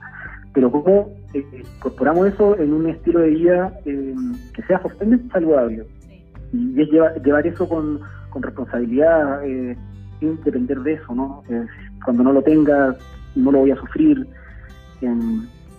Pero 0.53 0.71
¿cómo 0.71 1.11
eh, 1.33 1.45
incorporamos 1.77 2.29
eso 2.29 2.57
en 2.59 2.73
un 2.73 2.89
estilo 2.89 3.21
de 3.21 3.31
vida 3.31 3.73
eh, 3.87 4.15
que 4.55 4.63
sea 4.63 4.81
sostenible 4.83 5.29
saludable? 5.33 5.85
Y 6.55 6.81
es 6.81 6.89
llevar, 6.91 7.21
llevar 7.23 7.47
eso 7.47 7.69
con 7.69 8.01
con 8.35 8.43
responsabilidad, 8.43 9.47
eh, 9.47 9.77
sin 10.19 10.43
depender 10.43 10.81
de 10.81 10.95
eso, 10.95 11.15
¿no? 11.15 11.45
cuando 12.05 12.25
no 12.25 12.33
lo 12.33 12.43
tenga, 12.43 12.97
no 13.37 13.53
lo 13.53 13.61
voy 13.61 13.71
a 13.71 13.77
sufrir. 13.77 14.27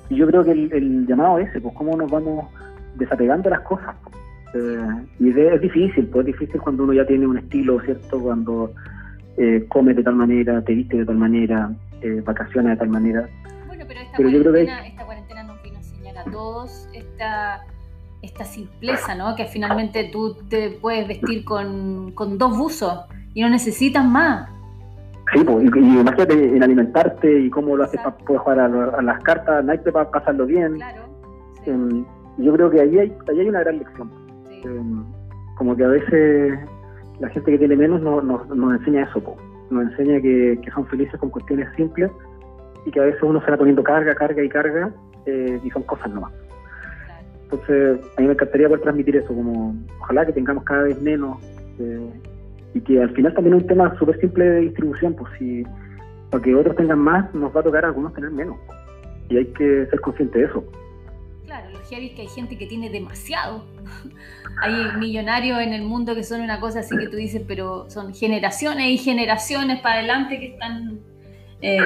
y 0.10 0.16
yo 0.16 0.28
creo 0.28 0.44
que 0.44 0.52
el, 0.52 1.06
llamado 1.06 1.38
es 1.40 1.50
ese, 1.50 1.60
pues 1.60 1.76
cómo 1.76 1.96
nos 1.98 2.10
vamos 2.10 2.46
desapegando 2.96 3.50
las 3.50 3.60
cosas. 3.62 3.96
Eh, 4.54 4.88
y 5.20 5.30
es, 5.30 5.62
difícil, 5.62 6.08
pues 6.08 6.26
es 6.26 6.34
difícil 6.34 6.62
cuando 6.62 6.86
uno 6.86 6.94
ya 6.94 7.06
tiene 7.06 7.28
un 7.28 7.38
estilo, 7.38 7.80
¿cierto? 7.82 8.22
Cuando 8.22 8.72
eh, 9.38 9.66
comes 9.68 9.98
de 9.98 10.04
tal 10.04 10.16
manera, 10.16 10.62
te 10.62 10.74
viste 10.74 10.98
de 10.98 11.06
tal 11.06 11.18
manera, 11.18 11.72
eh, 12.02 12.22
vacaciones 12.26 12.72
de 12.72 12.78
tal 12.78 12.90
manera. 12.90 13.28
Bueno, 13.68 13.84
pero 13.86 14.00
esta, 14.00 14.18
cuarentena, 14.18 14.88
esta 14.88 15.06
cuarentena 15.06 15.44
nos 15.44 15.62
vino 15.62 15.76
a 15.76 15.80
enseñar 15.80 16.18
a 16.20 16.24
todos 16.32 16.88
esta 16.94 17.66
esta 18.26 18.44
simpleza, 18.44 19.16
¿no? 19.16 19.36
Que 19.36 19.46
finalmente 19.46 20.10
tú 20.12 20.36
te 20.50 20.72
puedes 20.82 21.08
vestir 21.08 21.46
con, 21.46 22.14
dos 22.38 22.58
buzos 22.58 23.06
y 23.34 23.42
no 23.42 23.50
necesitas 23.50 24.06
más. 24.06 24.50
Sí, 25.34 25.44
pues, 25.44 25.66
y, 25.66 25.80
imagínate 25.80 26.56
en 26.56 26.64
alimentarte 26.64 27.40
y 27.40 27.50
cómo 27.50 27.76
lo 27.76 27.84
haces 27.84 28.00
para 28.02 28.18
poder 28.18 28.40
jugar 28.40 28.60
a, 28.60 29.02
las 29.02 29.24
cartas, 29.24 29.64
naipes 29.66 29.92
para 29.92 30.10
pasarlo 30.10 30.46
bien. 30.46 30.76
Claro. 30.76 31.04
Em, 31.66 32.06
yo 32.38 32.54
creo 32.54 32.70
que 32.70 32.82
ahí 32.82 33.00
hay, 33.00 33.14
ahí 33.30 33.40
hay 33.40 33.50
una 33.50 33.62
gran 33.62 33.80
lección. 33.80 34.12
Em, 34.64 35.04
como 35.58 35.76
que 35.76 35.84
a 35.84 35.88
veces 35.88 36.60
la 37.20 37.30
gente 37.30 37.52
que 37.52 37.58
tiene 37.58 37.76
menos 37.76 38.02
no, 38.02 38.22
nos 38.22 38.80
enseña 38.80 39.04
eso, 39.04 39.22
nos 39.70 39.92
enseña 39.92 40.22
que, 40.22 40.60
son 40.74 40.86
felices 40.88 41.20
con 41.20 41.30
cuestiones 41.30 41.68
simples 41.76 42.12
y 42.86 42.92
que 42.92 43.00
a 43.00 43.04
veces 43.04 43.22
uno 43.24 43.44
se 43.44 43.52
va 43.52 43.58
poniendo 43.58 43.84
carga, 43.84 44.14
carga 44.14 44.44
y 44.44 44.50
carga 44.50 44.92
eh, 45.26 45.60
y 45.64 45.70
son 45.72 45.84
cosas 45.84 46.10
nomás. 46.12 46.32
Entonces, 47.46 48.00
a 48.18 48.22
mí 48.22 48.28
me 48.28 48.34
encantaría 48.34 48.68
poder 48.68 48.82
transmitir 48.82 49.16
eso, 49.18 49.28
como 49.28 49.76
ojalá 50.02 50.26
que 50.26 50.34
tengamos 50.34 50.64
cada 50.64 50.84
vez 50.84 51.00
menos 51.02 51.38
eh, 51.80 52.10
y 52.74 52.82
que 52.82 53.02
al 53.02 53.12
final 53.12 53.34
también 53.34 53.56
es 53.56 53.62
un 53.62 53.68
tema 53.68 53.98
súper 53.98 54.20
simple 54.20 54.46
de 54.46 54.60
distribución, 54.62 55.14
pues 55.14 55.32
si 55.38 55.64
para 56.30 56.44
que 56.44 56.56
otros 56.56 56.76
tengan 56.76 57.00
más, 57.00 57.34
nos 57.34 57.56
va 57.56 57.62
a 57.62 57.64
tocar 57.64 57.86
a 57.86 57.88
algunos 57.90 58.14
tener 58.14 58.32
menos. 58.32 58.58
Y 59.30 59.38
hay 59.38 59.46
que 59.46 59.86
ser 59.90 60.02
consciente 60.02 60.40
de 60.40 60.46
eso. 60.46 60.64
Claro, 61.46 61.70
lo 61.72 61.80
que 61.88 62.06
es 62.06 62.14
que 62.14 62.22
hay 62.24 62.28
gente 62.28 62.58
que 62.58 62.66
tiene 62.66 62.90
demasiado. 62.90 63.64
hay 64.62 64.98
millonarios 65.00 65.60
en 65.62 65.74
el 65.74 65.84
mundo 65.84 66.16
que 66.16 66.24
son 66.24 66.42
una 66.42 66.60
cosa 66.60 66.80
así 66.80 66.98
que 66.98 67.08
tú 67.08 67.18
dices, 67.18 67.44
pero 67.48 67.90
son 67.90 68.14
generaciones 68.14 68.88
y 68.88 68.98
generaciones 68.98 69.82
para 69.82 70.00
adelante 70.00 70.40
que 70.40 70.48
están 70.48 71.00
eh, 71.62 71.78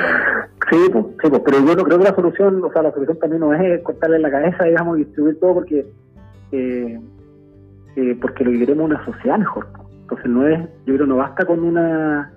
sí, 0.70 0.78
pues, 0.92 1.06
sí 1.22 1.30
pues, 1.30 1.42
pero 1.46 1.60
yo 1.60 1.76
no 1.76 1.84
creo 1.84 1.98
que 1.98 2.04
la 2.04 2.16
solución, 2.16 2.64
o 2.64 2.72
sea, 2.72 2.84
la 2.84 2.92
solución 2.92 3.20
también 3.20 3.42
no 3.42 3.54
es 3.54 3.82
cortarle 3.84 4.20
la 4.20 4.32
cabeza, 4.32 4.64
digamos, 4.66 4.98
y 4.98 5.04
distribuir 5.06 5.40
todo 5.40 5.56
porque 5.56 5.86
eh, 6.52 7.00
eh, 7.96 8.18
porque 8.22 8.44
lo 8.44 8.52
que 8.52 8.60
queremos 8.60 8.90
es 8.90 8.98
una 8.98 9.06
sociedad 9.06 9.38
mejor. 9.38 9.68
Entonces 10.02 10.26
no 10.28 10.48
es, 10.48 10.60
yo 10.86 10.96
creo 10.96 11.06
no 11.06 11.18
basta 11.18 11.46
con 11.46 11.64
una, 11.64 12.32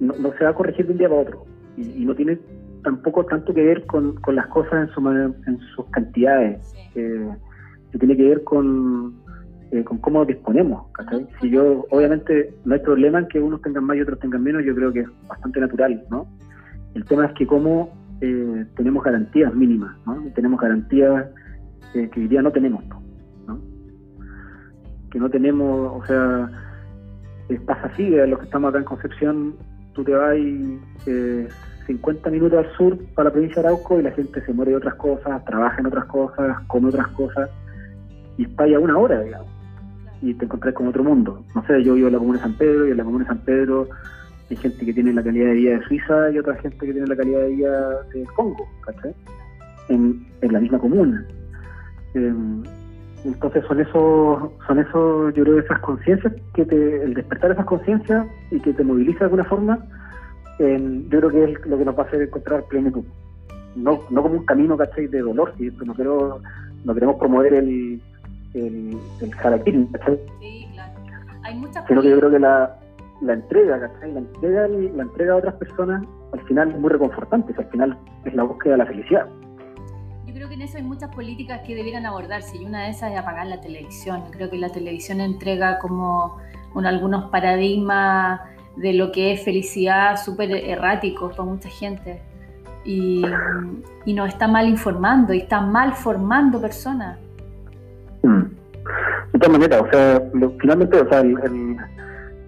no, 0.00 0.14
se 0.36 0.44
va 0.44 0.50
a 0.50 0.54
corregir 0.54 0.86
de 0.86 0.92
un 0.92 0.98
día 0.98 1.08
para 1.08 1.22
otro. 1.22 1.44
Y, 1.76 2.04
no 2.04 2.14
tiene 2.14 2.38
tampoco 2.84 3.24
tanto 3.24 3.54
que 3.54 3.62
ver 3.62 3.86
con, 3.86 4.16
con 4.16 4.34
las 4.34 4.46
cosas 4.48 4.88
en, 4.88 4.88
su, 4.94 5.08
en 5.08 5.58
sus 5.74 5.86
cantidades, 5.86 6.74
eh, 6.94 7.28
tiene 7.98 8.16
que 8.16 8.28
ver 8.28 8.44
con, 8.44 9.14
con 9.84 9.98
cómo 9.98 10.24
disponemos. 10.24 10.86
Si 11.40 11.50
yo, 11.50 11.86
obviamente, 11.90 12.54
no 12.64 12.74
hay 12.74 12.80
problema 12.80 13.20
en 13.20 13.28
que 13.28 13.40
unos 13.40 13.62
tengan 13.62 13.84
más 13.84 13.96
y 13.96 14.02
otros 14.02 14.18
tengan 14.20 14.42
menos, 14.42 14.62
yo 14.64 14.74
creo 14.74 14.92
que 14.92 15.00
es 15.00 15.08
bastante 15.26 15.60
natural, 15.60 16.04
¿no? 16.10 16.26
El 16.94 17.04
tema 17.06 17.26
es 17.26 17.32
que 17.32 17.46
cómo 17.46 17.90
eh, 18.20 18.66
tenemos 18.76 19.02
garantías 19.02 19.54
mínimas, 19.54 19.96
¿no? 20.06 20.22
Tenemos 20.34 20.60
garantías 20.60 21.26
que 21.92 22.20
hoy 22.20 22.28
día 22.28 22.42
no 22.42 22.50
tenemos, 22.52 22.84
¿no? 23.46 23.58
Que 25.10 25.18
no 25.18 25.28
tenemos, 25.30 26.02
o 26.02 26.06
sea, 26.06 26.50
pasa 27.60 27.86
así, 27.86 28.18
a 28.18 28.26
los 28.26 28.38
que 28.38 28.44
estamos 28.46 28.70
acá 28.70 28.78
en 28.78 28.84
Concepción, 28.84 29.54
tú 29.94 30.04
te 30.04 30.12
vas 30.12 30.36
y 30.36 30.80
eh, 31.06 31.48
50 31.86 32.30
minutos 32.30 32.64
al 32.64 32.72
sur 32.76 32.98
para 33.14 33.28
la 33.28 33.32
provincia 33.32 33.62
de 33.62 33.68
Arauco 33.68 33.98
y 33.98 34.02
la 34.02 34.12
gente 34.12 34.40
se 34.44 34.52
muere 34.52 34.72
de 34.72 34.76
otras 34.78 34.94
cosas, 34.94 35.44
trabaja 35.44 35.80
en 35.80 35.86
otras 35.86 36.04
cosas, 36.06 36.56
come 36.66 36.88
otras 36.88 37.08
cosas 37.08 37.50
y 38.38 38.44
está 38.44 38.66
ya 38.66 38.78
una 38.78 38.96
hora, 38.96 39.20
digamos. 39.20 39.51
Y 40.22 40.34
te 40.34 40.44
encontrás 40.44 40.74
con 40.74 40.86
otro 40.86 41.04
mundo. 41.04 41.44
No 41.54 41.66
sé, 41.66 41.82
yo 41.82 41.94
vivo 41.94 42.06
en 42.06 42.12
la 42.14 42.18
comuna 42.18 42.38
de 42.38 42.44
San 42.44 42.56
Pedro 42.56 42.88
y 42.88 42.92
en 42.92 42.96
la 42.96 43.04
comuna 43.04 43.24
de 43.24 43.28
San 43.28 43.44
Pedro 43.44 43.88
hay 44.50 44.56
gente 44.56 44.84
que 44.84 44.92
tiene 44.92 45.12
la 45.12 45.22
calidad 45.22 45.46
de 45.46 45.54
vida 45.54 45.78
de 45.78 45.84
Suiza 45.84 46.30
y 46.30 46.38
otra 46.38 46.54
gente 46.56 46.78
que 46.78 46.92
tiene 46.92 47.06
la 47.06 47.16
calidad 47.16 47.40
de 47.40 47.48
vida 47.48 48.02
de 48.12 48.24
Congo, 48.36 48.68
¿cachai? 48.82 49.14
En, 49.88 50.26
la 50.42 50.60
misma 50.60 50.78
comuna. 50.78 51.26
Em, 52.14 52.62
entonces 53.24 53.64
son 53.66 53.80
esos, 53.80 54.52
son 54.66 54.78
esos, 54.78 55.34
yo 55.34 55.44
creo, 55.44 55.58
esas 55.58 55.78
conciencias 55.80 56.34
que 56.54 56.66
te, 56.66 57.02
el 57.02 57.14
despertar 57.14 57.52
esas 57.52 57.64
conciencias 57.64 58.26
y 58.50 58.60
que 58.60 58.72
te 58.74 58.84
moviliza 58.84 59.20
de 59.20 59.24
alguna 59.24 59.44
forma, 59.44 59.78
yo 60.58 61.18
creo 61.18 61.30
que 61.30 61.44
es 61.44 61.66
lo 61.66 61.78
que 61.78 61.84
nos 61.84 61.98
va 61.98 62.02
a 62.02 62.06
hacer 62.06 62.22
encontrar 62.22 62.64
plenitud. 62.64 63.04
No, 63.74 64.00
no 64.10 64.22
como 64.22 64.34
un 64.34 64.44
camino, 64.44 64.76
¿cachai? 64.76 65.06
De 65.06 65.20
dolor, 65.20 65.54
y 65.58 65.70
no 65.70 65.94
quiero, 65.94 66.42
no 66.84 66.94
queremos 66.94 67.16
promover 67.16 67.54
el, 67.54 68.02
el, 68.54 68.98
el 69.20 69.30
¿cachai? 69.36 70.20
Sí, 70.40 70.68
claro. 70.72 70.92
Hay 71.44 71.54
muchas 71.56 71.86
Sino 71.86 72.02
que 72.02 72.10
yo 72.10 72.18
creo 72.18 72.30
que 72.30 72.38
la, 72.38 72.78
la 73.20 73.32
entrega, 73.34 73.80
¿cachai? 73.80 74.12
La 74.12 74.20
entrega, 74.20 74.68
la 74.68 75.02
entrega 75.02 75.34
a 75.34 75.36
otras 75.36 75.54
personas 75.54 76.02
al 76.32 76.40
final 76.42 76.70
es 76.70 76.78
muy 76.78 76.90
reconfortante, 76.90 77.54
al 77.56 77.66
final 77.66 77.98
es 78.24 78.34
la 78.34 78.42
búsqueda 78.42 78.72
de 78.72 78.78
la 78.78 78.86
felicidad. 78.86 79.26
Yo 80.26 80.34
creo 80.34 80.48
que 80.48 80.54
en 80.54 80.62
eso 80.62 80.78
hay 80.78 80.82
muchas 80.82 81.14
políticas 81.14 81.60
que 81.66 81.74
debieran 81.74 82.06
abordarse 82.06 82.56
y 82.56 82.64
una 82.64 82.84
de 82.84 82.90
esas 82.90 83.12
es 83.12 83.18
apagar 83.18 83.46
la 83.46 83.60
televisión. 83.60 84.22
Creo 84.30 84.48
que 84.48 84.56
la 84.56 84.70
televisión 84.70 85.20
entrega 85.20 85.78
como 85.78 86.38
algunos 86.74 87.30
paradigmas 87.30 88.40
de 88.76 88.94
lo 88.94 89.12
que 89.12 89.32
es 89.32 89.44
felicidad 89.44 90.16
súper 90.16 90.50
erráticos 90.50 91.36
para 91.36 91.44
mucha 91.44 91.68
gente 91.68 92.22
y, 92.84 93.22
y, 94.06 94.14
nos 94.14 94.28
está 94.28 94.48
mal 94.48 94.66
informando 94.66 95.34
y 95.34 95.38
está 95.38 95.60
mal 95.60 95.92
formando 95.92 96.60
personas. 96.60 97.18
Mm. 98.22 98.42
De 99.32 99.38
todas 99.38 99.52
maneras, 99.52 99.82
o 99.82 99.90
sea, 99.90 100.22
finalmente, 100.60 101.00
o 101.00 101.08
sea, 101.08 101.20
el, 101.20 101.36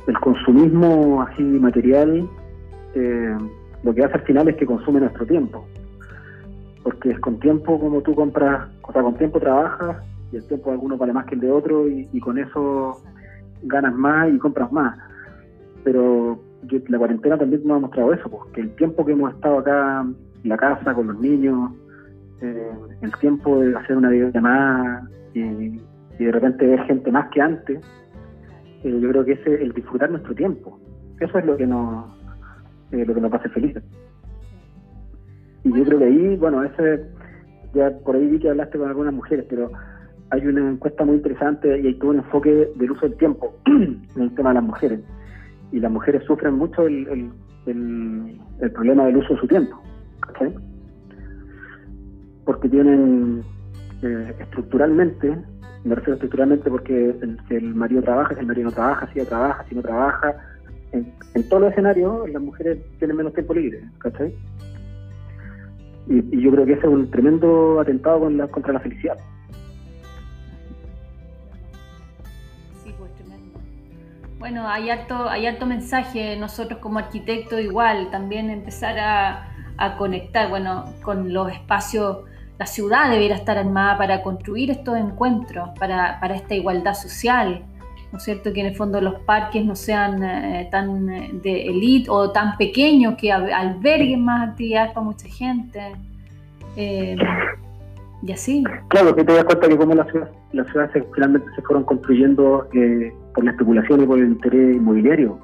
el, 0.07 0.21
consumismo 0.21 1.23
así 1.23 1.43
material 1.43 2.29
eh, 2.95 3.37
lo 3.83 3.95
que 3.95 4.05
hace 4.05 4.15
al 4.15 4.23
final 4.23 4.49
es 4.49 4.57
que 4.57 4.67
consume 4.67 5.01
nuestro 5.01 5.27
tiempo 5.27 5.67
porque 6.85 7.11
es 7.11 7.19
con 7.19 7.41
tiempo 7.41 7.81
como 7.81 8.03
tú 8.03 8.15
compras, 8.15 8.69
o 8.83 8.93
sea, 8.93 9.03
con 9.03 9.17
tiempo 9.17 9.41
trabajas 9.41 9.97
y 10.31 10.37
el 10.37 10.47
tiempo 10.47 10.67
de 10.67 10.75
alguno 10.75 10.97
vale 10.99 11.15
más 11.15 11.25
que 11.25 11.35
el 11.35 11.41
de 11.41 11.51
otro 11.51 11.89
y, 11.89 12.21
con 12.21 12.39
eso 12.39 13.01
ganas 13.63 13.95
más 13.95 14.31
y 14.33 14.39
compras 14.39 14.71
más. 14.71 14.97
Pero 15.83 16.39
la 16.89 16.99
cuarentena 16.99 17.39
también 17.39 17.63
nos 17.65 17.79
ha 17.79 17.81
mostrado 17.81 18.13
eso, 18.13 18.29
porque 18.29 18.61
el 18.61 18.75
tiempo 18.77 19.05
que 19.05 19.13
hemos 19.13 19.33
estado 19.33 19.59
acá 19.59 20.03
en 20.03 20.49
la 20.49 20.57
casa 20.59 20.95
con 20.95 21.07
los 21.07 21.19
niños, 21.19 21.73
eh, 22.41 22.71
el 23.03 23.17
tiempo 23.17 23.61
de 23.61 23.77
hacer 23.77 23.97
una 23.97 24.11
videollamada 24.11 25.09
y, 25.35 25.41
y 26.19 26.25
de 26.25 26.33
repente 26.33 26.67
ver 26.67 26.81
gente 26.85 27.11
más 27.11 27.31
que 27.31 27.41
antes, 27.41 27.81
eh, 28.85 29.01
yo 29.01 29.09
creo 29.09 29.25
que 29.25 29.33
es 29.33 29.47
el 29.47 29.73
disfrutar 29.73 30.11
nuestro 30.11 30.35
tiempo. 30.35 30.79
Eso 31.21 31.39
es 31.39 31.47
lo 31.47 31.57
que 31.57 31.67
nos, 31.67 32.05
eh, 32.93 33.05
lo 33.05 33.15
que 33.15 33.21
nos 33.21 33.33
hace 33.33 33.49
felices. 33.49 33.83
Y 35.65 35.73
yo 35.73 35.85
creo 35.85 35.99
que 35.99 36.05
ahí, 36.05 36.37
bueno, 36.37 36.63
ese, 36.63 37.07
ya 37.73 37.91
por 38.05 38.17
ahí 38.17 38.27
vi 38.27 38.39
que 38.39 38.51
hablaste 38.51 38.79
con 38.79 38.89
algunas 38.89 39.15
mujeres, 39.15 39.47
pero 39.49 39.71
hay 40.31 40.47
una 40.47 40.71
encuesta 40.71 41.05
muy 41.05 41.17
interesante 41.17 41.81
y 41.81 41.87
hay 41.87 41.95
todo 41.95 42.11
un 42.11 42.19
enfoque 42.19 42.69
del 42.77 42.91
uso 42.91 43.09
del 43.09 43.17
tiempo 43.17 43.55
en 43.67 44.03
el 44.17 44.35
tema 44.35 44.51
de 44.51 44.55
las 44.57 44.65
mujeres. 44.65 45.01
Y 45.73 45.81
las 45.81 45.91
mujeres 45.91 46.23
sufren 46.25 46.55
mucho 46.55 46.87
el, 46.87 47.31
el, 47.67 48.71
problema 48.73 49.07
del 49.07 49.17
uso 49.17 49.35
de 49.35 49.41
su 49.41 49.47
tiempo, 49.49 49.81
¿cachai? 50.21 50.55
Porque 52.45 52.69
tienen 52.69 53.43
eh, 54.03 54.35
estructuralmente, 54.41 55.37
me 55.85 55.95
refiero 55.95 56.15
estructuralmente 56.15 56.71
porque 56.71 57.15
si 57.49 57.55
el 57.55 57.75
marido 57.75 58.03
trabaja, 58.03 58.35
si 58.35 58.41
el 58.41 58.47
marido 58.47 58.71
no 58.71 58.75
trabaja, 58.75 59.09
si 59.13 59.21
ella 59.21 59.29
trabaja, 59.29 59.65
si 59.69 59.75
no 59.75 59.83
trabaja, 59.83 60.35
en, 60.93 61.13
en 61.35 61.49
todos 61.49 61.63
los 61.63 61.73
escenarios 61.73 62.29
las 62.31 62.43
mujeres 62.43 62.79
tienen 62.99 63.17
menos 63.17 63.35
tiempo 63.35 63.55
libre, 63.55 63.83
¿cachai? 63.99 64.35
Y, 66.07 66.41
yo 66.43 66.51
creo 66.51 66.67
que 66.67 66.73
ese 66.73 66.83
es 66.83 66.93
un 66.93 67.11
tremendo 67.11 67.81
atentado 67.81 68.21
contra 68.51 68.73
la 68.73 68.81
felicidad. 68.81 69.17
Sí, 72.83 72.95
pues 72.99 73.15
tremendo. 73.15 73.59
Bueno, 74.39 74.69
hay 74.69 74.91
harto, 74.91 75.29
hay 75.29 75.47
harto 75.47 75.67
mensaje, 75.67 76.37
nosotros 76.37 76.79
como 76.81 76.99
arquitectos 76.99 77.61
igual, 77.61 78.11
también 78.11 78.51
empezar 78.51 78.99
a, 78.99 79.51
conectar, 79.99 80.49
bueno, 80.51 80.85
con 81.03 81.33
los 81.33 81.51
espacios, 81.53 82.19
la 82.59 82.67
ciudad 82.67 83.11
debiera 83.11 83.35
estar 83.35 83.59
armada 83.59 83.99
para 83.99 84.23
construir 84.23 84.71
estos 84.71 84.97
encuentros, 84.97 85.71
para, 85.79 86.21
para 86.21 86.37
esta 86.37 86.55
igualdad 86.55 86.95
social, 86.95 87.65
¿no 88.13 88.19
es 88.19 88.25
cierto? 88.25 88.53
Que 88.53 88.61
en 88.61 88.67
el 88.67 88.77
fondo 88.77 89.01
los 89.01 89.21
parques 89.23 89.65
no 89.65 89.75
sean 89.75 90.23
eh, 90.23 90.69
tan 90.71 91.11
eh, 91.11 91.31
de 91.43 91.67
élite 91.67 92.09
o 92.09 92.31
tan 92.31 92.57
pequeños 92.57 93.17
que 93.17 93.33
alberguen 93.33 94.25
más 94.25 94.51
actividades 94.51 94.93
para 94.93 95.05
mucha 95.05 95.27
gente. 95.29 95.81
Eh, 96.77 97.17
y 98.23 98.33
así. 98.33 98.63
Claro, 98.89 99.15
que 99.15 99.25
te 99.25 99.35
das 99.35 99.45
cuenta 99.45 99.69
que 99.69 99.77
como 99.77 99.95
las 99.95 100.07
ciudades, 100.09 101.05
finalmente 101.13 101.47
se 101.57 101.63
fueron 101.63 101.85
construyendo 101.85 102.69
por 103.35 103.45
la 103.45 103.51
especulación 103.51 104.03
y 104.03 104.07
por 104.07 104.19
el 104.19 104.29
interés 104.29 104.77
inmobiliario, 104.77 105.39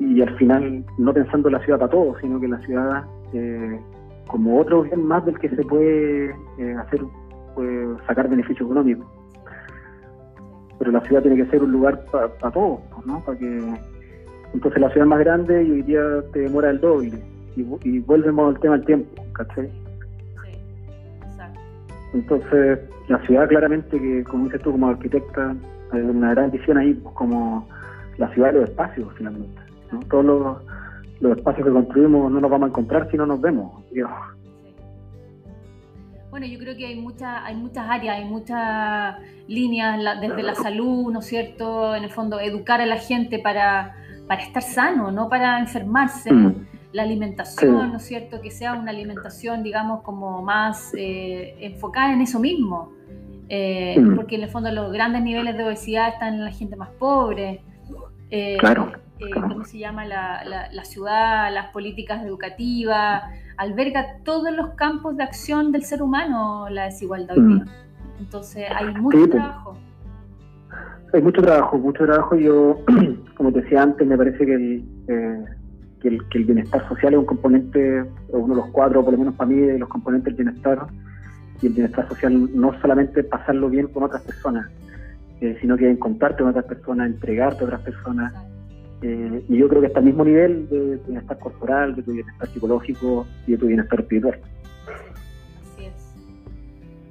Y 0.00 0.22
al 0.22 0.36
final, 0.38 0.84
no 0.96 1.12
pensando 1.12 1.48
en 1.48 1.54
la 1.54 1.64
ciudad 1.64 1.78
para 1.78 1.90
todos, 1.90 2.16
sino 2.20 2.40
que 2.40 2.48
la 2.48 2.58
ciudad 2.60 3.04
como 4.28 4.60
otro 4.60 4.82
bien 4.82 5.04
más 5.04 5.24
del 5.24 5.38
que 5.38 5.48
se 5.48 5.62
puede 5.64 6.34
hacer, 6.78 7.00
sacar 8.06 8.28
beneficio 8.28 8.64
económico 8.66 9.04
pero 10.78 10.92
la 10.92 11.00
ciudad 11.00 11.22
tiene 11.22 11.36
que 11.36 11.50
ser 11.50 11.62
un 11.62 11.72
lugar 11.72 12.04
para 12.10 12.50
todos, 12.52 12.80
¿no? 13.04 13.20
Para 13.24 13.38
que 13.38 13.74
entonces 14.54 14.80
la 14.80 14.88
ciudad 14.90 15.06
es 15.06 15.10
más 15.10 15.18
grande 15.18 15.64
y 15.64 15.70
hoy 15.72 15.82
día 15.82 16.02
te 16.32 16.40
demora 16.40 16.70
el 16.70 16.80
doble 16.80 17.20
y, 17.56 17.66
y 17.82 17.98
volvemos 18.00 18.54
al 18.54 18.60
tema 18.60 18.76
del 18.76 18.86
tiempo, 18.86 19.22
¿cachai? 19.32 19.66
Sí, 19.66 20.58
exacto. 21.22 21.60
Entonces 22.14 22.78
la 23.08 23.18
ciudad 23.26 23.48
claramente 23.48 24.00
que, 24.00 24.24
como 24.24 24.44
dices 24.44 24.62
tú 24.62 24.72
como 24.72 24.88
arquitecta, 24.88 25.54
hay 25.90 26.00
una 26.00 26.30
gran 26.30 26.50
visión 26.50 26.78
ahí 26.78 26.94
pues, 26.94 27.14
como 27.14 27.68
la 28.16 28.32
ciudad 28.34 28.52
de 28.52 28.60
los 28.60 28.70
espacios 28.70 29.08
finalmente, 29.16 29.60
¿no? 29.92 30.00
Todos 30.08 30.24
los, 30.24 30.56
los 31.20 31.36
espacios 31.36 31.66
que 31.66 31.72
construimos 31.72 32.30
no 32.30 32.40
nos 32.40 32.50
vamos 32.50 32.66
a 32.66 32.70
encontrar 32.70 33.10
si 33.10 33.16
no 33.16 33.26
nos 33.26 33.40
vemos. 33.40 33.84
Bueno, 36.30 36.46
yo 36.46 36.58
creo 36.58 36.76
que 36.76 36.86
hay, 36.86 37.00
muchas 37.00 37.42
hay 37.42 37.56
muchas 37.56 37.88
áreas, 37.88 38.18
hay 38.18 38.24
muchas 38.24 39.16
líneas 39.48 39.98
desde 40.20 40.42
la 40.42 40.54
salud, 40.54 41.10
¿no 41.10 41.20
es 41.20 41.26
cierto? 41.26 41.96
En 41.96 42.04
el 42.04 42.10
fondo, 42.10 42.38
educar 42.38 42.80
a 42.80 42.86
la 42.86 42.98
gente 42.98 43.38
para, 43.38 43.96
para 44.26 44.42
estar 44.42 44.62
sano, 44.62 45.10
no 45.10 45.28
para 45.28 45.58
enfermarse. 45.58 46.32
Mm. 46.32 46.66
La 46.92 47.02
alimentación, 47.02 47.90
¿no 47.90 47.96
es 47.98 48.04
cierto? 48.04 48.40
Que 48.40 48.50
sea 48.50 48.72
una 48.72 48.90
alimentación, 48.90 49.62
digamos, 49.62 50.02
como 50.02 50.40
más 50.40 50.94
eh, 50.96 51.54
enfocada 51.60 52.14
en 52.14 52.22
eso 52.22 52.40
mismo. 52.40 52.92
Eh, 53.50 53.98
mm. 53.98 54.16
Porque 54.16 54.36
en 54.36 54.42
el 54.42 54.48
fondo 54.48 54.70
los 54.70 54.90
grandes 54.90 55.22
niveles 55.22 55.56
de 55.56 55.64
obesidad 55.64 56.08
están 56.08 56.34
en 56.34 56.44
la 56.44 56.50
gente 56.50 56.76
más 56.76 56.88
pobre. 56.90 57.62
Eh, 58.30 58.56
claro. 58.58 58.92
¿Cómo 59.34 59.64
se 59.64 59.78
llama 59.78 60.04
la, 60.04 60.68
la 60.70 60.84
ciudad? 60.84 61.52
Las 61.52 61.72
políticas 61.72 62.24
educativas 62.24 63.24
alberga 63.58 64.18
todos 64.24 64.52
los 64.52 64.70
campos 64.70 65.16
de 65.16 65.24
acción 65.24 65.72
del 65.72 65.82
ser 65.82 66.02
humano 66.02 66.68
la 66.70 66.84
desigualdad 66.84 67.36
hoy 67.36 67.54
día. 67.54 67.64
Mm. 67.64 68.20
Entonces 68.20 68.64
hay 68.74 68.94
mucho 68.94 69.18
pues. 69.18 69.30
trabajo. 69.30 69.76
Hay 71.12 71.22
mucho 71.22 71.42
trabajo, 71.42 71.78
mucho 71.78 72.04
trabajo. 72.04 72.36
Yo, 72.36 72.80
como 73.36 73.52
te 73.52 73.62
decía 73.62 73.82
antes, 73.82 74.06
me 74.06 74.16
parece 74.16 74.46
que 74.46 74.54
el, 74.54 74.84
eh, 75.08 75.44
que 76.00 76.38
el, 76.38 76.44
bienestar 76.44 76.86
social 76.88 77.14
es 77.14 77.18
un 77.18 77.26
componente, 77.26 78.04
uno 78.28 78.54
de 78.54 78.60
los 78.60 78.70
cuatro, 78.70 79.02
por 79.02 79.12
lo 79.12 79.18
menos 79.18 79.34
para 79.34 79.50
mí, 79.50 79.56
de 79.56 79.78
los 79.78 79.88
componentes 79.88 80.36
del 80.36 80.44
bienestar. 80.44 80.86
Y 81.60 81.66
el 81.66 81.72
bienestar 81.72 82.08
social 82.08 82.50
no 82.54 82.78
solamente 82.80 83.24
pasarlo 83.24 83.68
bien 83.68 83.88
con 83.88 84.04
otras 84.04 84.22
personas, 84.22 84.70
eh, 85.40 85.56
sino 85.60 85.76
que 85.76 85.88
encontrarte 85.88 86.42
con 86.42 86.50
otras 86.50 86.64
personas, 86.64 87.06
entregarte 87.06 87.62
a 87.62 87.66
otras 87.66 87.80
personas. 87.82 88.32
Eh, 89.02 89.44
y 89.48 89.56
yo 89.56 89.68
creo 89.68 89.80
que 89.80 89.86
está 89.86 90.00
al 90.00 90.06
mismo 90.06 90.24
nivel 90.24 90.68
de 90.68 90.98
tu 90.98 91.06
bienestar 91.06 91.38
corporal, 91.38 91.94
de 91.94 92.02
tu 92.02 92.12
bienestar 92.12 92.48
psicológico 92.48 93.26
y 93.46 93.52
de 93.52 93.58
tu 93.58 93.66
bienestar 93.66 94.00
espiritual. 94.00 94.40
Así 95.62 95.86
es. 95.86 96.14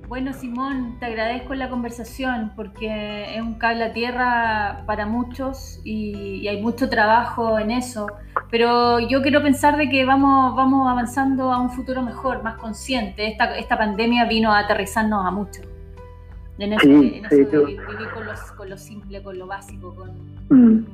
Bueno, 0.09 0.33
Simón, 0.33 0.97
te 0.99 1.05
agradezco 1.05 1.55
la 1.55 1.69
conversación 1.69 2.51
porque 2.57 3.37
es 3.37 3.41
un 3.41 3.53
cable 3.53 3.85
a 3.85 3.93
tierra 3.93 4.83
para 4.85 5.05
muchos 5.05 5.79
y, 5.85 6.45
hay 6.49 6.61
mucho 6.61 6.89
trabajo 6.89 7.57
en 7.57 7.71
eso. 7.71 8.07
Pero 8.51 8.99
yo 8.99 9.21
quiero 9.21 9.41
pensar 9.41 9.77
de 9.77 9.87
que 9.87 10.03
vamos, 10.03 10.53
vamos 10.57 10.89
avanzando 10.89 11.53
a 11.53 11.61
un 11.61 11.69
futuro 11.69 12.01
mejor, 12.01 12.43
más 12.43 12.55
consciente. 12.57 13.27
Esta, 13.27 13.57
esta 13.57 13.77
pandemia 13.77 14.25
vino 14.25 14.51
a 14.51 14.59
aterrizarnos 14.59 15.25
a 15.25 15.31
muchos. 15.31 15.65
En 16.59 16.73
eso, 16.73 16.81
sí, 16.83 17.21
en 17.23 17.25
eso 17.25 17.65
vivir 17.65 17.77
con, 18.55 18.69
lo 18.69 18.77
simple, 18.77 19.21
con 19.21 19.37
lo 19.37 19.47
básico, 19.47 19.93
con, 19.93 20.11
mm 20.49 20.85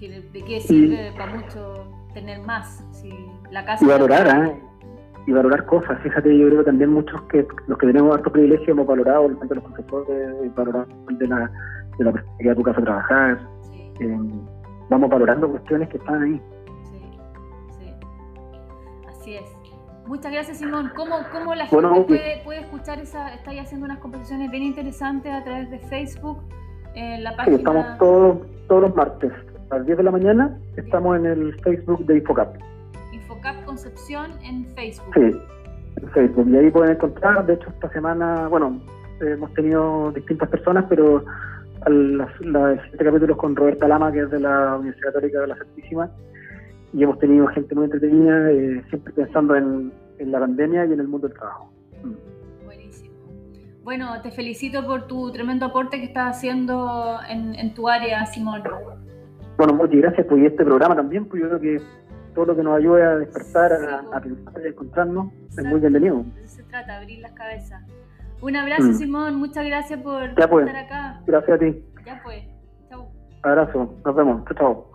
de 0.00 0.44
qué 0.46 0.60
sirve 0.60 1.12
para 1.16 1.36
mucho 1.36 1.84
tener 2.12 2.40
más. 2.40 2.84
Si 2.92 3.12
la 3.50 3.64
casa 3.64 3.84
y 3.84 3.88
valorar, 3.88 4.46
¿eh? 4.46 4.60
y 5.26 5.32
valorar 5.32 5.64
cosas. 5.66 6.00
Fíjate, 6.02 6.36
yo 6.36 6.46
creo 6.46 6.58
que 6.60 6.66
también 6.66 6.90
muchos 6.90 7.20
que 7.22 7.46
los 7.66 7.78
que 7.78 7.86
tenemos 7.86 8.16
estos 8.16 8.32
privilegios 8.32 8.68
hemos 8.68 8.86
valorado 8.86 9.28
de 9.28 9.54
los 9.54 9.64
profesores, 9.64 10.54
valorado 10.54 10.86
el 11.08 11.18
de 11.18 11.26
la, 11.28 11.50
de 11.98 12.04
la 12.04 12.12
perspectiva 12.12 12.50
de 12.50 12.56
tu 12.56 12.62
casa 12.62 12.80
trabajar. 12.82 13.48
Eh, 14.00 14.18
vamos 14.90 15.10
valorando 15.10 15.50
cuestiones 15.50 15.88
que 15.88 15.96
están 15.96 16.22
ahí. 16.22 16.42
Sí, 16.84 17.00
sí. 17.78 17.92
Así 19.08 19.34
es. 19.36 19.55
Muchas 20.06 20.32
gracias, 20.32 20.58
Simón. 20.58 20.92
¿Cómo, 20.94 21.16
cómo 21.32 21.54
la 21.54 21.66
gente 21.66 21.88
puede, 22.06 22.42
puede, 22.44 22.60
escuchar 22.60 23.00
esa? 23.00 23.34
Estáis 23.34 23.60
haciendo 23.60 23.86
unas 23.86 23.98
conversaciones 23.98 24.50
bien 24.50 24.62
interesantes 24.62 25.32
a 25.32 25.42
través 25.42 25.70
de 25.70 25.78
Facebook, 25.80 26.38
en 26.94 27.24
la 27.24 27.36
página. 27.36 27.56
Sí, 27.56 27.62
estamos 27.62 27.98
todos, 27.98 28.38
todos 28.68 28.82
los 28.82 28.94
martes 28.94 29.32
a 29.70 29.78
las 29.78 29.86
10 29.86 29.98
de 29.98 30.04
la 30.04 30.10
mañana. 30.12 30.58
Estamos 30.76 31.16
en 31.16 31.26
el 31.26 31.60
Facebook 31.60 32.06
de 32.06 32.18
Infocap. 32.18 32.56
Infocap 33.12 33.64
Concepción 33.64 34.32
en 34.42 34.66
Facebook. 34.74 35.12
Sí, 35.14 35.40
en 35.96 36.10
Facebook. 36.10 36.48
Y 36.50 36.56
ahí 36.56 36.70
pueden 36.70 36.92
encontrar, 36.92 37.44
de 37.44 37.54
hecho, 37.54 37.68
esta 37.70 37.90
semana, 37.90 38.46
bueno, 38.48 38.80
hemos 39.20 39.52
tenido 39.54 40.12
distintas 40.12 40.48
personas, 40.48 40.84
pero 40.88 41.24
los 41.86 42.30
siete 42.90 43.04
capítulos 43.04 43.36
con 43.36 43.56
Roberta 43.56 43.88
Lama, 43.88 44.12
que 44.12 44.20
es 44.20 44.30
de 44.30 44.40
la 44.40 44.76
Universidad 44.76 45.14
Católica 45.14 45.40
de 45.40 45.46
la 45.48 45.56
Santísima 45.56 46.10
y 46.96 47.02
hemos 47.02 47.18
tenido 47.18 47.46
gente 47.48 47.74
muy 47.74 47.84
entretenida, 47.84 48.50
eh, 48.50 48.82
siempre 48.88 49.12
pensando 49.12 49.54
en, 49.54 49.92
la 50.18 50.40
pandemia 50.40 50.86
y 50.86 50.94
en 50.94 51.00
el 51.00 51.06
mundo 51.06 51.28
del 51.28 51.36
trabajo. 51.36 51.70
Buenísimo. 52.64 53.14
Bueno, 53.84 54.22
te 54.22 54.30
felicito 54.30 54.86
por 54.86 55.06
tu 55.06 55.30
tremendo 55.30 55.66
aporte 55.66 55.98
que 55.98 56.06
estás 56.06 56.38
haciendo 56.38 57.18
en, 57.28 57.74
tu 57.74 57.86
área, 57.86 58.24
Simón. 58.24 58.62
Bueno, 59.58 59.74
muchas 59.74 59.96
gracias 59.96 60.26
por 60.26 60.38
este 60.38 60.64
programa 60.64 60.96
también, 60.96 61.26
pues 61.26 61.42
yo 61.42 61.48
creo 61.50 61.60
que 61.60 61.82
todo 62.34 62.46
lo 62.46 62.56
que 62.56 62.62
nos 62.62 62.78
ayude 62.78 63.02
a 63.02 63.16
despertar, 63.16 63.72
a, 63.74 64.20
pensar 64.20 64.62
y 64.62 64.66
a 64.66 64.68
encontrarnos 64.68 65.32
es 65.50 65.64
muy 65.66 65.80
bienvenido. 65.80 66.24
Se 66.44 66.62
trata, 66.62 66.96
abrir 66.96 67.20
las 67.20 67.32
cabezas. 67.32 67.82
Un 68.40 68.56
abrazo, 68.56 68.84
mm. 68.84 68.94
Simón, 68.94 69.34
muchas 69.34 69.66
gracias 69.66 70.00
por 70.00 70.34
pues. 70.34 70.66
estar 70.66 70.84
acá. 70.84 71.20
Gracias 71.26 71.56
a 71.56 71.58
ti. 71.58 71.84
Ya 72.06 72.22
pues, 72.24 72.42
chao. 72.88 73.06
Abrazo, 73.42 73.94
nos 74.02 74.16
vemos, 74.16 74.42
chao. 74.56 74.92